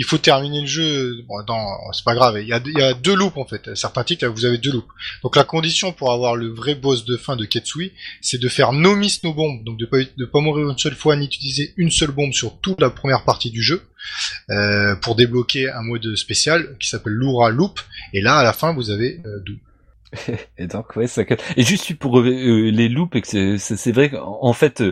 faut 0.06 0.18
terminer 0.18 0.62
le 0.62 0.68
jeu, 0.68 1.24
bon, 1.28 1.44
dans... 1.46 1.92
c'est 1.94 2.04
pas 2.04 2.16
grave, 2.16 2.40
il 2.42 2.48
y, 2.48 2.54
a, 2.54 2.60
il 2.66 2.78
y 2.78 2.82
a 2.82 2.94
deux 2.94 3.16
loops 3.16 3.38
en 3.38 3.46
fait, 3.46 3.74
certains 3.76 4.04
titres, 4.04 4.28
vous 4.28 4.46
avez 4.46 4.58
deux 4.58 4.72
loops. 4.72 4.88
Donc 5.24 5.36
la 5.36 5.44
condition 5.44 5.92
pour 5.92 6.12
avoir 6.12 6.36
le 6.36 6.50
vrai 6.50 6.76
boss 6.76 7.06
de 7.06 7.18
fin 7.18 7.36
de 7.36 7.46
Ketsui, 7.46 7.94
c'est 8.22 8.40
de 8.40 8.50
faire 8.50 8.74
no 8.74 8.96
miss 8.96 9.24
no 9.24 9.34
bomb, 9.34 9.64
donc 9.64 9.78
de 9.78 9.86
pas, 9.86 9.98
de 10.18 10.26
pas 10.26 10.40
mourir 10.40 10.70
une 10.70 10.78
seule 10.78 10.96
fois 10.96 11.16
utiliser 11.22 11.74
une 11.78 11.92
seule 11.92 12.12
bombe 12.12 12.34
sur 12.34 12.60
toute 12.60 12.82
la 12.82 12.90
première 12.90 13.24
partie 13.24 13.52
du 13.52 13.62
jeu 13.62 13.84
euh, 14.50 14.96
pour 14.96 15.16
débloquer 15.16 15.70
un 15.70 15.82
mode 15.82 16.16
spécial 16.16 16.76
qui 16.80 16.90
s'appelle 16.90 17.14
Lura 17.14 17.50
Loop. 17.50 17.80
Et 18.14 18.22
là, 18.22 18.38
à 18.38 18.44
la 18.44 18.54
fin, 18.54 18.74
vous 18.74 18.90
avez 18.90 19.22
euh. 19.26 19.44
et 20.58 20.68
donc 20.68 20.96
ouais 20.96 21.08
ça 21.08 21.24
et 21.56 21.64
juste 21.64 21.94
pour 21.96 22.20
euh, 22.20 22.70
les 22.72 22.90
loops 22.90 23.18
c'est 23.58 23.92
vrai 23.92 24.10
qu'en 24.10 24.54
fait 24.54 24.84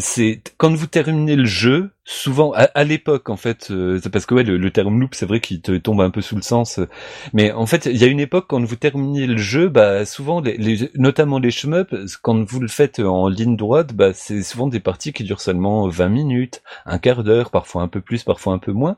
c'est 0.00 0.42
quand 0.56 0.74
vous 0.74 0.86
terminez 0.86 1.36
le 1.36 1.44
jeu 1.44 1.90
souvent 2.10 2.52
à, 2.54 2.84
l'époque 2.84 3.28
en 3.28 3.36
fait 3.36 3.70
euh, 3.70 4.00
parce 4.10 4.24
que 4.24 4.34
ouais 4.34 4.42
le, 4.42 4.70
terme 4.70 4.98
loop 4.98 5.14
c'est 5.14 5.26
vrai 5.26 5.40
qu'il 5.40 5.60
te 5.60 5.72
tombe 5.76 6.00
un 6.00 6.08
peu 6.08 6.22
sous 6.22 6.36
le 6.36 6.42
sens 6.42 6.78
euh, 6.78 6.88
mais 7.34 7.52
en 7.52 7.66
fait 7.66 7.84
il 7.84 7.98
y 7.98 8.04
a 8.04 8.06
une 8.06 8.18
époque 8.18 8.46
quand 8.48 8.64
vous 8.64 8.76
terminez 8.76 9.26
le 9.26 9.36
jeu 9.36 9.68
bah 9.68 10.06
souvent 10.06 10.40
les, 10.40 10.90
notamment 10.94 11.38
les 11.38 11.50
shmups 11.50 12.16
quand 12.22 12.42
vous 12.50 12.60
le 12.60 12.68
faites 12.68 12.98
en 12.98 13.28
ligne 13.28 13.56
droite 13.56 13.92
bah 13.92 14.14
c'est 14.14 14.42
souvent 14.42 14.68
des 14.68 14.80
parties 14.80 15.12
qui 15.12 15.22
durent 15.22 15.42
seulement 15.42 15.86
20 15.86 16.08
minutes 16.08 16.62
un 16.86 16.98
quart 16.98 17.24
d'heure 17.24 17.50
parfois 17.50 17.82
un 17.82 17.88
peu 17.88 18.00
plus 18.00 18.24
parfois 18.24 18.54
un 18.54 18.58
peu 18.58 18.72
moins. 18.72 18.96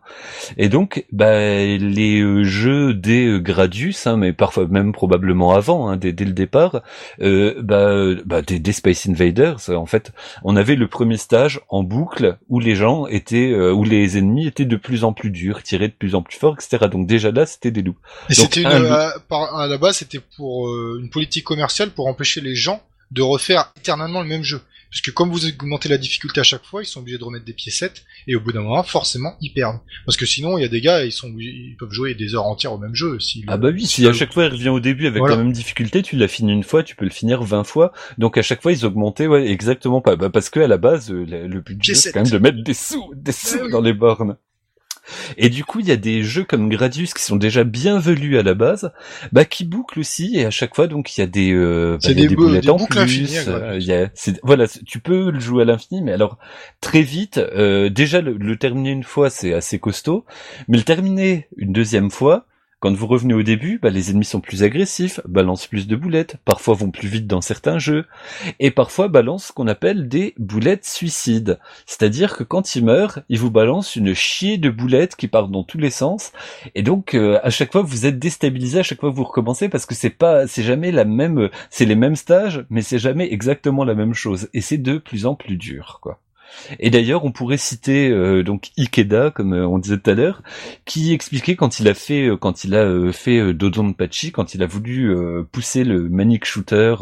Et 0.57 0.69
donc 0.69 1.05
bah 1.11 1.41
les 1.41 2.21
euh, 2.21 2.45
jeux 2.45 2.95
des 2.95 3.41
Gradius 3.41 4.07
hein, 4.07 4.19
mais 4.19 4.33
parfois 4.33 4.69
même 4.69 4.93
probablement 4.93 5.30
avant 5.51 5.89
hein, 5.89 5.97
dès, 5.97 6.13
dès, 6.13 6.25
le 6.25 6.33
départ 6.33 6.83
bah, 7.19 7.95
bah 8.25 8.43
des, 8.43 8.59
des 8.59 8.73
Space 8.73 9.09
Invaders 9.09 9.71
en 9.71 9.87
fait 9.87 10.13
on 10.45 10.57
avait 10.57 10.77
le 10.77 10.89
premier 10.89 11.17
stage 11.17 11.61
en 11.69 11.83
boucle 11.83 12.39
où 12.49 12.61
les 12.61 12.75
gens 12.75 13.07
étaient 13.07 13.53
euh, 13.53 13.73
où 13.73 13.85
les 13.85 14.19
ennemis 14.19 14.47
étaient 14.47 14.65
de 14.65 14.77
plus 14.77 15.05
en 15.05 15.13
plus 15.13 15.31
durs, 15.31 15.63
tirés 15.63 15.89
de 15.89 15.93
plus 15.93 16.15
en 16.15 16.23
plus 16.23 16.37
fort, 16.37 16.55
etc. 16.55 16.87
Donc 16.91 17.07
déjà 17.07 17.31
là, 17.31 17.47
c'était 17.47 17.71
des 17.71 17.83
loups. 17.83 17.99
Et 18.29 18.35
c'était 18.35 18.65
à, 18.65 19.15
à, 19.31 19.67
la 19.67 19.79
base, 19.79 19.99
c'était 19.99 20.21
pour 20.37 20.69
euh, 20.69 20.99
une 21.01 21.11
politique 21.11 21.45
commerciale 21.45 21.91
pour 21.91 22.07
empêcher 22.07 22.41
les 22.41 22.55
gens 22.55 22.83
de 23.11 23.23
refaire 23.23 23.73
éternellement 23.77 24.23
le 24.23 24.29
même 24.29 24.43
jeu. 24.43 24.61
Puisque 24.91 25.13
comme 25.13 25.31
vous 25.31 25.47
augmentez 25.47 25.89
la 25.89 25.99
difficulté 25.99 26.41
à 26.41 26.45
chaque 26.45 26.65
fois, 26.65 26.83
ils 26.83 26.87
sont 26.87 27.01
obligés 27.01 27.19
de 27.19 27.25
remettre 27.25 27.45
des 27.45 27.53
piécettes, 27.53 28.05
et 28.27 28.35
au 28.35 28.41
bout 28.41 28.53
d'un 28.53 28.63
moment, 28.63 28.83
forcément, 28.83 29.37
ils 29.41 29.53
perdent. 29.53 29.79
Parce 30.05 30.17
que 30.17 30.27
sinon, 30.27 30.59
il 30.59 30.63
y 30.63 30.65
a 30.65 30.69
des 30.69 30.81
gars, 30.81 31.05
ils 31.05 31.13
sont 31.13 31.33
ils 31.39 31.77
peuvent 31.79 31.93
jouer 31.93 32.15
des 32.15 32.35
heures 32.35 32.47
entières 32.47 32.73
au 32.73 32.79
même 32.79 32.95
jeu. 32.95 33.19
ah 33.47 33.57
bah 33.57 33.71
oui, 33.73 33.87
si 33.87 34.07
à 34.07 34.13
chaque 34.13 34.33
fois 34.33 34.45
il 34.45 34.53
revient 34.53 34.69
au 34.69 34.81
début 34.81 35.07
avec 35.07 35.23
la 35.23 35.37
même 35.37 35.53
difficulté, 35.53 36.03
tu 36.03 36.17
l'as 36.17 36.29
fini 36.29 36.53
une 36.53 36.65
fois, 36.65 36.83
tu 36.83 36.97
peux 36.97 37.05
le 37.05 37.11
finir 37.11 37.43
20 37.43 37.65
fois. 37.65 37.93
Donc 38.19 38.37
à 38.37 38.43
chaque 38.43 38.63
fois, 38.63 38.73
ils 38.73 38.85
augmentaient, 38.85 39.27
ouais, 39.27 39.49
exactement 39.49 40.01
pas. 40.01 40.17
Bah 40.17 40.31
parce 40.31 40.51
que 40.51 40.61
à 40.61 40.67
la 40.67 40.77
base, 40.77 41.11
le, 41.11 41.61
budget, 41.61 41.95
c'est 41.95 42.13
quand 42.13 42.23
même 42.23 42.31
de 42.31 42.39
mettre 42.39 42.63
des 42.63 42.75
sous, 42.75 43.13
des 43.15 43.33
sous 43.33 43.69
dans 43.69 43.81
les 43.81 43.93
bornes. 43.93 44.37
Et 45.37 45.49
du 45.49 45.65
coup, 45.65 45.81
il 45.81 45.89
y 45.89 45.93
a 45.93 45.97
des 45.97 46.23
jeux 46.23 46.45
comme 46.45 46.69
Gradius 46.69 47.15
qui 47.15 47.23
sont 47.23 47.37
déjà 47.37 47.65
bien 47.65 47.99
velus 47.99 48.39
à 48.39 48.43
la 48.43 48.55
base, 48.55 48.93
bah 49.33 49.45
qui 49.45 49.65
bouclent 49.65 50.01
aussi 50.01 50.37
et 50.37 50.45
à 50.45 50.51
chaque 50.51 50.75
fois 50.75 50.87
donc 50.87 51.17
il 51.17 51.21
y 51.21 51.25
a 51.25 51.27
des 51.27 51.53
euh, 51.53 51.99
bah, 52.03 52.15
des, 52.15 52.29
boulettes 52.29 52.69
en 52.69 52.79
plus. 52.79 53.49
Euh, 53.49 54.07
voilà, 54.43 54.67
tu 54.69 55.01
peux 55.01 55.31
le 55.31 55.41
jouer 55.41 55.63
à 55.63 55.65
l'infini, 55.65 56.03
mais 56.03 56.13
alors 56.13 56.39
très 56.81 57.03
vite, 57.03 57.39
euh, 57.39 57.89
déjà 57.89 58.21
le 58.21 58.57
terminer 58.57 58.91
une 58.91 59.05
fois 59.05 59.31
c'est 59.31 59.55
assez 59.55 59.79
costaud, 59.79 60.25
mais 60.69 60.79
le 60.79 60.85
terminer 60.85 61.49
une 61.57 61.73
deuxième 61.73 62.11
fois, 62.11 62.47
quand 62.81 62.95
vous 62.95 63.07
revenez 63.07 63.35
au 63.35 63.43
début, 63.43 63.79
bah, 63.79 63.91
les 63.91 64.11
ennemis 64.11 64.25
sont 64.25 64.41
plus 64.41 64.63
agressifs, 64.63 65.21
balancent 65.27 65.67
plus 65.67 65.87
de 65.87 65.97
boulettes, 65.97 66.39
parfois 66.47 66.75
vont 66.75 66.91
plus 66.91 67.09
vite 67.09 67.27
dans 67.27 67.43
certains 67.43 67.79
jeux, 67.79 68.07
et 68.59 68.71
parfois 68.71 69.09
balancent 69.09 69.49
ce 69.49 69.53
qu'on 69.53 69.69
appelle 69.69 70.09
des 70.09 70.35
boulettes 70.39 70.87
suicides. 70.87 71.59
C'est-à-dire 71.85 72.39
que 72.39 72.43
quand 72.43 72.75
ils 72.75 72.85
meurent, 72.85 73.21
ils 73.29 73.39
vous 73.39 73.51
balancent 73.51 73.97
une 73.97 74.15
chier 74.15 74.57
de 74.57 74.71
boulettes 74.71 75.15
qui 75.15 75.29
partent 75.29 75.51
dans 75.51 75.63
tous 75.63 75.77
les 75.77 75.91
sens, 75.91 76.33
et 76.75 76.83
donc 76.83 77.15
euh, 77.15 77.39
à 77.43 77.51
chaque 77.51 77.71
fois 77.71 77.83
vous 77.83 78.07
êtes 78.07 78.19
déstabilisé, 78.19 78.79
à 78.79 78.83
chaque 78.83 79.01
fois 79.01 79.11
vous 79.11 79.25
recommencez 79.25 79.69
parce 79.69 79.85
que 79.85 79.95
c'est 79.95 80.09
pas, 80.09 80.47
c'est 80.47 80.63
jamais 80.63 80.91
la 80.91 81.05
même, 81.05 81.51
c'est 81.69 81.85
les 81.85 81.97
mêmes 81.97 82.17
stages, 82.17 82.65
mais 82.71 82.81
c'est 82.81 82.99
jamais 82.99 83.31
exactement 83.31 83.85
la 83.85 83.95
même 83.95 84.15
chose, 84.15 84.49
et 84.55 84.63
c'est 84.63 84.79
de 84.79 84.97
plus 84.97 85.27
en 85.27 85.35
plus 85.35 85.59
dur, 85.59 85.99
quoi. 86.01 86.19
Et 86.79 86.91
d'ailleurs, 86.91 87.25
on 87.25 87.33
pourrait 87.33 87.57
citer 87.57 88.09
euh, 88.11 88.43
donc 88.43 88.71
Ikeda, 88.79 89.31
comme 89.31 89.55
euh, 89.55 89.67
on 89.67 89.79
disait 89.79 89.99
tout 89.99 90.11
à 90.11 90.15
l'heure, 90.15 90.43
qui 90.85 91.13
expliquait 91.13 91.57
quand 91.57 91.81
il 91.81 91.89
a 91.89 91.95
fait 91.95 92.29
euh, 92.29 92.37
quand 92.37 92.65
il 92.65 92.75
a 92.75 93.13
fait 93.13 93.53
Dodonpachi, 93.53 94.33
quand 94.33 94.55
il 94.55 94.63
a 94.63 94.67
voulu 94.67 95.15
pousser 95.53 95.85
le 95.85 96.09
manic 96.09 96.45
shooter 96.45 96.95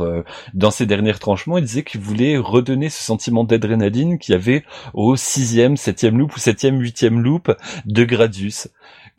dans 0.54 0.70
ses 0.70 0.86
derniers 0.86 1.14
tranchements, 1.14 1.58
il 1.58 1.64
disait 1.64 1.82
qu'il 1.82 2.00
voulait 2.00 2.36
redonner 2.36 2.88
ce 2.88 3.02
sentiment 3.02 3.44
d'adrénaline 3.44 4.18
qu'il 4.18 4.32
y 4.32 4.36
avait 4.36 4.64
au 4.94 5.16
sixième, 5.16 5.76
septième 5.76 6.18
loop 6.18 6.36
ou 6.36 6.38
septième, 6.38 6.80
huitième 6.80 7.20
loop 7.20 7.54
de 7.86 8.04
Gradius 8.04 8.68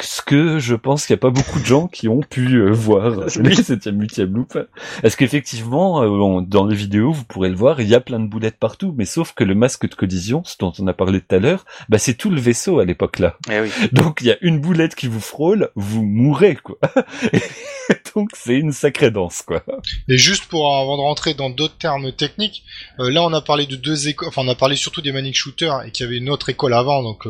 ce 0.04 0.22
que 0.22 0.60
je 0.60 0.76
pense 0.76 1.06
qu'il 1.06 1.14
n'y 1.14 1.20
a 1.20 1.22
pas 1.22 1.30
beaucoup 1.30 1.60
de 1.60 1.66
gens 1.66 1.88
qui 1.88 2.08
ont 2.08 2.22
pu 2.22 2.56
euh, 2.56 2.72
voir 2.72 3.12
les 3.40 3.56
7ème, 3.56 4.00
8ème 4.00 4.34
loop. 4.34 4.58
Est-ce 5.04 5.18
qu'effectivement, 5.18 6.02
euh, 6.04 6.42
dans 6.42 6.66
les 6.66 6.76
vidéos, 6.76 7.12
vous 7.12 7.26
pourrez 7.26 7.50
le 7.50 7.56
voir, 7.56 7.82
il 7.82 7.88
y 7.88 7.96
a 7.96 8.00
plein 8.00 8.20
de 8.20 8.28
boulettes 8.28 8.58
partout, 8.58 8.94
mais 8.98 9.06
sauf 9.06 9.34
que 9.34 9.44
le 9.44 9.56
masque 9.56 9.90
de 9.90 9.96
collision, 9.96 10.42
ce 10.46 10.56
dont 10.60 10.74
on 10.80 10.88
a 10.88 10.94
parlé 10.94 11.22
tout 11.22 11.36
à 11.36 11.40
l'heure, 11.40 11.66
bah 11.90 11.98
c'est 11.98 12.16
tout 12.16 12.30
le 12.30 12.40
vaisseau 12.40 12.80
à 12.80 12.86
l'époque 12.86 13.20
là. 13.20 13.38
Eh 13.52 13.62
oui. 13.62 13.70
Donc 13.92 14.20
il 14.22 14.28
y 14.28 14.32
a 14.32 14.38
une 14.42 14.60
boulette 14.60 14.96
qui 14.96 15.08
vous 15.08 15.22
frôle, 15.22 15.70
vous 15.76 16.04
mourrez 16.04 16.56
quoi. 16.56 16.78
Donc 18.16 18.30
c'est 18.34 18.56
une 18.56 18.72
sacrée 18.72 19.12
danse 19.12 19.42
quoi. 19.42 19.64
Et 20.08 20.18
juste 20.18 20.46
pour 20.46 20.76
avant 20.76 20.98
de 20.98 21.02
rentrer 21.02 21.34
dans 21.34 21.50
d'autres 21.50 21.78
termes 21.78 22.12
techniques, 22.12 22.64
euh, 23.00 23.10
là 23.10 23.24
on 23.24 23.34
a 23.34 23.42
parlé 23.42 23.66
de 23.66 23.76
deux 23.76 24.08
écoles, 24.08 24.28
enfin 24.28 24.42
on 24.46 24.50
a 24.50 24.56
parlé 24.56 24.76
surtout 24.76 25.02
des 25.02 25.12
manic 25.12 25.36
shooters 25.36 25.84
et 25.84 25.92
qu'il 25.92 26.06
y 26.06 26.08
avait 26.08 26.18
une 26.18 26.30
autre 26.30 26.50
école 26.50 26.74
avant, 26.74 27.04
donc 27.04 27.26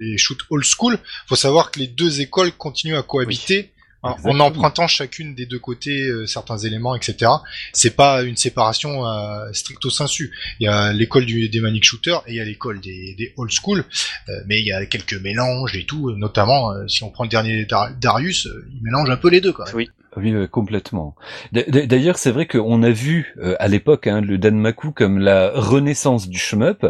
les 0.00 0.18
shoot 0.18 0.38
old 0.50 0.64
school. 0.64 0.98
Faut 1.26 1.36
savoir 1.36 1.70
que 1.70 1.80
les 1.80 1.86
deux 1.86 2.20
écoles 2.20 2.52
continuent 2.52 2.96
à 2.96 3.02
cohabiter. 3.02 3.72
En 4.02 4.40
empruntant 4.40 4.86
chacune 4.86 5.34
des 5.34 5.46
deux 5.46 5.58
côtés 5.58 6.08
euh, 6.08 6.26
certains 6.26 6.58
éléments, 6.58 6.94
etc. 6.94 7.30
C'est 7.72 7.96
pas 7.96 8.22
une 8.22 8.36
séparation 8.36 9.06
euh, 9.06 9.52
stricto 9.52 9.90
sensu. 9.90 10.32
Il 10.60 10.64
y 10.64 10.68
a 10.68 10.92
l'école 10.92 11.26
des 11.26 11.60
manic 11.60 11.84
shooters 11.84 12.22
et 12.26 12.32
il 12.32 12.36
y 12.36 12.40
a 12.40 12.44
l'école 12.44 12.80
des, 12.80 13.32
old 13.36 13.50
school, 13.50 13.84
euh, 14.28 14.32
mais 14.46 14.60
il 14.60 14.66
y 14.66 14.72
a 14.72 14.84
quelques 14.86 15.20
mélanges 15.20 15.76
et 15.76 15.84
tout. 15.84 16.12
Notamment, 16.12 16.72
si 16.86 17.02
on 17.02 17.10
prend 17.10 17.24
le 17.24 17.30
dernier 17.30 17.66
Darius, 18.00 18.48
il 18.74 18.82
mélange 18.82 19.10
un 19.10 19.16
peu 19.16 19.28
les 19.28 19.40
deux 19.40 19.52
quand 19.52 19.66
même. 19.66 19.74
Oui. 19.74 19.90
Oui, 20.16 20.34
complètement. 20.48 21.14
D'ailleurs, 21.52 22.18
c'est 22.18 22.32
vrai 22.32 22.46
qu'on 22.46 22.82
a 22.82 22.90
vu 22.90 23.36
à 23.60 23.68
l'époque 23.68 24.08
hein, 24.08 24.20
le 24.20 24.36
Danmaku 24.36 24.90
comme 24.90 25.18
la 25.18 25.52
renaissance 25.54 26.28
du 26.28 26.38
shmup, 26.38 26.84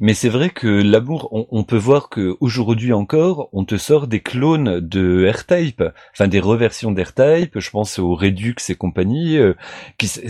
mais 0.00 0.14
c'est 0.14 0.28
vrai 0.28 0.50
que 0.50 0.66
l'amour, 0.66 1.28
on, 1.32 1.64
peut 1.64 1.76
voir 1.76 2.08
que 2.08 2.36
aujourd'hui 2.40 2.92
encore, 2.92 3.48
on 3.52 3.64
te 3.64 3.76
sort 3.76 4.06
des 4.06 4.20
clones 4.20 4.80
de 4.80 5.30
R-Type, 5.30 5.82
enfin 6.12 6.28
des 6.28 6.40
reversions 6.40 6.92
d'R-Type. 6.92 7.58
Je 7.58 7.70
pense 7.70 7.98
au 7.98 8.14
Redux 8.14 8.56
et 8.68 8.74
compagnie. 8.74 9.38
Euh, 9.38 9.54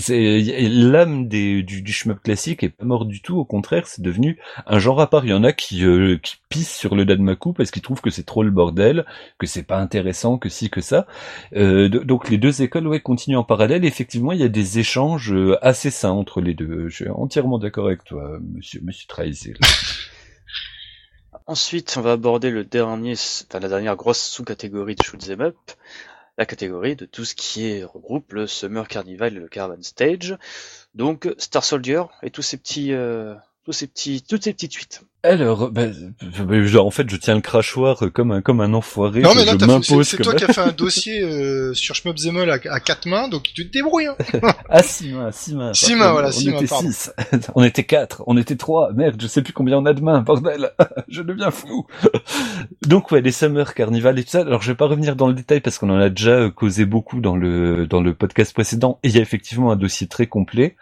l'âme 0.08 1.28
du, 1.28 1.62
du 1.62 1.92
shmup 1.92 2.22
classique 2.22 2.62
est 2.62 2.68
pas 2.68 2.84
mort 2.84 3.04
du 3.04 3.22
tout. 3.22 3.38
Au 3.38 3.44
contraire, 3.44 3.86
c'est 3.86 4.02
devenu 4.02 4.38
un 4.66 4.78
genre 4.78 5.00
à 5.00 5.08
part. 5.08 5.24
Il 5.24 5.30
y 5.30 5.34
en 5.34 5.44
a 5.44 5.52
qui, 5.52 5.84
euh, 5.84 6.18
qui 6.22 6.36
pissent 6.48 6.76
sur 6.76 6.94
le 6.94 7.04
Danmaku 7.04 7.52
parce 7.52 7.70
qu'ils 7.70 7.82
trouvent 7.82 8.00
que 8.00 8.10
c'est 8.10 8.24
trop 8.24 8.42
le 8.42 8.50
bordel, 8.50 9.04
que 9.38 9.46
c'est 9.46 9.62
pas 9.62 9.78
intéressant, 9.78 10.38
que 10.38 10.48
si 10.48 10.70
que 10.70 10.80
ça. 10.80 11.06
Euh, 11.54 11.88
donc 11.88 12.28
les 12.28 12.38
deux 12.38 12.62
écoles 12.62 12.86
ouais 12.86 13.00
continuent 13.00 13.38
en 13.38 13.44
parallèle. 13.44 13.84
Effectivement, 13.84 14.32
il 14.32 14.40
y 14.40 14.44
a 14.44 14.48
des 14.48 14.78
échanges 14.78 15.32
euh, 15.32 15.56
assez 15.62 15.90
sains 15.90 16.10
entre 16.10 16.40
les 16.40 16.54
deux. 16.54 16.88
Je 16.88 16.94
suis 16.94 17.08
entièrement 17.08 17.58
d'accord 17.58 17.86
avec 17.86 18.04
toi, 18.04 18.38
Monsieur 18.54 18.80
Monsieur 18.82 19.06
Ensuite, 21.46 21.96
on 21.96 22.00
va 22.00 22.12
aborder 22.12 22.50
la 22.50 22.64
dernière 22.64 23.96
grosse 23.96 24.20
sous-catégorie 24.20 24.94
de 24.94 25.02
shoot'em 25.02 25.40
up, 25.40 25.56
la 26.38 26.46
catégorie 26.46 26.96
de 26.96 27.04
tout 27.04 27.24
ce 27.24 27.34
qui 27.34 27.82
regroupe 27.82 28.32
le 28.32 28.46
Summer 28.46 28.86
Carnival 28.86 29.36
et 29.36 29.40
le 29.40 29.48
Caravan 29.48 29.82
Stage. 29.82 30.36
Donc 30.94 31.28
Star 31.38 31.64
Soldier 31.64 32.04
et 32.22 32.30
tous 32.30 32.42
ces 32.42 32.56
petits, 32.56 32.92
euh, 32.92 33.34
tous 33.64 33.72
ces 33.72 33.86
petits, 33.86 34.22
toutes 34.22 34.44
ces 34.44 34.52
petites 34.52 34.72
suites. 34.72 35.02
Alors, 35.24 35.70
ben, 35.70 35.94
en 36.76 36.90
fait, 36.90 37.08
je 37.08 37.16
tiens 37.16 37.36
le 37.36 37.42
crachoir 37.42 38.02
comme 38.12 38.32
un 38.32 38.42
comme 38.42 38.60
un 38.60 38.74
enfoiré. 38.74 39.20
Non, 39.20 39.34
mais 39.36 39.44
là, 39.44 39.52
c'est 40.02 40.16
toi 40.16 40.34
qui 40.34 40.42
as 40.42 40.52
fait 40.52 40.60
un 40.60 40.72
dossier 40.76 41.22
euh, 41.22 41.74
sur 41.74 41.94
Schmubzemol 41.94 42.50
à, 42.50 42.58
à 42.68 42.80
quatre 42.80 43.06
mains, 43.06 43.28
donc 43.28 43.44
tu 43.54 43.68
te 43.68 43.72
débrouilles. 43.72 44.08
Hein. 44.08 44.16
à 44.68 44.82
six 44.82 45.12
mains, 45.12 45.30
six 45.30 45.54
mains. 45.54 45.72
Six 45.74 45.94
mains, 45.94 46.10
voilà, 46.10 46.28
on 46.28 46.32
six 46.32 46.48
était 46.48 46.66
six. 46.66 47.12
on 47.54 47.62
était 47.62 47.84
quatre, 47.84 48.24
on 48.26 48.36
était 48.36 48.56
trois. 48.56 48.92
Merde, 48.94 49.22
je 49.22 49.28
sais 49.28 49.42
plus 49.42 49.52
combien 49.52 49.78
on 49.78 49.86
a 49.86 49.92
de 49.92 50.00
mains, 50.00 50.22
bordel. 50.22 50.72
je 51.08 51.22
deviens 51.22 51.52
fou. 51.52 51.86
donc 52.88 53.12
ouais, 53.12 53.20
les 53.20 53.30
Summer 53.30 53.74
Carnival 53.74 54.18
et 54.18 54.24
tout 54.24 54.30
ça. 54.30 54.40
Alors, 54.40 54.62
je 54.62 54.72
vais 54.72 54.76
pas 54.76 54.86
revenir 54.86 55.14
dans 55.14 55.28
le 55.28 55.34
détail 55.34 55.60
parce 55.60 55.78
qu'on 55.78 55.90
en 55.90 56.00
a 56.00 56.08
déjà 56.08 56.32
euh, 56.32 56.50
causé 56.50 56.84
beaucoup 56.84 57.20
dans 57.20 57.36
le 57.36 57.86
dans 57.86 58.00
le 58.00 58.12
podcast 58.12 58.52
précédent. 58.52 58.98
Et 59.04 59.08
il 59.08 59.14
y 59.14 59.18
a 59.18 59.22
effectivement 59.22 59.70
un 59.70 59.76
dossier 59.76 60.08
très 60.08 60.26
complet. 60.26 60.74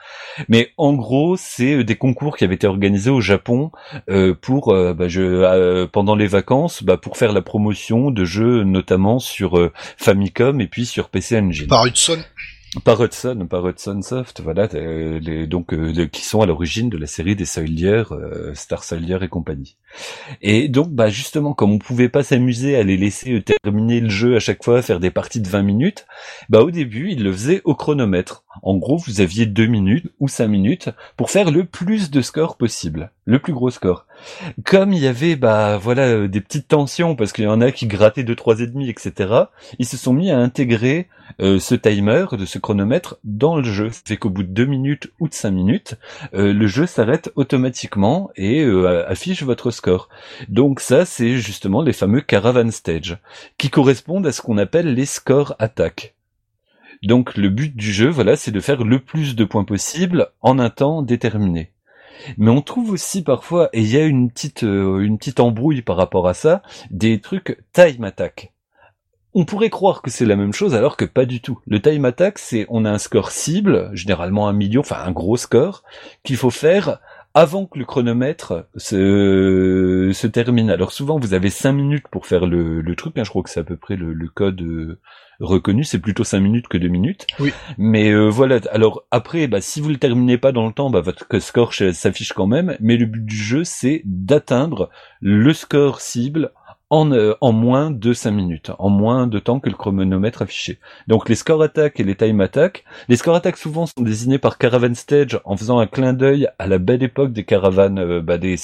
Mais 0.49 0.71
en 0.79 0.95
gros, 0.95 1.37
c'est 1.37 1.75
euh, 1.75 1.85
des 1.85 1.97
concours 1.97 2.39
qui 2.39 2.45
avaient 2.45 2.55
été 2.55 2.67
organisés 2.67 3.11
au 3.11 3.21
Japon. 3.21 3.71
Euh, 4.09 4.30
pour 4.33 4.71
euh, 4.71 4.95
bah, 4.95 5.09
je, 5.09 5.23
euh, 5.23 5.87
pendant 5.87 6.15
les 6.15 6.27
vacances 6.27 6.83
bah, 6.83 6.97
pour 6.97 7.17
faire 7.17 7.33
la 7.33 7.43
promotion 7.43 8.11
de 8.11 8.25
jeux 8.25 8.65
notamment 8.65 9.19
sur 9.19 9.59
euh, 9.59 9.73
Famicom 9.97 10.61
et 10.61 10.67
puis 10.67 10.87
sur 10.87 11.09
PC 11.09 11.39
Engine. 11.39 11.69
Par 11.69 11.87
Hudson. 11.87 12.19
Par 12.85 13.03
Hudson, 13.03 13.49
par 13.51 13.67
Hudson 13.67 14.01
Soft, 14.01 14.43
voilà, 14.43 14.69
les, 14.73 15.49
donc 15.49 15.75
qui 16.11 16.25
sont 16.25 16.41
à 16.41 16.47
l'origine 16.47 16.89
de 16.89 16.97
la 16.97 17.09
série 17.09 17.35
des 17.35 17.45
Soldier, 17.45 18.05
Star 18.55 18.85
Soldier 18.85 19.19
et 19.23 19.29
compagnie. 19.29 19.77
Et 20.41 20.69
donc, 20.69 20.91
bah 20.91 21.09
justement, 21.09 21.53
comme 21.53 21.73
on 21.73 21.79
pouvait 21.79 22.09
pas 22.09 22.23
s'amuser 22.23 22.77
à 22.77 22.85
les 22.85 22.97
laisser 22.97 23.43
terminer 23.43 23.99
le 23.99 24.09
jeu 24.09 24.37
à 24.37 24.39
chaque 24.39 24.63
fois, 24.63 24.83
faire 24.83 25.01
des 25.01 25.11
parties 25.11 25.41
de 25.41 25.49
20 25.49 25.63
minutes, 25.63 26.07
bah 26.49 26.63
au 26.63 26.71
début, 26.71 27.11
ils 27.11 27.25
le 27.25 27.33
faisaient 27.33 27.61
au 27.65 27.75
chronomètre. 27.75 28.45
En 28.63 28.77
gros, 28.77 28.99
vous 28.99 29.21
aviez 29.21 29.47
deux 29.47 29.67
minutes 29.67 30.07
ou 30.21 30.29
cinq 30.29 30.47
minutes 30.47 30.91
pour 31.17 31.31
faire 31.31 31.51
le 31.51 31.65
plus 31.65 32.11
de 32.11 32.21
score 32.21 32.57
possible, 32.57 33.11
le 33.25 33.41
plus 33.41 33.53
gros 33.53 33.71
score. 33.71 34.07
Comme 34.65 34.93
il 34.93 35.01
y 35.01 35.07
avait 35.07 35.37
bah 35.37 35.79
voilà 35.79 36.03
euh, 36.07 36.29
des 36.29 36.41
petites 36.41 36.69
tensions 36.69 37.17
parce 37.17 37.33
qu'il 37.33 37.45
y 37.45 37.49
en 37.49 37.61
a 37.61 37.73
qui 37.73 37.87
grattaient 37.87 38.23
deux 38.23 38.37
trois 38.37 38.61
et 38.61 38.67
demi 38.67 38.89
etc. 38.89 39.35
Ils 39.79 39.87
se 39.87 39.97
sont 39.97 40.13
mis 40.13 40.31
à 40.31 40.39
intégrer 40.39 41.09
euh, 41.41 41.59
ce 41.59 41.75
timer 41.75 42.27
de 42.33 42.45
ce 42.45 42.59
chronomètre 42.59 43.17
dans 43.25 43.57
le 43.57 43.65
jeu. 43.65 43.91
C'est 44.05 44.17
qu'au 44.17 44.31
bout 44.31 44.43
de 44.43 44.49
deux 44.49 44.67
minutes 44.67 45.11
ou 45.21 45.29
de 45.29 45.35
cinq 45.35 45.53
minutes, 45.53 45.95
euh, 46.35 46.53
le 46.53 46.67
jeu 46.67 46.87
s'arrête 46.87 47.31
automatiquement 47.37 48.31
et 48.37 48.65
affiche 49.07 49.43
votre 49.43 49.71
score. 49.71 50.09
Donc 50.49 50.81
ça 50.81 51.05
c'est 51.05 51.37
justement 51.37 51.83
les 51.83 51.93
fameux 51.93 52.21
caravan 52.21 52.71
stage 52.71 53.19
qui 53.59 53.71
correspondent 53.71 54.27
à 54.27 54.33
ce 54.33 54.43
qu'on 54.43 54.59
appelle 54.59 54.95
les 54.95 55.07
scores 55.07 55.55
attaques. 55.59 56.15
Donc 57.03 57.37
le 57.37 57.49
but 57.49 57.75
du 57.75 57.93
jeu, 57.93 58.09
voilà, 58.09 58.37
c'est 58.37 58.51
de 58.51 58.61
faire 58.61 58.85
le 58.85 58.99
plus 58.99 59.35
de 59.35 59.45
points 59.45 59.65
possible 59.65 60.29
en 60.43 60.59
un 60.59 60.69
temps 60.69 61.03
déterminé. 61.03 61.71
Mais 62.37 62.51
on 62.51 62.63
trouve 62.63 62.91
aussi 62.91 63.23
parfois, 63.23 63.69
et 63.73 63.81
il 63.81 63.91
y 63.91 63.97
a 63.97 64.05
une 64.05 64.31
petite, 64.31 64.65
euh, 64.65 65.01
une 65.01 65.19
petite 65.19 65.41
embrouille 65.41 65.83
par 65.83 65.97
rapport 65.97 66.29
à 66.29 66.35
ça, 66.35 66.63
des 66.91 67.21
trucs 67.21 67.59
time 67.73 68.05
attack. 68.05 68.53
On 69.33 69.45
pourrait 69.45 69.71
croire 69.71 70.03
que 70.03 70.11
c'est 70.11 70.25
la 70.25 70.35
même 70.35 70.53
chose 70.53 70.75
alors 70.75 70.97
que 70.97 71.05
pas 71.05 71.25
du 71.25 71.41
tout. 71.41 71.61
Le 71.67 71.81
time 71.81 72.05
attack, 72.05 72.39
c'est 72.39 72.67
on 72.69 72.85
a 72.85 72.91
un 72.91 72.99
score 72.99 73.31
cible, 73.31 73.91
généralement 73.93 74.49
un 74.49 74.53
million, 74.53 74.81
enfin 74.81 75.03
un 75.05 75.13
gros 75.13 75.37
score, 75.37 75.85
qu'il 76.25 76.37
faut 76.37 76.51
faire 76.51 76.99
avant 77.35 77.67
que 77.67 77.79
le 77.79 77.85
chronomètre 77.85 78.67
se, 78.77 80.11
se 80.13 80.27
termine. 80.27 80.71
Alors 80.71 80.93
souvent 80.93 81.19
vous 81.19 81.35
avez 81.35 81.51
5 81.51 81.73
minutes 81.73 82.09
pour 82.11 82.27
faire 82.27 82.47
le, 82.47 82.81
le 82.81 82.97
truc, 82.97 83.19
hein, 83.19 83.25
je 83.25 83.31
crois 83.31 83.43
que 83.43 83.51
c'est 83.51 83.61
à 83.61 83.65
peu 83.65 83.77
près 83.77 83.97
le, 83.97 84.13
le 84.13 84.29
code 84.29 84.61
euh, 84.63 85.01
reconnu, 85.41 85.85
c'est 85.85 85.99
plutôt 85.99 86.25
5 86.25 86.41
minutes 86.41 86.69
que 86.69 86.79
2 86.79 86.89
minutes. 86.89 87.27
Oui. 87.39 87.53
Mais 87.79 88.11
euh, 88.11 88.29
voilà, 88.29 88.61
alors 88.73 89.05
après, 89.11 89.47
bah, 89.47 89.61
si 89.61 89.81
vous 89.81 89.89
le 89.89 89.97
terminez 89.97 90.39
pas 90.39 90.53
dans 90.53 90.67
le 90.67 90.73
temps, 90.73 90.91
bah, 90.91 91.01
votre 91.01 91.27
score 91.39 91.73
s'affiche 91.73 92.33
quand 92.33 92.47
même, 92.47 92.77
mais 92.81 92.97
le 92.97 93.07
but 93.07 93.25
du 93.25 93.37
jeu, 93.37 93.65
c'est 93.65 94.03
d'atteindre 94.05 94.91
le 95.21 95.53
score 95.53 96.01
cible 96.01 96.53
en, 96.91 97.13
euh, 97.13 97.35
en 97.41 97.53
moins 97.53 97.93
de 97.93 98.13
5 98.13 98.33
minutes, 98.33 98.73
en 98.79 98.91
moins 98.91 99.29
de 99.29 99.39
temps 99.39 99.61
que 99.61 99.71
le 99.71 99.77
chronomètre 99.77 100.43
affiché. 100.43 100.81
Donc 101.07 101.29
les 101.29 101.37
score 101.37 101.63
attack 101.63 102.01
et 102.01 102.05
les 102.05 102.17
time 102.17 102.41
attack, 102.41 102.85
les 103.09 103.17
score 103.17 103.37
attack 103.37 103.57
souvent 103.57 103.87
sont 103.87 104.03
désignés 104.03 104.39
par 104.39 104.59
Caravan 104.59 104.95
Stage 104.95 105.41
en 105.45 105.57
faisant 105.57 105.79
un 105.79 105.87
clin 105.87 106.13
d'œil 106.13 106.49
à 106.59 106.67
la 106.67 106.79
belle 106.79 107.05
époque 107.05 107.33
des 107.33 107.45
caravanes, 107.45 108.01
euh, 108.01 108.21
bah, 108.21 108.39
des, 108.39 108.57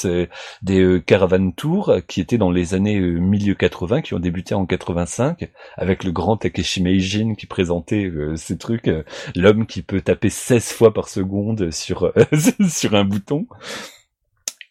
des 0.62 0.80
euh, 0.80 1.00
caravanes 1.00 1.54
tours 1.54 1.94
qui 2.08 2.20
étaient 2.20 2.38
dans 2.38 2.50
les 2.50 2.74
années 2.74 2.98
milieu 3.00 3.54
80, 3.54 4.02
qui 4.02 4.14
ont 4.14 4.18
débuté 4.18 4.54
en 4.54 4.66
85, 4.66 5.48
avec 5.76 6.02
le 6.02 6.10
grand 6.10 6.36
Takeshi 6.36 6.82
Meijin 6.82 7.34
qui 7.34 7.46
présentait 7.46 8.10
ces 8.34 8.58
trucs, 8.58 8.90
l'homme 9.36 9.66
qui 9.66 9.82
peut 9.82 10.00
taper 10.00 10.30
16 10.30 10.72
fois 10.72 10.92
par 10.92 11.08
seconde 11.08 11.70
sur, 11.70 12.12
sur 12.68 12.94
un 12.94 13.04
bouton. 13.04 13.46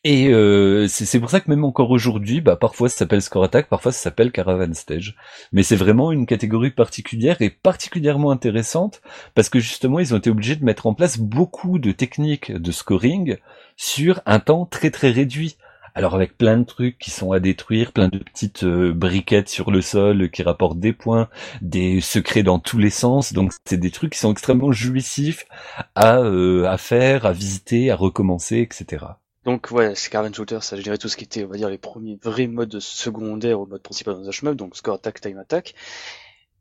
Et 0.08 0.28
euh, 0.28 0.88
c'est 0.88 1.20
pour 1.20 1.32
ça 1.32 1.40
que 1.40 1.50
même 1.50 1.66
encore 1.66 1.90
aujourd'hui, 1.90 2.40
bah, 2.40 2.56
parfois 2.56 2.90
ça 2.90 2.98
s'appelle 2.98 3.24
Score 3.24 3.46
Attack, 3.46 3.70
parfois 3.70 3.92
ça 3.92 4.02
s'appelle 4.04 4.32
Caravan 4.32 4.72
Stage. 4.76 5.16
Mais 5.52 5.64
c'est 5.64 5.76
vraiment 5.76 6.12
une 6.12 6.28
catégorie 6.28 6.70
particulière 6.70 7.42
et 7.42 7.50
particulièrement 7.50 8.30
intéressante 8.30 9.02
parce 9.34 9.50
que 9.50 9.60
justement 9.60 9.98
ils 9.98 10.14
ont 10.14 10.18
été 10.18 10.30
obligés 10.30 10.58
de 10.58 10.64
mettre 10.64 10.86
en 10.86 10.94
place 10.94 11.18
beaucoup 11.18 11.80
de 11.80 11.92
techniques 11.92 12.52
de 12.52 12.72
scoring 12.72 13.38
sur 13.78 14.22
un 14.28 14.38
temps 14.40 14.68
très 14.68 14.92
très 14.92 15.10
réduit. 15.10 15.58
Alors 15.96 16.14
avec 16.14 16.38
plein 16.38 16.58
de 16.58 16.66
trucs 16.66 17.00
qui 17.00 17.10
sont 17.10 17.32
à 17.32 17.40
détruire, 17.40 17.92
plein 17.92 18.08
de 18.08 18.20
petites 18.20 18.64
euh, 18.64 18.94
briquettes 18.94 19.50
sur 19.50 19.72
le 19.72 19.82
sol 19.82 20.30
qui 20.30 20.44
rapportent 20.44 20.80
des 20.80 20.94
points, 20.94 21.30
des 21.64 22.00
secrets 22.00 22.44
dans 22.44 22.60
tous 22.60 22.78
les 22.78 22.92
sens. 22.92 23.34
Donc 23.34 23.54
c'est 23.66 23.80
des 23.80 23.90
trucs 23.90 24.14
qui 24.14 24.20
sont 24.20 24.32
extrêmement 24.32 24.72
jouissifs 24.72 25.48
à, 25.96 26.20
euh, 26.20 26.66
à 26.66 26.78
faire, 26.78 27.26
à 27.26 27.32
visiter, 27.32 27.90
à 27.90 27.96
recommencer, 27.96 28.60
etc. 28.60 29.06
Donc 29.46 29.70
ouais, 29.72 29.94
c'est 29.96 30.10
Caravan 30.10 30.34
Shooter, 30.34 30.60
ça 30.62 30.76
dirais 30.76 30.98
tout 30.98 31.08
ce 31.08 31.16
qui 31.16 31.24
était, 31.24 31.44
on 31.44 31.48
va 31.48 31.58
dire, 31.58 31.70
les 31.70 31.78
premiers 31.78 32.18
vrais 32.22 32.48
modes 32.48 32.80
secondaires 32.80 33.60
au 33.60 33.68
mode 33.68 33.84
principal 33.84 34.16
dans 34.16 34.28
un 34.28 34.32
shmup, 34.32 34.56
donc 34.56 34.76
score 34.76 34.96
attack, 34.96 35.22
time 35.22 35.38
attack. 35.38 35.76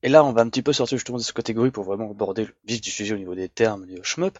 Et 0.03 0.11
là, 0.11 0.23
on 0.23 0.33
va 0.33 0.43
un 0.43 0.51
petit 0.51 0.63
peu 0.63 0.75
sortir 0.75 0.99
justement 0.99 1.17
de 1.17 1.23
cette 1.23 1.35
catégorie 1.35 1.71
pour 1.71 1.85
vraiment 1.85 2.11
aborder 2.11 2.45
le 2.45 2.55
vif 2.67 2.83
du 2.83 2.91
sujet 2.91 3.15
au 3.15 3.19
niveau 3.19 3.35
des 3.35 3.49
termes 3.49 3.87
au 3.99 4.03
shmup, 4.03 4.39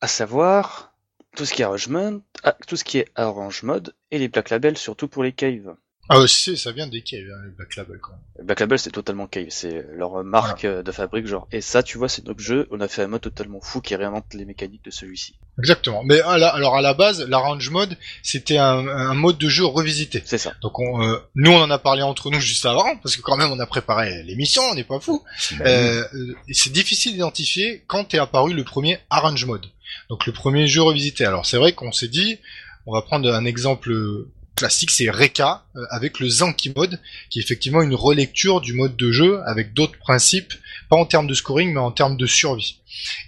à 0.00 0.06
savoir 0.06 0.94
tout 1.36 1.44
ce 1.44 1.52
qui 1.52 1.62
est 1.62 1.64
arrangement, 1.64 2.20
ah, 2.44 2.56
tout 2.68 2.76
ce 2.76 2.84
qui 2.84 2.98
est 2.98 3.10
arrange 3.16 3.64
mode 3.64 3.94
et 4.12 4.18
les 4.18 4.28
black 4.28 4.50
labels 4.50 4.78
surtout 4.78 5.08
pour 5.08 5.24
les 5.24 5.32
caves. 5.32 5.74
Ah 6.08 6.18
ouais, 6.20 6.26
c'est, 6.26 6.56
ça 6.56 6.72
vient 6.72 6.88
des 6.88 7.00
caves, 7.02 7.20
hein, 7.32 7.42
les 7.44 7.50
Black 7.52 7.76
Label 7.76 7.98
quand 8.02 8.10
même. 8.10 8.46
Black 8.46 8.58
Label 8.60 8.78
c'est 8.78 8.90
totalement 8.90 9.28
cave, 9.28 9.46
c'est 9.50 9.86
leur 9.94 10.24
marque 10.24 10.64
euh, 10.64 10.82
de 10.82 10.90
fabrique 10.90 11.26
genre. 11.26 11.46
Et 11.52 11.60
ça 11.60 11.82
tu 11.84 11.96
vois 11.96 12.08
c'est 12.08 12.26
notre 12.26 12.40
jeu, 12.40 12.66
on 12.72 12.80
a 12.80 12.88
fait 12.88 13.02
un 13.02 13.06
mode 13.06 13.20
totalement 13.20 13.60
fou 13.60 13.80
qui 13.80 13.94
réinvente 13.94 14.34
les 14.34 14.44
mécaniques 14.44 14.84
de 14.84 14.90
celui-ci. 14.90 15.36
Exactement. 15.60 16.02
Mais 16.04 16.20
à 16.22 16.38
la- 16.38 16.48
alors 16.48 16.74
à 16.76 16.82
la 16.82 16.92
base, 16.92 17.24
l'arrange 17.28 17.70
mode, 17.70 17.96
c'était 18.22 18.58
un, 18.58 18.88
un 18.88 19.14
mode 19.14 19.38
de 19.38 19.48
jeu 19.48 19.64
revisité. 19.64 20.22
C'est 20.26 20.38
ça. 20.38 20.52
Donc 20.60 20.78
on, 20.80 21.02
euh, 21.02 21.18
nous 21.36 21.52
on 21.52 21.62
en 21.62 21.70
a 21.70 21.78
parlé 21.78 22.02
entre 22.02 22.30
nous 22.30 22.40
juste 22.40 22.66
avant, 22.66 22.96
parce 22.96 23.14
que 23.16 23.22
quand 23.22 23.36
même 23.36 23.52
on 23.52 23.60
a 23.60 23.66
préparé 23.66 24.24
l'émission, 24.24 24.62
on 24.64 24.74
n'est 24.74 24.84
pas 24.84 24.98
fou. 24.98 25.22
Euh, 25.60 26.04
euh, 26.14 26.34
c'est 26.50 26.72
difficile 26.72 27.12
d'identifier 27.12 27.84
quand 27.86 28.12
est 28.12 28.18
apparu 28.18 28.54
le 28.54 28.64
premier 28.64 28.98
Arrange 29.08 29.44
Mode. 29.46 29.66
Donc 30.10 30.26
le 30.26 30.32
premier 30.32 30.66
jeu 30.66 30.82
revisité. 30.82 31.24
Alors 31.24 31.46
c'est 31.46 31.58
vrai 31.58 31.74
qu'on 31.74 31.92
s'est 31.92 32.08
dit, 32.08 32.38
on 32.86 32.92
va 32.92 33.02
prendre 33.02 33.32
un 33.32 33.44
exemple 33.44 33.94
classique, 34.56 34.90
c'est 34.90 35.10
Reka 35.10 35.64
euh, 35.76 35.84
avec 35.90 36.20
le 36.20 36.28
Zanki 36.28 36.72
Mode, 36.74 37.00
qui 37.30 37.38
est 37.38 37.42
effectivement 37.42 37.82
une 37.82 37.94
relecture 37.94 38.60
du 38.60 38.72
mode 38.72 38.96
de 38.96 39.10
jeu 39.10 39.40
avec 39.46 39.72
d'autres 39.72 39.98
principes, 39.98 40.52
pas 40.88 40.96
en 40.96 41.06
termes 41.06 41.26
de 41.26 41.34
scoring 41.34 41.72
mais 41.72 41.80
en 41.80 41.90
termes 41.90 42.16
de 42.16 42.26
survie. 42.26 42.78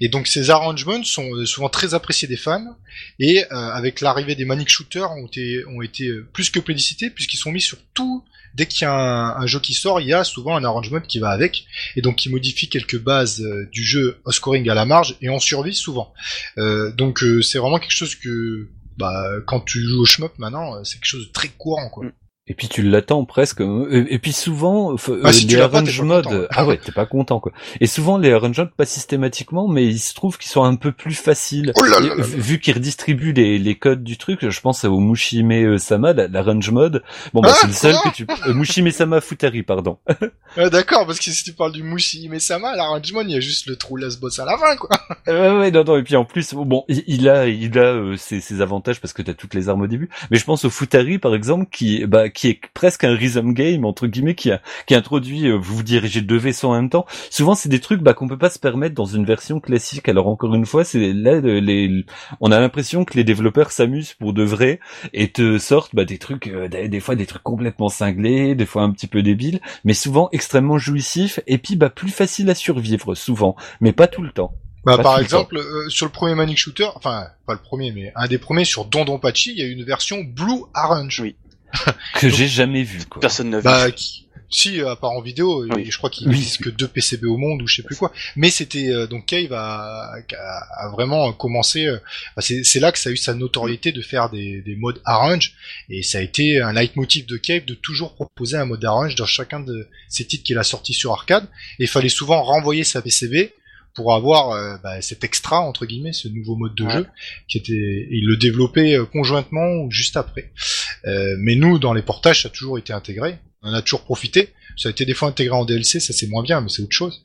Et 0.01 0.09
donc 0.09 0.27
ces 0.27 0.51
arrangements 0.51 1.03
sont 1.03 1.29
euh, 1.35 1.47
souvent 1.47 1.69
très 1.69 1.95
appréciés 1.95 2.29
des 2.29 2.37
fans 2.37 2.77
et 3.19 3.45
euh, 3.45 3.47
avec 3.51 4.01
l'arrivée 4.01 4.35
des 4.35 4.45
Manic 4.45 4.69
Shooters 4.69 5.11
ont 5.13 5.27
été, 5.27 5.65
ont 5.67 5.83
été 5.83 6.11
plus 6.33 6.51
que 6.51 6.61
plébiscités 6.61 7.11
puisqu'ils 7.11 7.39
sont 7.39 7.53
mis 7.53 7.61
sur 7.61 7.79
tout. 7.95 8.25
Dès 8.55 8.67
qu'il 8.67 8.83
y 8.83 8.85
a 8.85 8.93
un, 8.93 9.37
un 9.43 9.47
jeu 9.49 9.59
qui 9.59 9.75
sort, 9.75 10.01
il 10.01 10.07
y 10.07 10.13
a 10.13 10.23
souvent 10.23 10.57
un 10.57 10.63
arrangement 10.63 11.01
qui 11.01 11.19
va 11.19 11.31
avec 11.31 11.65
et 11.97 12.03
donc 12.03 12.15
qui 12.15 12.29
modifie 12.29 12.69
quelques 12.69 13.01
bases 13.01 13.45
du 13.73 13.83
jeu 13.83 14.21
au 14.25 14.31
scoring 14.31 14.69
à 14.71 14.75
la 14.75 14.85
marge 14.85 15.17
et 15.21 15.29
en 15.29 15.41
survie 15.41 15.75
souvent. 15.75 16.15
Donc 16.57 17.25
c'est 17.43 17.59
vraiment 17.59 17.81
quelque 17.81 17.91
chose 17.91 18.15
que 18.15 18.69
bah 18.97 19.41
quand 19.47 19.61
tu 19.61 19.81
joues 19.81 20.03
au 20.03 20.07
shmup 20.07 20.39
maintenant, 20.39 20.77
euh, 20.77 20.85
c'est 20.85 20.95
quelque 20.95 21.07
chose 21.07 21.29
de 21.29 21.33
très 21.33 21.49
courant 21.49 21.89
quoi. 21.89 22.07
Mm. 22.07 22.13
Et 22.47 22.53
puis 22.53 22.69
tu 22.69 22.83
l'attends 22.83 23.25
presque. 23.25 23.63
euh, 23.63 24.05
Et 24.11 24.19
puis 24.19 24.33
souvent, 24.35 24.97
f- 24.97 25.19
Ah, 25.23 25.29
euh, 25.29 25.33
si 25.33 25.47
les 25.47 25.57
l'as 25.57 25.65
arrange 25.65 26.03
mode, 26.03 26.25
content, 26.25 26.37
ouais. 26.41 26.47
ah 26.51 26.67
ouais, 26.67 26.77
t'es 26.77 26.93
pas 26.93 27.07
content 27.07 27.41
quoi. 27.41 27.53
Et 27.81 27.87
souvent 27.87 28.19
les 28.19 28.33
arrange 28.33 28.59
mode 28.59 28.75
pas 28.77 28.85
systématiquement, 28.85 29.67
mais 29.67 29.87
il 29.87 29.99
se 29.99 30.13
trouve 30.13 30.37
qu'ils 30.37 30.51
sont 30.51 30.63
un 30.63 30.77
peu 30.77 30.93
plus 30.93 31.15
faciles. 31.15 31.73
Oh 31.77 31.83
là 31.85 32.01
Et 32.03 32.09
là 32.09 32.15
là 32.17 32.23
vu 32.23 32.61
qu'ils 32.61 32.75
redistribuent 32.75 33.33
les, 33.33 33.59
les 33.59 33.75
codes 33.77 34.05
du 34.05 34.19
truc, 34.19 34.47
je 34.47 34.61
pense 34.61 34.85
au 34.85 35.01
Mushime 35.01 35.53
euh, 35.53 35.79
Sama, 35.79 36.13
la- 36.13 36.29
l'arrange 36.29 36.71
mode. 36.71 37.03
Bon 37.33 37.41
bah 37.41 37.49
Ah, 37.53 37.57
c'est 37.63 37.67
le 37.69 37.73
seul 37.73 37.95
que 38.05 38.11
tu. 38.15 38.27
euh, 38.47 38.53
Mushime 38.53 38.91
Sama 38.91 39.23
Futari, 39.23 39.63
pardon. 39.63 39.99
Ah, 40.57 40.71
D'accord, 40.71 41.05
parce 41.05 41.19
que 41.19 41.25
si 41.33 41.43
tu 41.43 41.53
parles 41.53 41.73
du 41.73 41.83
Mushi 41.83 42.29
Mesama, 42.29 42.77
l'arrangement, 42.77 43.23
il 43.23 43.31
y 43.31 43.35
a 43.35 43.41
juste 43.41 43.67
le 43.67 43.75
trou 43.75 43.97
last 43.97 44.21
boss 44.21 44.39
à 44.39 44.45
la 44.45 44.57
fin 44.57 44.77
quoi. 44.77 44.91
Ouais, 45.27 45.51
ouais, 45.59 45.71
non, 45.73 45.83
non, 45.83 45.97
et 45.97 46.05
puis 46.05 46.15
en 46.15 46.25
plus, 46.25 46.55
bon, 46.55 46.85
il 46.89 47.03
il 47.09 47.29
a, 47.29 47.49
il 47.49 47.77
a 47.77 47.83
euh, 47.95 48.17
ses, 48.17 48.41
ses 48.41 48.61
avantages 48.61 49.01
parce 49.01 49.13
que 49.13 49.23
t'as 49.23 49.35
toutes 49.35 49.55
les 49.55 49.69
armes 49.69 49.81
au 49.83 49.87
début. 49.89 50.11
Mais 50.31 50.37
je 50.39 50.45
pense 50.45 50.65
au 50.65 50.71
Futari, 50.71 51.19
par 51.19 51.35
exemple, 51.35 51.67
qui, 51.73 52.07
bah, 52.07 52.29
qui 52.35 52.49
est 52.49 52.61
presque 52.75 53.05
un 53.05 53.15
rhythm 53.15 53.53
game 53.55 53.85
entre 53.85 54.07
guillemets, 54.07 54.35
qui 54.35 54.51
a, 54.51 54.61
qui 54.87 54.95
introduit, 54.95 55.47
euh, 55.49 55.57
vous 55.57 55.83
dirigez 55.83 56.21
deux 56.21 56.37
vaisseaux 56.37 56.69
en 56.69 56.75
même 56.75 56.91
temps. 56.91 57.07
Souvent, 57.31 57.55
c'est 57.55 57.69
des 57.69 57.81
trucs, 57.81 58.03
bah, 58.03 58.13
qu'on 58.15 58.29
peut 58.29 58.39
pas 58.39 58.51
se 58.51 58.59
permettre 58.59 58.95
dans 58.95 59.07
une 59.07 59.25
version 59.25 59.61
classique. 59.61 60.09
Alors 60.09 60.29
encore 60.29 60.55
une 60.55 60.67
fois, 60.67 60.85
c'est 60.85 61.13
là, 61.13 61.41
le- 61.41 61.61
les, 61.61 62.05
on 62.41 62.53
a 62.53 62.61
l'impression 62.61 63.05
que 63.05 63.15
les 63.17 63.25
développeurs 63.25 63.71
s'amusent 63.71 64.15
pour 64.15 64.33
de 64.33 64.43
vrai 64.43 64.81
et 65.13 65.31
te 65.31 65.59
sortent, 65.59 65.95
bah, 65.95 66.05
des 66.05 66.19
trucs, 66.19 66.49
euh, 66.49 66.69
des, 66.69 66.89
des 66.89 67.01
fois 67.01 67.15
des 67.15 67.27
trucs 67.27 67.43
complètement 67.43 67.89
cinglés, 67.89 68.55
des 68.55 68.67
fois 68.67 68.83
un 68.83 68.91
petit 68.91 69.07
peu 69.07 69.23
débiles, 69.23 69.61
mais 69.85 69.95
souvent 69.95 70.29
extrêmement 70.33 70.79
jouissifs 70.79 71.41
et 71.47 71.59
puis, 71.59 71.77
bah, 71.77 71.91
plus 71.91 72.11
facile 72.11 72.51
à 72.51 72.55
survivre 72.55 73.15
souvent, 73.15 73.57
mais 73.81 73.93
pas 73.93 74.07
tout 74.07 74.23
le 74.23 74.31
temps. 74.33 74.55
Bah, 74.85 74.99
Pas 74.99 75.03
par 75.03 75.19
exemple, 75.19 75.57
euh, 75.57 75.89
sur 75.89 76.05
le 76.05 76.13
premier 76.13 76.35
Manic 76.35 76.59
Shooter, 76.59 76.89
enfin, 76.95 77.29
pas 77.47 77.55
le 77.55 77.59
premier, 77.61 77.91
mais 77.91 78.13
un 78.17 78.27
des 78.27 78.37
premiers 78.37 78.67
sur 78.67 78.85
Don 78.85 79.07
Don 79.07 79.19
Pachi, 79.19 79.53
il 79.53 79.59
y 79.59 79.63
a 79.63 79.67
une 79.67 79.83
version 79.85 80.23
Blue 80.23 80.65
Orange. 80.75 81.21
Oui. 81.21 81.37
que 82.21 82.29
j'ai 82.29 82.49
jamais 82.49 82.83
vu 82.83 83.05
quoi. 83.07 83.21
Personne 83.21 83.51
n'a 83.51 83.59
vu. 83.59 83.65
Bah, 83.65 83.91
qui, 83.91 84.23
si, 84.51 84.81
euh, 84.81 84.91
à 84.91 84.97
part 84.97 85.11
en 85.11 85.21
vidéo, 85.21 85.65
Oui. 85.75 85.87
je 85.91 85.97
crois 85.99 86.11
qu'il 86.11 86.29
Oui. 86.29 86.35
n'existe 86.35 86.63
que 86.63 86.69
deux 86.71 86.87
PCB 86.87 87.27
au 87.27 87.37
monde 87.37 87.61
ou 87.63 87.67
je 87.67 87.77
sais 87.77 87.83
plus 87.83 87.97
quoi. 87.97 88.13
Mais 88.37 88.51
c'était, 88.51 88.91
euh, 88.91 89.07
donc 89.09 89.27
Cave 89.27 89.53
a, 89.53 90.13
a, 90.15 90.85
a 90.87 90.89
vraiment 90.93 91.33
commencé, 91.33 91.87
euh, 91.87 91.99
bah, 92.37 92.43
c'est 92.43 92.79
là 92.79 92.93
que 92.93 92.99
ça 92.99 93.11
a 93.11 93.13
eu 93.13 93.17
sa 93.17 93.35
notoriété 93.35 93.91
de 93.91 94.01
faire 94.01 94.31
des, 94.31 94.63
des 94.63 94.77
modes 94.77 95.01
Arrange, 95.05 95.55
et 95.89 96.03
ça 96.05 96.19
a 96.19 96.21
été 96.21 96.61
un 96.61 96.73
leitmotiv 96.73 97.27
de 97.27 97.37
Cave 97.37 97.65
de 97.65 97.75
toujours 97.75 98.15
proposer 98.15 98.57
un 98.57 98.65
mode 98.67 98.85
Arrange 98.85 99.17
dans 99.17 99.27
chacun 99.27 99.59
de 99.61 99.89
ses 100.09 100.25
titres 100.25 100.45
qu'il 100.45 100.59
a 100.59 100.63
sortis 100.63 100.95
sur 100.95 101.11
arcade, 101.13 101.45
et 101.81 101.85
il 101.85 101.89
fallait 101.89 102.09
souvent 102.09 102.43
renvoyer 102.45 102.85
sa 102.85 103.03
PCB 103.03 103.53
pour 103.97 104.13
avoir 104.13 104.51
euh, 104.51 104.77
bah, 104.83 105.01
cet 105.01 105.23
extra 105.25 105.61
entre 105.61 105.87
guillemets, 105.87 106.13
ce 106.13 106.27
nouveau 106.29 106.55
mode 106.57 106.75
de 106.75 106.83
Ouais. 106.85 106.93
jeu 106.93 107.07
qui 107.49 107.59
était, 107.59 107.73
et 107.73 108.09
il 108.11 108.27
le 108.27 108.37
développait 108.37 108.97
conjointement 109.13 109.67
ou 109.83 109.91
juste 109.91 110.17
après. 110.17 110.51
Euh, 111.07 111.37
mais 111.39 111.55
nous, 111.55 111.79
dans 111.79 111.93
les 111.93 112.03
portages, 112.03 112.43
ça 112.43 112.49
a 112.49 112.51
toujours 112.51 112.79
été 112.79 112.93
intégré. 112.93 113.39
On 113.63 113.71
en 113.71 113.75
a 113.75 113.83
toujours 113.83 114.03
profité. 114.05 114.51
Ça 114.77 114.89
a 114.89 114.91
été 114.91 115.05
des 115.05 115.15
fois 115.15 115.29
intégré 115.29 115.55
en 115.55 115.65
DLC, 115.65 116.01
ça 116.01 116.13
c'est 116.13 116.27
moins 116.27 116.43
bien, 116.43 116.61
mais 116.61 116.69
c'est 116.69 116.83
autre 116.83 116.93
chose. 116.93 117.23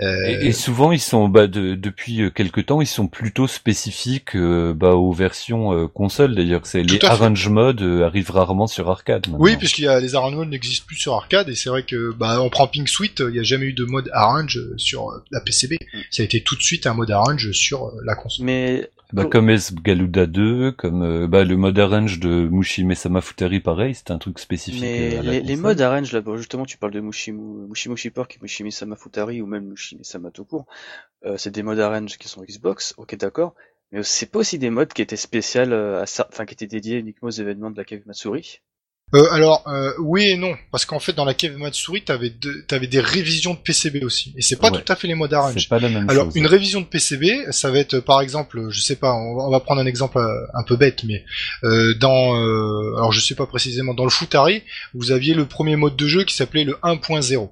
Euh, 0.00 0.26
Et, 0.40 0.46
et 0.46 0.52
souvent 0.52 0.92
ils 0.92 1.00
sont 1.00 1.28
bah, 1.28 1.46
de, 1.46 1.74
depuis 1.74 2.22
euh, 2.22 2.30
quelque 2.30 2.60
temps 2.62 2.80
ils 2.80 2.86
sont 2.86 3.06
plutôt 3.06 3.46
spécifiques 3.46 4.34
euh, 4.34 4.72
bah, 4.74 4.94
aux 4.94 5.12
versions 5.12 5.72
euh, 5.72 5.88
console 5.88 6.34
d'ailleurs 6.34 6.66
c'est 6.66 6.82
les 6.82 7.02
arrange 7.04 7.48
mode 7.48 7.82
euh, 7.82 8.04
arrivent 8.04 8.30
rarement 8.30 8.66
sur 8.66 8.90
arcade. 8.90 9.26
maintenant. 9.28 9.44
oui, 9.44 9.56
puisqu'il 9.56 9.84
y 9.84 9.88
a 9.88 10.00
les 10.00 10.14
arrangements 10.14 10.44
n'existent 10.46 10.86
plus 10.86 10.96
sur 10.96 11.14
arcade, 11.14 11.48
et 11.50 11.54
c'est 11.54 11.68
vrai 11.68 11.82
que 11.82 12.12
bah 12.12 12.40
on 12.40 12.48
prend 12.48 12.66
Pink 12.66 12.88
Suite, 12.88 13.20
il 13.20 13.32
n'y 13.32 13.38
a 13.38 13.42
jamais 13.42 13.66
eu 13.66 13.72
de 13.74 13.84
mode 13.84 14.08
arrange 14.12 14.60
sur 14.78 15.10
euh, 15.10 15.22
la 15.30 15.40
PCB. 15.40 15.76
Ça 16.10 16.22
a 16.22 16.24
été 16.24 16.40
tout 16.42 16.56
de 16.56 16.62
suite 16.62 16.86
un 16.86 16.94
mode 16.94 17.10
arrange 17.10 17.52
sur 17.52 17.86
euh, 17.88 18.00
la 18.04 18.14
console. 18.14 18.46
Mais 18.46 18.88
Bah, 19.12 19.24
comme 19.24 19.50
S 19.50 19.72
Galuda 19.74 20.26
2, 20.26 20.72
comme 20.72 21.02
euh, 21.02 21.26
bah, 21.28 21.44
le 21.44 21.56
mode 21.56 21.78
arrange 21.78 22.18
de 22.18 22.48
Mushime 22.48 22.94
Sama 22.94 23.20
Futari 23.20 23.60
pareil 23.60 23.94
c'était 23.94 24.12
un 24.12 24.18
truc 24.18 24.38
spécifique. 24.40 24.80
Mais 24.80 25.14
euh, 25.14 25.20
à 25.20 25.22
la 25.22 25.32
les, 25.32 25.40
les 25.40 25.56
modes 25.56 25.80
arrange 25.80 26.12
là, 26.12 26.20
bon, 26.20 26.36
justement, 26.36 26.64
tu 26.64 26.76
parles 26.76 26.92
de 26.92 27.00
Mushimu, 27.00 27.68
Mushimushi 27.68 28.10
Park 28.10 28.36
et 28.36 28.38
Mushimi 28.42 28.72
Sama 28.72 28.96
Futari 28.96 29.40
ou 29.40 29.46
même 29.46 29.66
Mushimi 29.66 30.04
Sama 30.04 30.30
tout 30.30 30.44
court. 30.44 30.66
Euh, 31.24 31.36
c'est 31.36 31.50
des 31.50 31.62
modes 31.62 31.78
arrange 31.78 32.18
qui 32.18 32.28
sont 32.28 32.42
Xbox, 32.42 32.94
ok 32.96 33.16
d'accord. 33.16 33.54
Mais 33.92 34.02
c'est 34.02 34.26
pas 34.26 34.40
aussi 34.40 34.58
des 34.58 34.70
modes 34.70 34.92
qui 34.92 35.02
étaient 35.02 35.16
spéciales 35.16 35.72
euh, 35.72 36.02
à 36.02 36.26
enfin 36.28 36.44
qui 36.44 36.54
étaient 36.54 36.66
dédiés 36.66 36.98
uniquement 36.98 37.28
aux 37.28 37.32
événements 37.32 37.70
de 37.70 37.76
la 37.76 37.84
cave 37.84 38.00
Matsuri. 38.06 38.60
Euh, 39.14 39.24
alors 39.30 39.62
euh, 39.68 39.92
oui 40.00 40.24
et 40.30 40.36
non, 40.36 40.56
parce 40.72 40.84
qu'en 40.84 40.98
fait 40.98 41.12
dans 41.12 41.24
la 41.24 41.32
cave 41.32 41.56
Matsuri, 41.56 42.02
t'avais 42.02 42.28
deux- 42.28 42.64
t'avais 42.66 42.88
des 42.88 42.98
révisions 42.98 43.54
de 43.54 43.58
PCB 43.58 44.02
aussi, 44.04 44.34
et 44.36 44.42
c'est 44.42 44.56
pas 44.56 44.68
Ouais. 44.72 44.82
tout 44.82 44.92
à 44.92 44.96
fait 44.96 45.06
les 45.06 45.14
modes 45.14 45.32
arrange. 45.32 45.54
C'est 45.62 45.68
pas 45.68 45.78
la 45.78 45.88
même 45.88 46.10
Alors, 46.10 46.24
chose. 46.24 46.34
une 46.34 46.48
révision 46.48 46.80
de 46.80 46.86
PCB, 46.86 47.52
ça 47.52 47.70
va 47.70 47.78
être 47.78 48.00
par 48.00 48.20
exemple, 48.20 48.66
je 48.68 48.80
sais 48.80 48.96
pas, 48.96 49.14
on 49.14 49.48
va, 49.48 49.60
prendre 49.60 49.80
un 49.80 49.86
exemple 49.86 50.18
euh, 50.18 50.46
un 50.54 50.64
peu 50.64 50.74
bête, 50.74 51.04
mais 51.04 51.24
euh, 51.62 51.94
dans, 51.94 52.34
euh, 52.36 52.96
alors 52.96 53.12
je 53.12 53.20
sais 53.20 53.36
pas 53.36 53.46
précisément, 53.46 53.94
dans 53.94 54.02
le 54.02 54.10
Futari, 54.10 54.64
vous 54.92 55.12
aviez 55.12 55.34
le 55.34 55.46
premier 55.46 55.76
mode 55.76 55.94
de 55.94 56.08
jeu 56.08 56.24
qui 56.24 56.34
s'appelait 56.34 56.64
le 56.64 56.76
1.0, 56.82 57.48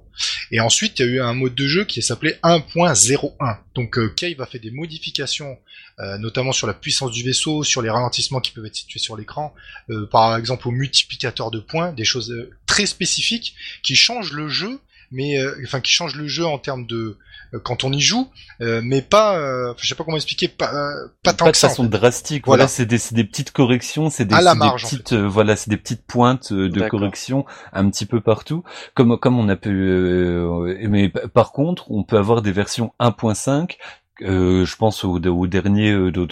et 0.51 0.59
ensuite 0.59 0.99
il 0.99 1.05
y 1.05 1.09
a 1.09 1.11
eu 1.13 1.21
un 1.21 1.33
mode 1.33 1.55
de 1.55 1.67
jeu 1.67 1.85
qui 1.85 2.01
s'appelait 2.01 2.37
1.01. 2.43 3.59
Donc 3.75 3.97
euh, 3.97 4.09
Cave 4.09 4.41
a 4.41 4.45
fait 4.45 4.59
des 4.59 4.71
modifications, 4.71 5.57
euh, 5.99 6.17
notamment 6.17 6.51
sur 6.51 6.67
la 6.67 6.73
puissance 6.73 7.11
du 7.11 7.23
vaisseau, 7.23 7.63
sur 7.63 7.81
les 7.81 7.89
ralentissements 7.89 8.39
qui 8.41 8.51
peuvent 8.51 8.65
être 8.65 8.75
situés 8.75 8.99
sur 8.99 9.15
l'écran, 9.15 9.53
euh, 9.89 10.07
par 10.07 10.35
exemple 10.37 10.67
au 10.67 10.71
multiplicateur 10.71 11.51
de 11.51 11.59
points, 11.59 11.93
des 11.93 12.05
choses 12.05 12.31
euh, 12.31 12.51
très 12.65 12.85
spécifiques 12.85 13.55
qui 13.83 13.95
changent 13.95 14.33
le 14.33 14.49
jeu, 14.49 14.79
mais 15.11 15.37
euh, 15.39 15.55
enfin 15.63 15.81
qui 15.81 15.91
changent 15.91 16.15
le 16.15 16.27
jeu 16.27 16.45
en 16.45 16.57
termes 16.57 16.85
de 16.85 17.17
euh, 17.53 17.59
quand 17.59 17.83
on 17.83 17.91
y 17.91 18.01
joue, 18.01 18.29
euh, 18.61 18.81
mais 18.83 19.01
pas, 19.01 19.37
euh, 19.37 19.73
je 19.77 19.87
sais 19.87 19.95
pas 19.95 20.03
comment 20.03 20.17
expliquer, 20.17 20.47
pas, 20.47 20.73
euh, 20.73 21.07
pas 21.23 21.33
tant 21.33 21.45
pas 21.45 21.51
que 21.51 21.55
de 21.55 21.59
ça. 21.59 21.67
en 21.67 21.69
façon 21.69 21.83
fait. 21.83 21.89
drastique. 21.89 22.45
Voilà. 22.45 22.63
Voilà, 22.63 22.67
c'est 22.67 22.85
des, 22.85 22.97
c'est 22.97 23.15
des 23.15 23.23
petites 23.23 23.51
corrections, 23.51 24.09
c'est 24.09 24.25
des, 24.25 24.35
en 24.35 24.75
petites, 24.75 25.13
euh, 25.13 25.27
voilà, 25.27 25.55
c'est 25.55 25.69
des 25.69 25.77
petites 25.77 26.05
pointes 26.05 26.51
de 26.51 26.89
correction 26.89 27.45
un 27.73 27.89
petit 27.89 28.05
peu 28.05 28.21
partout. 28.21 28.63
Comme 28.95 29.17
comme 29.19 29.39
on 29.39 29.49
a 29.49 29.55
pu, 29.55 29.69
euh, 29.69 30.75
mais 30.89 31.09
par 31.09 31.51
contre, 31.51 31.91
on 31.91 32.03
peut 32.03 32.17
avoir 32.17 32.41
des 32.41 32.51
versions 32.51 32.93
1.5. 32.99 33.77
euh, 34.21 34.65
je 34.65 34.75
pense 34.75 35.03
au, 35.03 35.19
au 35.19 35.47
dernier 35.47 35.91
euh, 35.91 36.11
de 36.11 36.25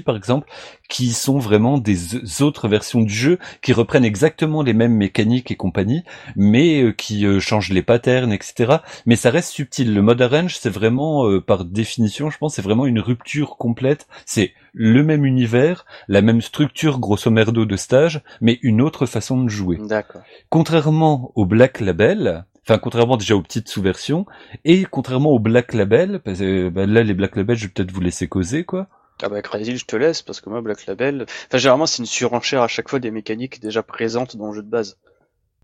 par 0.00 0.16
exemple, 0.16 0.48
qui 0.88 1.12
sont 1.12 1.38
vraiment 1.38 1.78
des 1.78 2.42
autres 2.42 2.68
versions 2.68 3.02
du 3.02 3.12
jeu 3.12 3.38
qui 3.62 3.72
reprennent 3.72 4.04
exactement 4.04 4.62
les 4.62 4.72
mêmes 4.72 4.94
mécaniques 4.94 5.50
et 5.50 5.56
compagnie, 5.56 6.02
mais 6.36 6.82
euh, 6.82 6.92
qui 6.92 7.26
euh, 7.26 7.40
changent 7.40 7.70
les 7.70 7.82
patterns, 7.82 8.32
etc. 8.32 8.78
Mais 9.06 9.16
ça 9.16 9.30
reste 9.30 9.50
subtil. 9.50 9.94
Le 9.94 10.02
mode 10.02 10.22
arrange, 10.22 10.56
c'est 10.58 10.70
vraiment, 10.70 11.26
euh, 11.28 11.40
par 11.40 11.64
définition, 11.64 12.30
je 12.30 12.38
pense, 12.38 12.54
c'est 12.54 12.62
vraiment 12.62 12.86
une 12.86 13.00
rupture 13.00 13.56
complète. 13.56 14.06
C'est 14.26 14.52
le 14.72 15.02
même 15.02 15.24
univers, 15.24 15.84
la 16.08 16.22
même 16.22 16.40
structure 16.40 16.98
grosso 16.98 17.30
merdo 17.30 17.64
de 17.64 17.76
stage, 17.76 18.22
mais 18.40 18.58
une 18.62 18.80
autre 18.80 19.06
façon 19.06 19.42
de 19.42 19.48
jouer. 19.48 19.78
D'accord. 19.80 20.22
Contrairement 20.50 21.32
au 21.34 21.46
Black 21.46 21.80
Label, 21.80 22.44
enfin 22.68 22.78
contrairement 22.78 23.16
déjà 23.16 23.34
aux 23.34 23.42
petites 23.42 23.68
sous-versions, 23.68 24.26
et 24.64 24.84
contrairement 24.84 25.30
au 25.30 25.38
Black 25.38 25.72
Label, 25.72 26.20
parce 26.22 26.40
que 26.40 26.68
bah, 26.68 26.84
là 26.84 27.02
les 27.02 27.14
Black 27.14 27.36
Label, 27.36 27.56
je 27.56 27.66
vais 27.66 27.72
peut-être 27.72 27.92
vous 27.92 28.00
laisser 28.00 28.28
causer 28.28 28.64
quoi. 28.64 28.88
Ah 29.22 29.28
bah 29.28 29.42
Crazy, 29.42 29.76
je 29.76 29.86
te 29.86 29.96
laisse 29.96 30.22
parce 30.22 30.40
que 30.40 30.50
moi 30.50 30.60
Black 30.60 30.86
Label, 30.86 31.24
enfin 31.46 31.58
généralement 31.58 31.86
c'est 31.86 31.98
une 31.98 32.06
surenchère 32.06 32.62
à 32.62 32.68
chaque 32.68 32.88
fois 32.88 32.98
des 32.98 33.10
mécaniques 33.10 33.60
déjà 33.60 33.82
présentes 33.82 34.36
dans 34.36 34.48
le 34.48 34.54
jeu 34.54 34.62
de 34.62 34.68
base. 34.68 34.98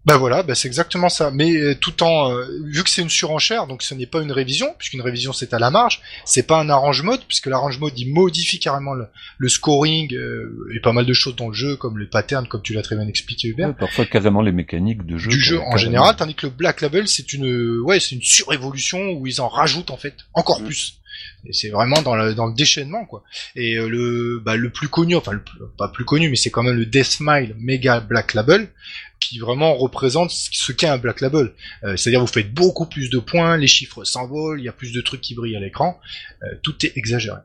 Bah 0.06 0.18
voilà, 0.18 0.42
bah 0.42 0.54
c'est 0.54 0.68
exactement 0.68 1.08
ça. 1.08 1.30
Mais 1.30 1.56
euh, 1.56 1.74
tout 1.74 2.02
en 2.02 2.30
euh, 2.30 2.44
vu 2.64 2.84
que 2.84 2.90
c'est 2.90 3.00
une 3.00 3.10
surenchère, 3.10 3.66
donc 3.66 3.82
ce 3.82 3.94
n'est 3.94 4.06
pas 4.06 4.20
une 4.20 4.32
révision, 4.32 4.74
puisqu'une 4.78 5.00
révision 5.00 5.32
c'est 5.32 5.54
à 5.54 5.58
la 5.58 5.70
marge. 5.70 6.02
C'est 6.26 6.46
pas 6.46 6.60
un 6.60 6.68
arrange 6.68 7.02
mode, 7.02 7.22
puisque 7.26 7.46
l'arrange 7.46 7.78
mode 7.78 7.98
il 7.98 8.12
modifie 8.12 8.58
carrément 8.58 8.92
le, 8.92 9.48
scoring 9.48 10.14
euh, 10.14 10.70
et 10.74 10.80
pas 10.80 10.92
mal 10.92 11.06
de 11.06 11.12
choses 11.14 11.36
dans 11.36 11.48
le 11.48 11.54
jeu, 11.54 11.76
comme 11.76 11.98
les 11.98 12.06
patterns, 12.06 12.46
comme 12.46 12.60
tu 12.60 12.74
l'as 12.74 12.82
très 12.82 12.96
bien 12.96 13.08
expliqué 13.08 13.48
Hubert. 13.48 13.74
parfois 13.74 14.04
carrément 14.04 14.42
les 14.42 14.52
mécaniques 14.52 15.06
de 15.06 15.16
jeu. 15.16 15.30
Du 15.30 15.40
jeu 15.40 15.60
en 15.60 15.78
général, 15.78 16.16
tandis 16.16 16.34
que 16.34 16.46
le 16.46 16.52
Black 16.52 16.82
Label 16.82 17.08
c'est 17.08 17.32
une 17.32 17.80
ouais 17.80 17.98
c'est 17.98 18.14
une 18.14 18.22
surévolution 18.22 19.12
où 19.12 19.26
ils 19.26 19.40
en 19.40 19.48
rajoutent 19.48 19.90
en 19.90 19.96
fait 19.96 20.16
encore 20.34 20.60
mm. 20.60 20.64
plus. 20.66 20.98
C'est 21.50 21.70
vraiment 21.70 22.00
dans 22.02 22.14
le, 22.14 22.54
déchaînement 22.54 23.04
quoi. 23.04 23.22
Et 23.56 23.74
le 23.74 24.40
bah, 24.44 24.56
le 24.56 24.70
plus 24.70 24.88
connu, 24.88 25.16
enfin 25.16 25.40
pas 25.76 25.88
plus 25.88 26.04
connu, 26.04 26.28
mais 26.30 26.36
c'est 26.36 26.50
quand 26.50 26.62
même 26.62 26.76
le 26.76 26.86
Death 26.86 27.04
Smile 27.04 27.54
Mega 27.58 28.00
Black 28.00 28.34
Label 28.34 28.68
qui 29.20 29.38
vraiment 29.38 29.74
représente 29.74 30.30
ce 30.30 30.72
qu'est 30.72 30.86
un 30.86 30.98
Black 30.98 31.20
Label. 31.20 31.52
Euh, 31.84 31.96
c'est-à-dire 31.96 32.20
vous 32.20 32.26
faites 32.26 32.52
beaucoup 32.52 32.86
plus 32.86 33.10
de 33.10 33.18
points, 33.18 33.56
les 33.56 33.66
chiffres 33.66 34.04
s'envolent, 34.04 34.60
il 34.60 34.64
y 34.64 34.68
a 34.68 34.72
plus 34.72 34.92
de 34.92 35.00
trucs 35.00 35.20
qui 35.20 35.34
brillent 35.34 35.56
à 35.56 35.60
l'écran, 35.60 35.98
euh, 36.42 36.46
tout 36.62 36.84
est 36.84 36.96
exagéré. 36.96 37.40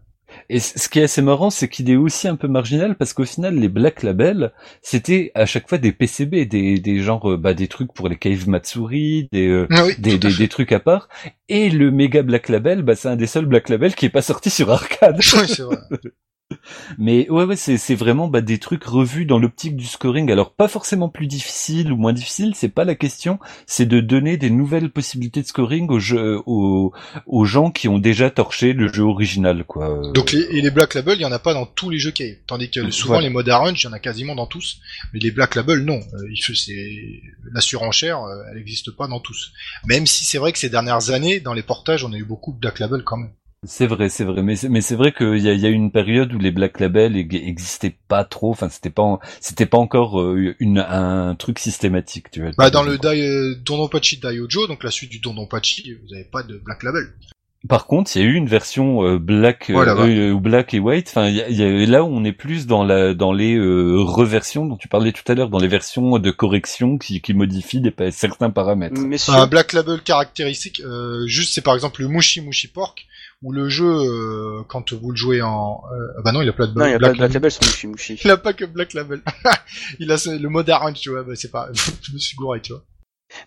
Et 0.50 0.60
ce 0.60 0.90
qui 0.90 1.00
est 1.00 1.04
assez 1.04 1.22
marrant, 1.22 1.52
c'est 1.52 1.70
qu'il 1.70 1.90
est 1.92 1.96
aussi 1.96 2.28
un 2.28 2.36
peu 2.36 2.48
marginal 2.48 2.96
parce 2.96 3.14
qu'au 3.14 3.26
final, 3.26 3.56
les 3.56 3.70
Black 3.70 4.02
Label, 4.02 4.52
c'était 4.82 5.32
à 5.36 5.46
chaque 5.46 5.70
fois 5.70 5.78
des 5.78 5.92
PCB, 5.92 6.46
des, 6.46 6.80
des 6.80 7.00
genres, 7.00 7.32
euh, 7.32 7.38
bah, 7.38 7.54
des 7.54 7.68
trucs 7.68 7.94
pour 7.94 8.10
les 8.10 8.16
Cave 8.16 8.50
Matsuri, 8.50 9.30
des, 9.32 9.66
ah 9.70 9.84
des, 10.00 10.18
des, 10.18 10.48
trucs 10.48 10.72
à 10.72 10.80
part. 10.80 11.08
Et 11.50 11.70
le 11.70 11.92
méga 11.92 12.24
Black 12.24 12.50
Label, 12.50 12.82
bah, 12.82 12.96
c'est 12.96 13.10
un 13.10 13.16
des 13.16 13.28
seuls 13.28 13.46
Black 13.46 13.70
Label 13.70 13.94
qui 13.94 14.08
est 14.08 14.10
pas 14.10 14.24
sorti 14.24 14.50
sur 14.50 14.72
arcade. 14.72 15.20
Oui, 15.40 15.48
c'est 15.48 15.62
vrai. 15.62 15.78
Mais 16.98 17.30
ouais, 17.30 17.44
ouais, 17.44 17.56
c'est, 17.56 17.78
c'est 17.78 17.96
vraiment 17.96 18.28
bah, 18.28 18.42
des 18.42 18.58
trucs 18.58 18.84
revus 18.84 19.26
dans 19.26 19.40
l'optique 19.40 19.76
du 19.76 19.86
scoring. 19.86 20.32
Alors 20.32 20.54
pas 20.54 20.68
forcément 20.68 21.10
plus 21.10 21.28
difficile 21.28 21.92
ou 21.92 21.98
moins 21.98 22.14
difficile, 22.14 22.54
c'est 22.56 22.70
pas 22.70 22.86
la 22.86 22.96
question. 22.96 23.40
C'est 23.68 23.86
de 23.86 24.00
donner 24.00 24.38
des 24.38 24.50
nouvelles 24.50 24.90
possibilités 24.90 25.42
de 25.42 25.48
scoring 25.48 25.90
aux, 25.90 26.00
jeux, 26.00 26.40
aux, 26.46 26.92
aux 27.28 27.46
gens 27.46 27.72
qui 27.72 27.88
ont 27.88 28.00
déjà 28.00 28.30
torché 28.30 28.74
le 28.74 28.92
jeu 28.92 29.04
original, 29.04 29.64
quoi. 29.64 30.12
Donc 30.14 30.32
les, 30.32 30.42
et 30.42 30.62
les 30.62 30.72
Black 30.72 30.96
Label, 30.96 31.18
il 31.18 31.22
y 31.22 31.26
en 31.26 31.32
a 31.32 31.40
pas 31.40 31.54
dans 31.54 31.66
tous 31.66 31.90
les 31.90 32.00
jeux 32.00 32.12
Cave. 32.12 32.36
Tandis 32.48 32.70
que 32.70 32.90
souvent 32.92 33.20
les 33.20 33.30
modes 33.30 33.50
Arrange, 33.50 33.82
il 33.82 33.86
y 33.86 33.90
en 33.90 33.94
a 33.94 34.00
quasiment 34.00 34.36
dans 34.36 34.48
tous. 34.48 34.80
Mais 35.14 35.20
les 35.20 35.32
Black 35.32 35.56
Label, 35.56 35.84
non. 35.86 36.00
Euh, 36.00 36.54
c'est 36.56 37.22
la 37.54 37.62
surenchère, 37.62 38.24
euh, 38.24 38.44
elle 38.50 38.58
n'existe 38.58 38.92
pas 38.92 39.08
dans 39.08 39.20
tous. 39.20 39.52
Même 39.86 40.08
si 40.08 40.26
c'est 40.26 40.38
vrai 40.38 40.52
que 40.52 40.60
ces 40.60 40.70
dernières 40.70 41.12
années, 41.12 41.40
dans 41.40 41.54
les 41.54 41.64
portages, 41.64 42.04
on 42.04 42.14
a 42.14 42.18
eu 42.18 42.26
beaucoup 42.26 42.54
de 42.54 42.60
Black 42.60 42.80
Label 42.80 43.04
quand 43.04 43.18
même. 43.18 43.32
C'est 43.68 43.88
vrai, 43.88 44.08
c'est 44.08 44.24
vrai, 44.24 44.42
mais 44.42 44.56
c'est, 44.56 44.70
mais 44.70 44.80
c'est 44.80 44.96
vrai 44.96 45.12
qu'il 45.12 45.38
y 45.40 45.50
a, 45.50 45.54
y 45.54 45.66
a 45.66 45.70
eu 45.70 45.74
une 45.74 45.92
période 45.92 46.34
où 46.34 46.40
les 46.40 46.52
Black 46.52 46.80
Label 46.80 47.18
existaient 47.18 47.98
pas 48.08 48.24
trop, 48.24 48.52
enfin 48.52 48.70
c'était 48.70 48.90
pas, 48.90 49.20
c'était 49.42 49.66
pas 49.66 49.78
encore 49.78 50.22
euh, 50.22 50.56
une, 50.60 50.80
un 50.80 51.36
truc 51.36 51.60
systématique, 51.60 52.32
tu 52.32 52.42
vois. 52.42 52.52
Bah 52.58 52.70
dans 52.70 52.84
le 52.84 52.98
Dai, 52.98 53.22
euh, 53.22 53.56
Dondonpachi 53.66 54.18
Daiojo, 54.18 54.68
donc 54.68 54.82
la 54.82 54.92
suite 54.92 55.12
du 55.12 55.20
Dondonpachi, 55.20 55.94
vous 56.02 56.14
avez 56.14 56.24
pas 56.24 56.42
de 56.42 56.58
Black 56.58 56.84
Label. 56.84 57.04
Par 57.68 57.86
contre, 57.86 58.16
il 58.16 58.22
y 58.22 58.26
a 58.26 58.28
eu 58.30 58.36
une 58.36 58.48
version 58.48 59.04
euh, 59.04 59.20
black 59.20 59.70
euh, 59.70 60.32
ou 60.32 60.40
black 60.40 60.74
et 60.74 60.80
white. 60.80 61.10
Enfin, 61.10 61.28
y 61.28 61.40
y 61.40 61.86
là 61.86 62.06
où 62.06 62.08
on 62.08 62.24
est 62.24 62.32
plus 62.32 62.66
dans 62.66 62.86
la 62.86 63.14
dans 63.14 63.34
les 63.34 63.60
reversions 63.60 64.66
dont 64.66 64.78
tu 64.78 64.88
parlais 64.88 65.12
tout 65.12 65.30
à 65.30 65.36
l'heure, 65.36 65.50
dans 65.50 65.60
les 65.60 65.68
versions 65.68 66.18
de 66.18 66.32
correction 66.32 66.98
qui, 66.98 67.20
qui 67.20 67.34
modifient 67.34 67.82
des, 67.82 67.94
certains 68.12 68.52
paramètres. 68.52 69.02
Un 69.28 69.48
black 69.48 69.74
label 69.74 70.00
caractéristique, 70.02 70.82
juste 71.26 71.54
c'est 71.54 71.62
par 71.62 71.76
exemple 71.76 72.02
le 72.02 72.08
Mushi 72.08 72.40
Mushi 72.40 72.70
Pork 72.70 73.06
ou 73.42 73.52
le 73.54 73.70
jeu 73.70 73.88
euh, 73.88 74.64
quand 74.68 74.94
vous 74.94 75.12
le 75.12 75.16
jouez 75.16 75.42
en 75.42 75.84
euh, 75.94 76.22
bah 76.24 76.32
non 76.32 76.42
il 76.42 76.50
a 76.50 76.54
pas 76.54 76.68
de, 76.68 76.78
non, 76.78 76.86
il 76.86 76.94
a 76.94 76.98
Black, 76.98 77.12
pas 77.12 77.14
de 77.14 77.18
Black 77.18 77.34
Label 77.34 77.52
sur 77.52 77.64
Mushi 77.64 77.88
Mushi. 77.88 78.22
il 78.26 78.32
a 78.32 78.38
pas 78.38 78.54
que 78.54 78.66
Black 78.66 78.94
Label. 78.94 79.22
il 80.00 80.12
a 80.12 80.18
le 80.26 80.50
mode 80.50 80.70
arrange 80.70 81.00
tu 81.00 81.10
vois, 81.10 81.24
bah, 81.24 81.34
c'est 81.36 81.52
pas 81.52 81.70
je 81.74 82.14
me 82.14 82.18
suis 82.18 82.36
gouré 82.36 82.62
tu 82.62 82.74
vois. 82.74 82.84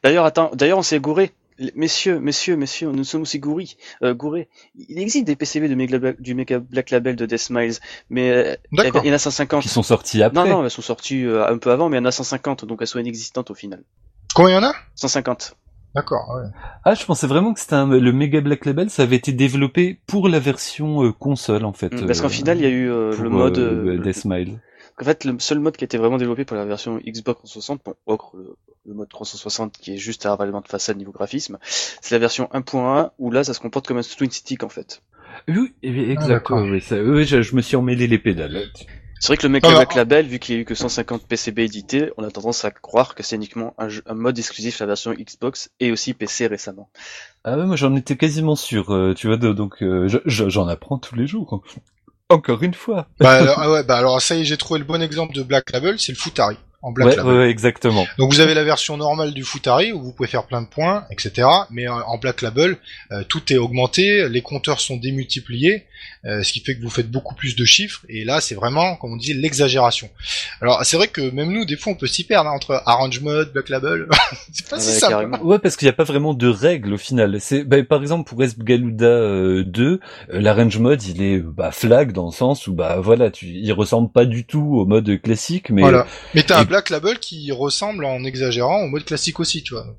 D'ailleurs 0.03 0.25
attends, 0.25 0.51
d'ailleurs 0.55 0.79
on 0.79 0.83
s'est 0.83 1.01
gouré. 1.01 1.33
Messieurs, 1.75 2.19
messieurs, 2.19 2.57
messieurs, 2.57 2.91
nous 2.91 3.05
sommes 3.05 3.23
aussi 3.23 3.39
gourés. 3.39 3.69
Euh, 4.03 4.15
gourés. 4.15 4.49
Il 4.75 4.99
existe 4.99 5.27
des 5.27 5.37
PCB 5.37 5.69
de 5.69 5.75
Mega 5.75 6.13
du 6.19 6.35
Mega 6.35 6.59
Black 6.59 6.91
Label 6.91 7.15
de 7.15 7.27
Death 7.27 7.39
Smiles, 7.39 7.75
mais 8.11 8.31
euh, 8.31 8.57
il 8.73 9.07
y 9.07 9.11
en 9.11 9.15
a 9.15 9.19
150. 9.19 9.63
Qui 9.63 9.69
sont 9.69 9.83
sortis 9.83 10.23
après. 10.23 10.43
Non, 10.43 10.49
non, 10.49 10.65
elles 10.65 10.71
sont 10.71 10.83
sorties 10.83 11.25
euh, 11.25 11.47
un 11.47 11.59
peu 11.59 11.71
avant, 11.71 11.89
mais 11.89 11.99
il 11.99 12.01
y 12.01 12.03
en 12.03 12.07
a 12.07 12.13
150, 12.13 12.65
donc 12.65 12.79
elles 12.81 12.87
sont 12.87 12.99
inexistantes 12.99 13.51
au 13.51 13.55
final. 13.55 13.85
Combien 14.35 14.59
il 14.59 14.63
y 14.63 14.65
en 14.65 14.69
a? 14.71 14.75
150. 14.95 15.57
D'accord, 15.95 16.35
ouais. 16.37 16.49
Ah, 16.85 16.95
je 16.95 17.05
pensais 17.05 17.27
vraiment 17.27 17.53
que 17.53 17.61
c'était 17.61 17.75
un... 17.75 17.87
le 17.87 18.13
Mega 18.13 18.41
Black 18.41 18.65
Label, 18.65 18.89
ça 18.89 19.03
avait 19.03 19.17
été 19.17 19.33
développé 19.33 20.01
pour 20.07 20.29
la 20.29 20.39
version 20.39 21.05
euh, 21.05 21.13
console 21.13 21.65
en 21.65 21.73
fait. 21.73 21.93
Mm, 21.93 22.07
parce 22.07 22.21
qu'en 22.21 22.29
euh, 22.29 22.31
final, 22.31 22.59
il 22.59 22.63
y 22.63 22.67
a 22.67 22.71
eu 22.71 22.91
euh, 22.91 23.15
le 23.17 23.29
mode 23.29 24.03
Deathmile. 24.03 24.61
En 25.01 25.05
fait, 25.05 25.25
le 25.25 25.39
seul 25.39 25.59
mode 25.59 25.77
qui 25.77 25.85
a 25.85 25.87
été 25.87 25.99
vraiment 25.99 26.19
développé 26.19 26.45
pour 26.45 26.57
la 26.57 26.65
version 26.65 26.99
Xbox 26.99 27.39
360, 27.39 27.83
bon, 27.85 27.95
ocre, 28.07 28.37
le, 28.37 28.95
mode 28.95 29.09
360 29.09 29.73
qui 29.73 29.95
est 29.95 29.97
juste 29.97 30.27
un 30.27 30.31
ravalement 30.31 30.61
de 30.61 30.69
façade 30.69 30.97
niveau 30.97 31.13
graphisme, 31.13 31.59
c'est 31.63 32.15
la 32.15 32.19
version 32.19 32.49
1.1 32.53 33.11
où 33.19 33.31
là, 33.31 33.43
ça 33.43 33.53
se 33.53 33.61
comporte 33.61 33.87
comme 33.87 33.99
un 33.99 34.03
twin 34.03 34.31
stick 34.31 34.63
en 34.63 34.69
fait. 34.69 35.03
Oui, 35.49 35.75
exactement. 35.83 36.63
oui, 36.63 36.83
oui, 36.91 37.25
je, 37.25 37.43
je, 37.43 37.57
me 37.57 37.63
suis 37.63 37.77
emmêlé 37.77 38.07
les 38.07 38.19
pédales. 38.19 38.71
C'est 39.23 39.29
vrai 39.29 39.37
que 39.37 39.47
le 39.47 39.51
mec 39.51 39.65
avec 39.65 39.95
label, 39.95 40.27
vu 40.27 40.41
qu'il 40.41 40.57
y 40.57 40.59
a 40.59 40.61
eu 40.63 40.65
que 40.65 40.75
150 40.75 41.29
PCB 41.29 41.61
édités, 41.61 42.11
on 42.17 42.25
a 42.25 42.31
tendance 42.33 42.65
à 42.65 42.73
croire 42.73 43.15
que 43.15 43.23
c'est 43.23 43.37
uniquement 43.37 43.73
un, 43.79 44.15
mode 44.15 44.37
exclusif 44.37 44.81
la 44.81 44.87
version 44.87 45.13
Xbox 45.13 45.71
et 45.79 45.93
aussi 45.93 46.13
PC 46.13 46.49
récemment. 46.49 46.91
Ah 47.45 47.57
ouais, 47.57 47.65
moi 47.65 47.77
j'en 47.77 47.95
étais 47.95 48.17
quasiment 48.17 48.57
sûr, 48.57 48.93
euh, 48.93 49.15
tu 49.15 49.29
vois, 49.29 49.37
donc 49.37 49.81
euh, 49.85 50.09
j'en 50.27 50.67
apprends 50.67 50.99
tous 50.99 51.15
les 51.15 51.29
jours. 51.29 51.63
Encore 52.31 52.65
une 52.65 52.75
fois. 52.75 53.07
Bah 53.21 53.31
alors, 53.35 53.61
ah 53.61 53.71
ouais, 53.71 53.85
bah 53.85 53.97
alors 53.97 54.21
ça 54.21 54.35
y 54.35 54.41
est, 54.41 54.45
j'ai 54.45 54.57
trouvé 54.57 54.81
le 54.81 54.87
bon 54.87 55.01
exemple 55.01 55.37
de 55.37 55.45
Black 55.45 55.71
Label, 55.71 56.01
c'est 56.01 56.11
le 56.11 56.19
Futari 56.19 56.57
en 56.83 56.93
Black 56.93 57.17
Label. 57.17 57.33
Ouais, 57.33 57.51
exactement. 57.51 58.07
Donc 58.19 58.33
vous 58.33 58.41
avez 58.41 58.55
la 58.55 58.65
version 58.65 58.97
normale 58.97 59.33
du 59.33 59.45
Futari 59.45 59.93
où 59.93 60.03
vous 60.03 60.13
pouvez 60.13 60.29
faire 60.29 60.45
plein 60.45 60.63
de 60.63 60.67
points, 60.67 61.05
etc. 61.11 61.49
Mais 61.71 61.89
en 61.89 62.19
Black 62.19 62.43
Label, 62.43 62.77
euh, 63.13 63.23
tout 63.25 63.53
est 63.53 63.59
augmenté, 63.59 64.29
les 64.29 64.43
compteurs 64.43 64.81
sont 64.81 64.97
démultipliés 64.97 65.87
euh, 66.25 66.45
ce 66.45 66.53
qui 66.53 66.61
fait 66.61 66.77
que 66.77 66.83
vous 66.83 66.91
faites 66.91 67.11
beaucoup 67.11 67.35
plus 67.35 67.57
de 67.57 67.65
chiffres, 67.65 68.03
et 68.09 68.25
là 68.25 68.41
c'est 68.41 68.55
vraiment, 68.55 68.95
comme 68.95 69.13
on 69.13 69.17
dit, 69.17 69.35
l'exagération. 69.35 70.09
Alors 70.61 70.85
c'est 70.85 70.97
vrai 70.97 71.09
que 71.09 71.21
même 71.21 71.51
nous, 71.51 71.65
des 71.65 71.77
fois, 71.77 71.93
on 71.93 71.97
peut 71.97 72.07
s'y 72.07 72.23
perdre 72.23 72.49
hein, 72.49 72.55
entre 72.55 72.81
Arrange 72.87 73.21
Mode, 73.21 73.53
Black 73.53 73.69
Label, 73.69 74.07
c'est 74.53 74.69
pas 74.69 74.79
si 74.79 74.93
simple. 74.93 75.37
Ouais, 75.43 75.59
parce 75.59 75.77
qu'il 75.77 75.87
n'y 75.87 75.91
a 75.91 75.95
pas 75.95 76.05
vraiment 76.05 76.33
de 76.33 76.47
règles 76.47 76.95
au 76.95 76.99
final. 76.99 77.41
C'est, 77.41 77.65
bah, 77.65 77.83
par 77.83 78.03
exemple, 78.03 78.29
pour 78.29 78.41
Esgaluda 78.41 79.07
euh, 79.07 79.65
2, 79.65 79.85
euh, 79.85 80.41
l'Arrange 80.41 80.79
Mode, 80.79 81.03
il 81.03 81.23
est 81.23 81.39
bah, 81.39 81.73
flag 81.73 82.13
dans 82.13 82.27
le 82.27 82.33
sens 82.33 82.69
où, 82.69 82.73
bah 82.73 83.01
voilà, 83.01 83.33
tu, 83.33 83.47
il 83.47 83.73
ressemble 83.73 84.09
pas 84.09 84.25
du 84.25 84.45
tout 84.45 84.77
au 84.77 84.87
mode 84.87 85.21
classique, 85.21 85.71
mais... 85.71 85.83
Voilà. 85.83 86.07
Mais 86.35 86.45
t'as 86.45 86.61
un 86.61 86.65
Black 86.73 86.89
Label 86.89 87.19
qui 87.19 87.53
ressemble 87.53 88.07
en 88.07 88.25
exagérant 88.25 88.83
au 88.83 88.89
mode 88.89 89.05
classique 89.05 89.41
aussi, 89.41 89.63
tu 89.63 89.75
vois. 89.75 89.95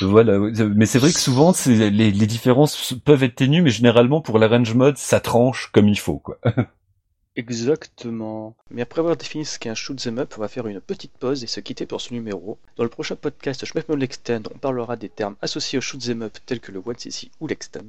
Voilà, 0.00 0.40
mais 0.74 0.84
c'est 0.84 0.98
vrai 0.98 1.12
que 1.12 1.20
souvent, 1.20 1.54
les, 1.66 1.90
les 1.90 2.26
différences 2.26 2.94
peuvent 3.04 3.22
être 3.22 3.36
ténues, 3.36 3.62
mais 3.62 3.70
généralement, 3.70 4.20
pour 4.20 4.40
l'Arrange 4.40 4.74
Mode, 4.74 4.96
ça 4.96 5.20
tranche 5.20 5.70
comme 5.72 5.86
il 5.86 6.00
faut, 6.00 6.18
quoi. 6.18 6.40
Exactement. 7.36 8.56
Mais 8.72 8.82
après 8.82 8.98
avoir 8.98 9.16
défini 9.16 9.44
ce 9.44 9.60
qu'est 9.60 9.68
un 9.68 9.76
shoot 9.76 10.02
them 10.02 10.18
up, 10.18 10.34
on 10.36 10.40
va 10.40 10.48
faire 10.48 10.66
une 10.66 10.80
petite 10.80 11.16
pause 11.16 11.44
et 11.44 11.46
se 11.46 11.60
quitter 11.60 11.86
pour 11.86 12.00
ce 12.00 12.12
numéro. 12.12 12.58
Dans 12.74 12.82
le 12.82 12.90
prochain 12.90 13.14
podcast 13.14 13.64
Schmeckmon 13.64 14.00
Extend, 14.00 14.42
on 14.52 14.58
parlera 14.58 14.96
des 14.96 15.10
termes 15.10 15.36
associés 15.42 15.78
au 15.78 15.80
shoot 15.80 16.04
them 16.04 16.22
up 16.22 16.38
tels 16.44 16.58
que 16.58 16.72
le 16.72 16.82
one 16.84 16.98
cc 16.98 17.30
ou 17.38 17.46
l'extend. 17.46 17.86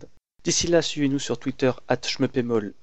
D'ici 0.48 0.68
là, 0.68 0.82
suivez-nous 0.82 1.20
sur 1.20 1.38
Twitter, 1.38 1.74
at 1.90 2.00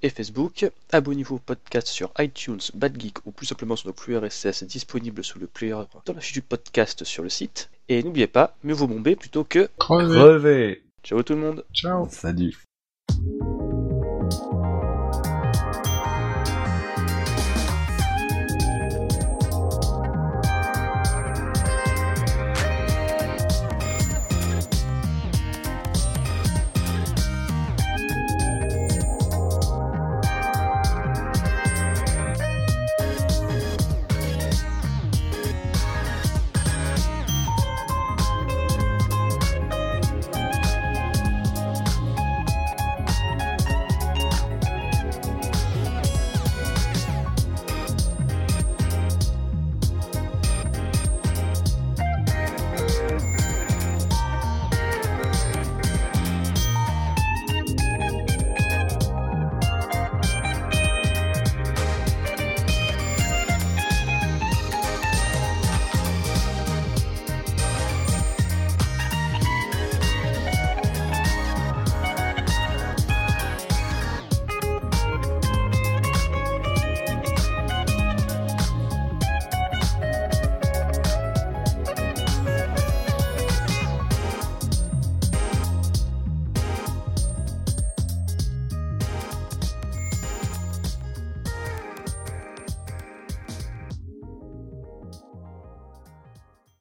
et 0.03 0.11
Facebook. 0.11 0.71
Abonnez-vous 0.93 1.37
au 1.37 1.39
podcast 1.39 1.87
sur 1.87 2.13
iTunes, 2.19 2.61
BadGeek 2.75 3.25
ou 3.25 3.31
plus 3.31 3.47
simplement 3.47 3.75
sur 3.75 3.89
nos 3.89 3.95
flux 3.95 4.19
RSS 4.19 4.65
disponibles 4.65 5.25
sous 5.25 5.39
le 5.39 5.47
player 5.47 5.81
dans 6.05 6.13
la 6.13 6.21
fiche 6.21 6.35
du 6.35 6.43
podcast 6.43 7.05
sur 7.05 7.23
le 7.23 7.31
site. 7.31 7.71
Et 7.89 8.03
n'oubliez 8.03 8.27
pas, 8.27 8.55
mieux 8.65 8.75
vous 8.75 8.87
bomber 8.87 9.17
plutôt 9.17 9.45
que 9.45 9.71
crever. 9.79 10.83
Ciao 11.03 11.23
tout 11.23 11.33
le 11.33 11.41
monde. 11.41 11.65
Ciao. 11.73 12.07
Salut. 12.11 12.55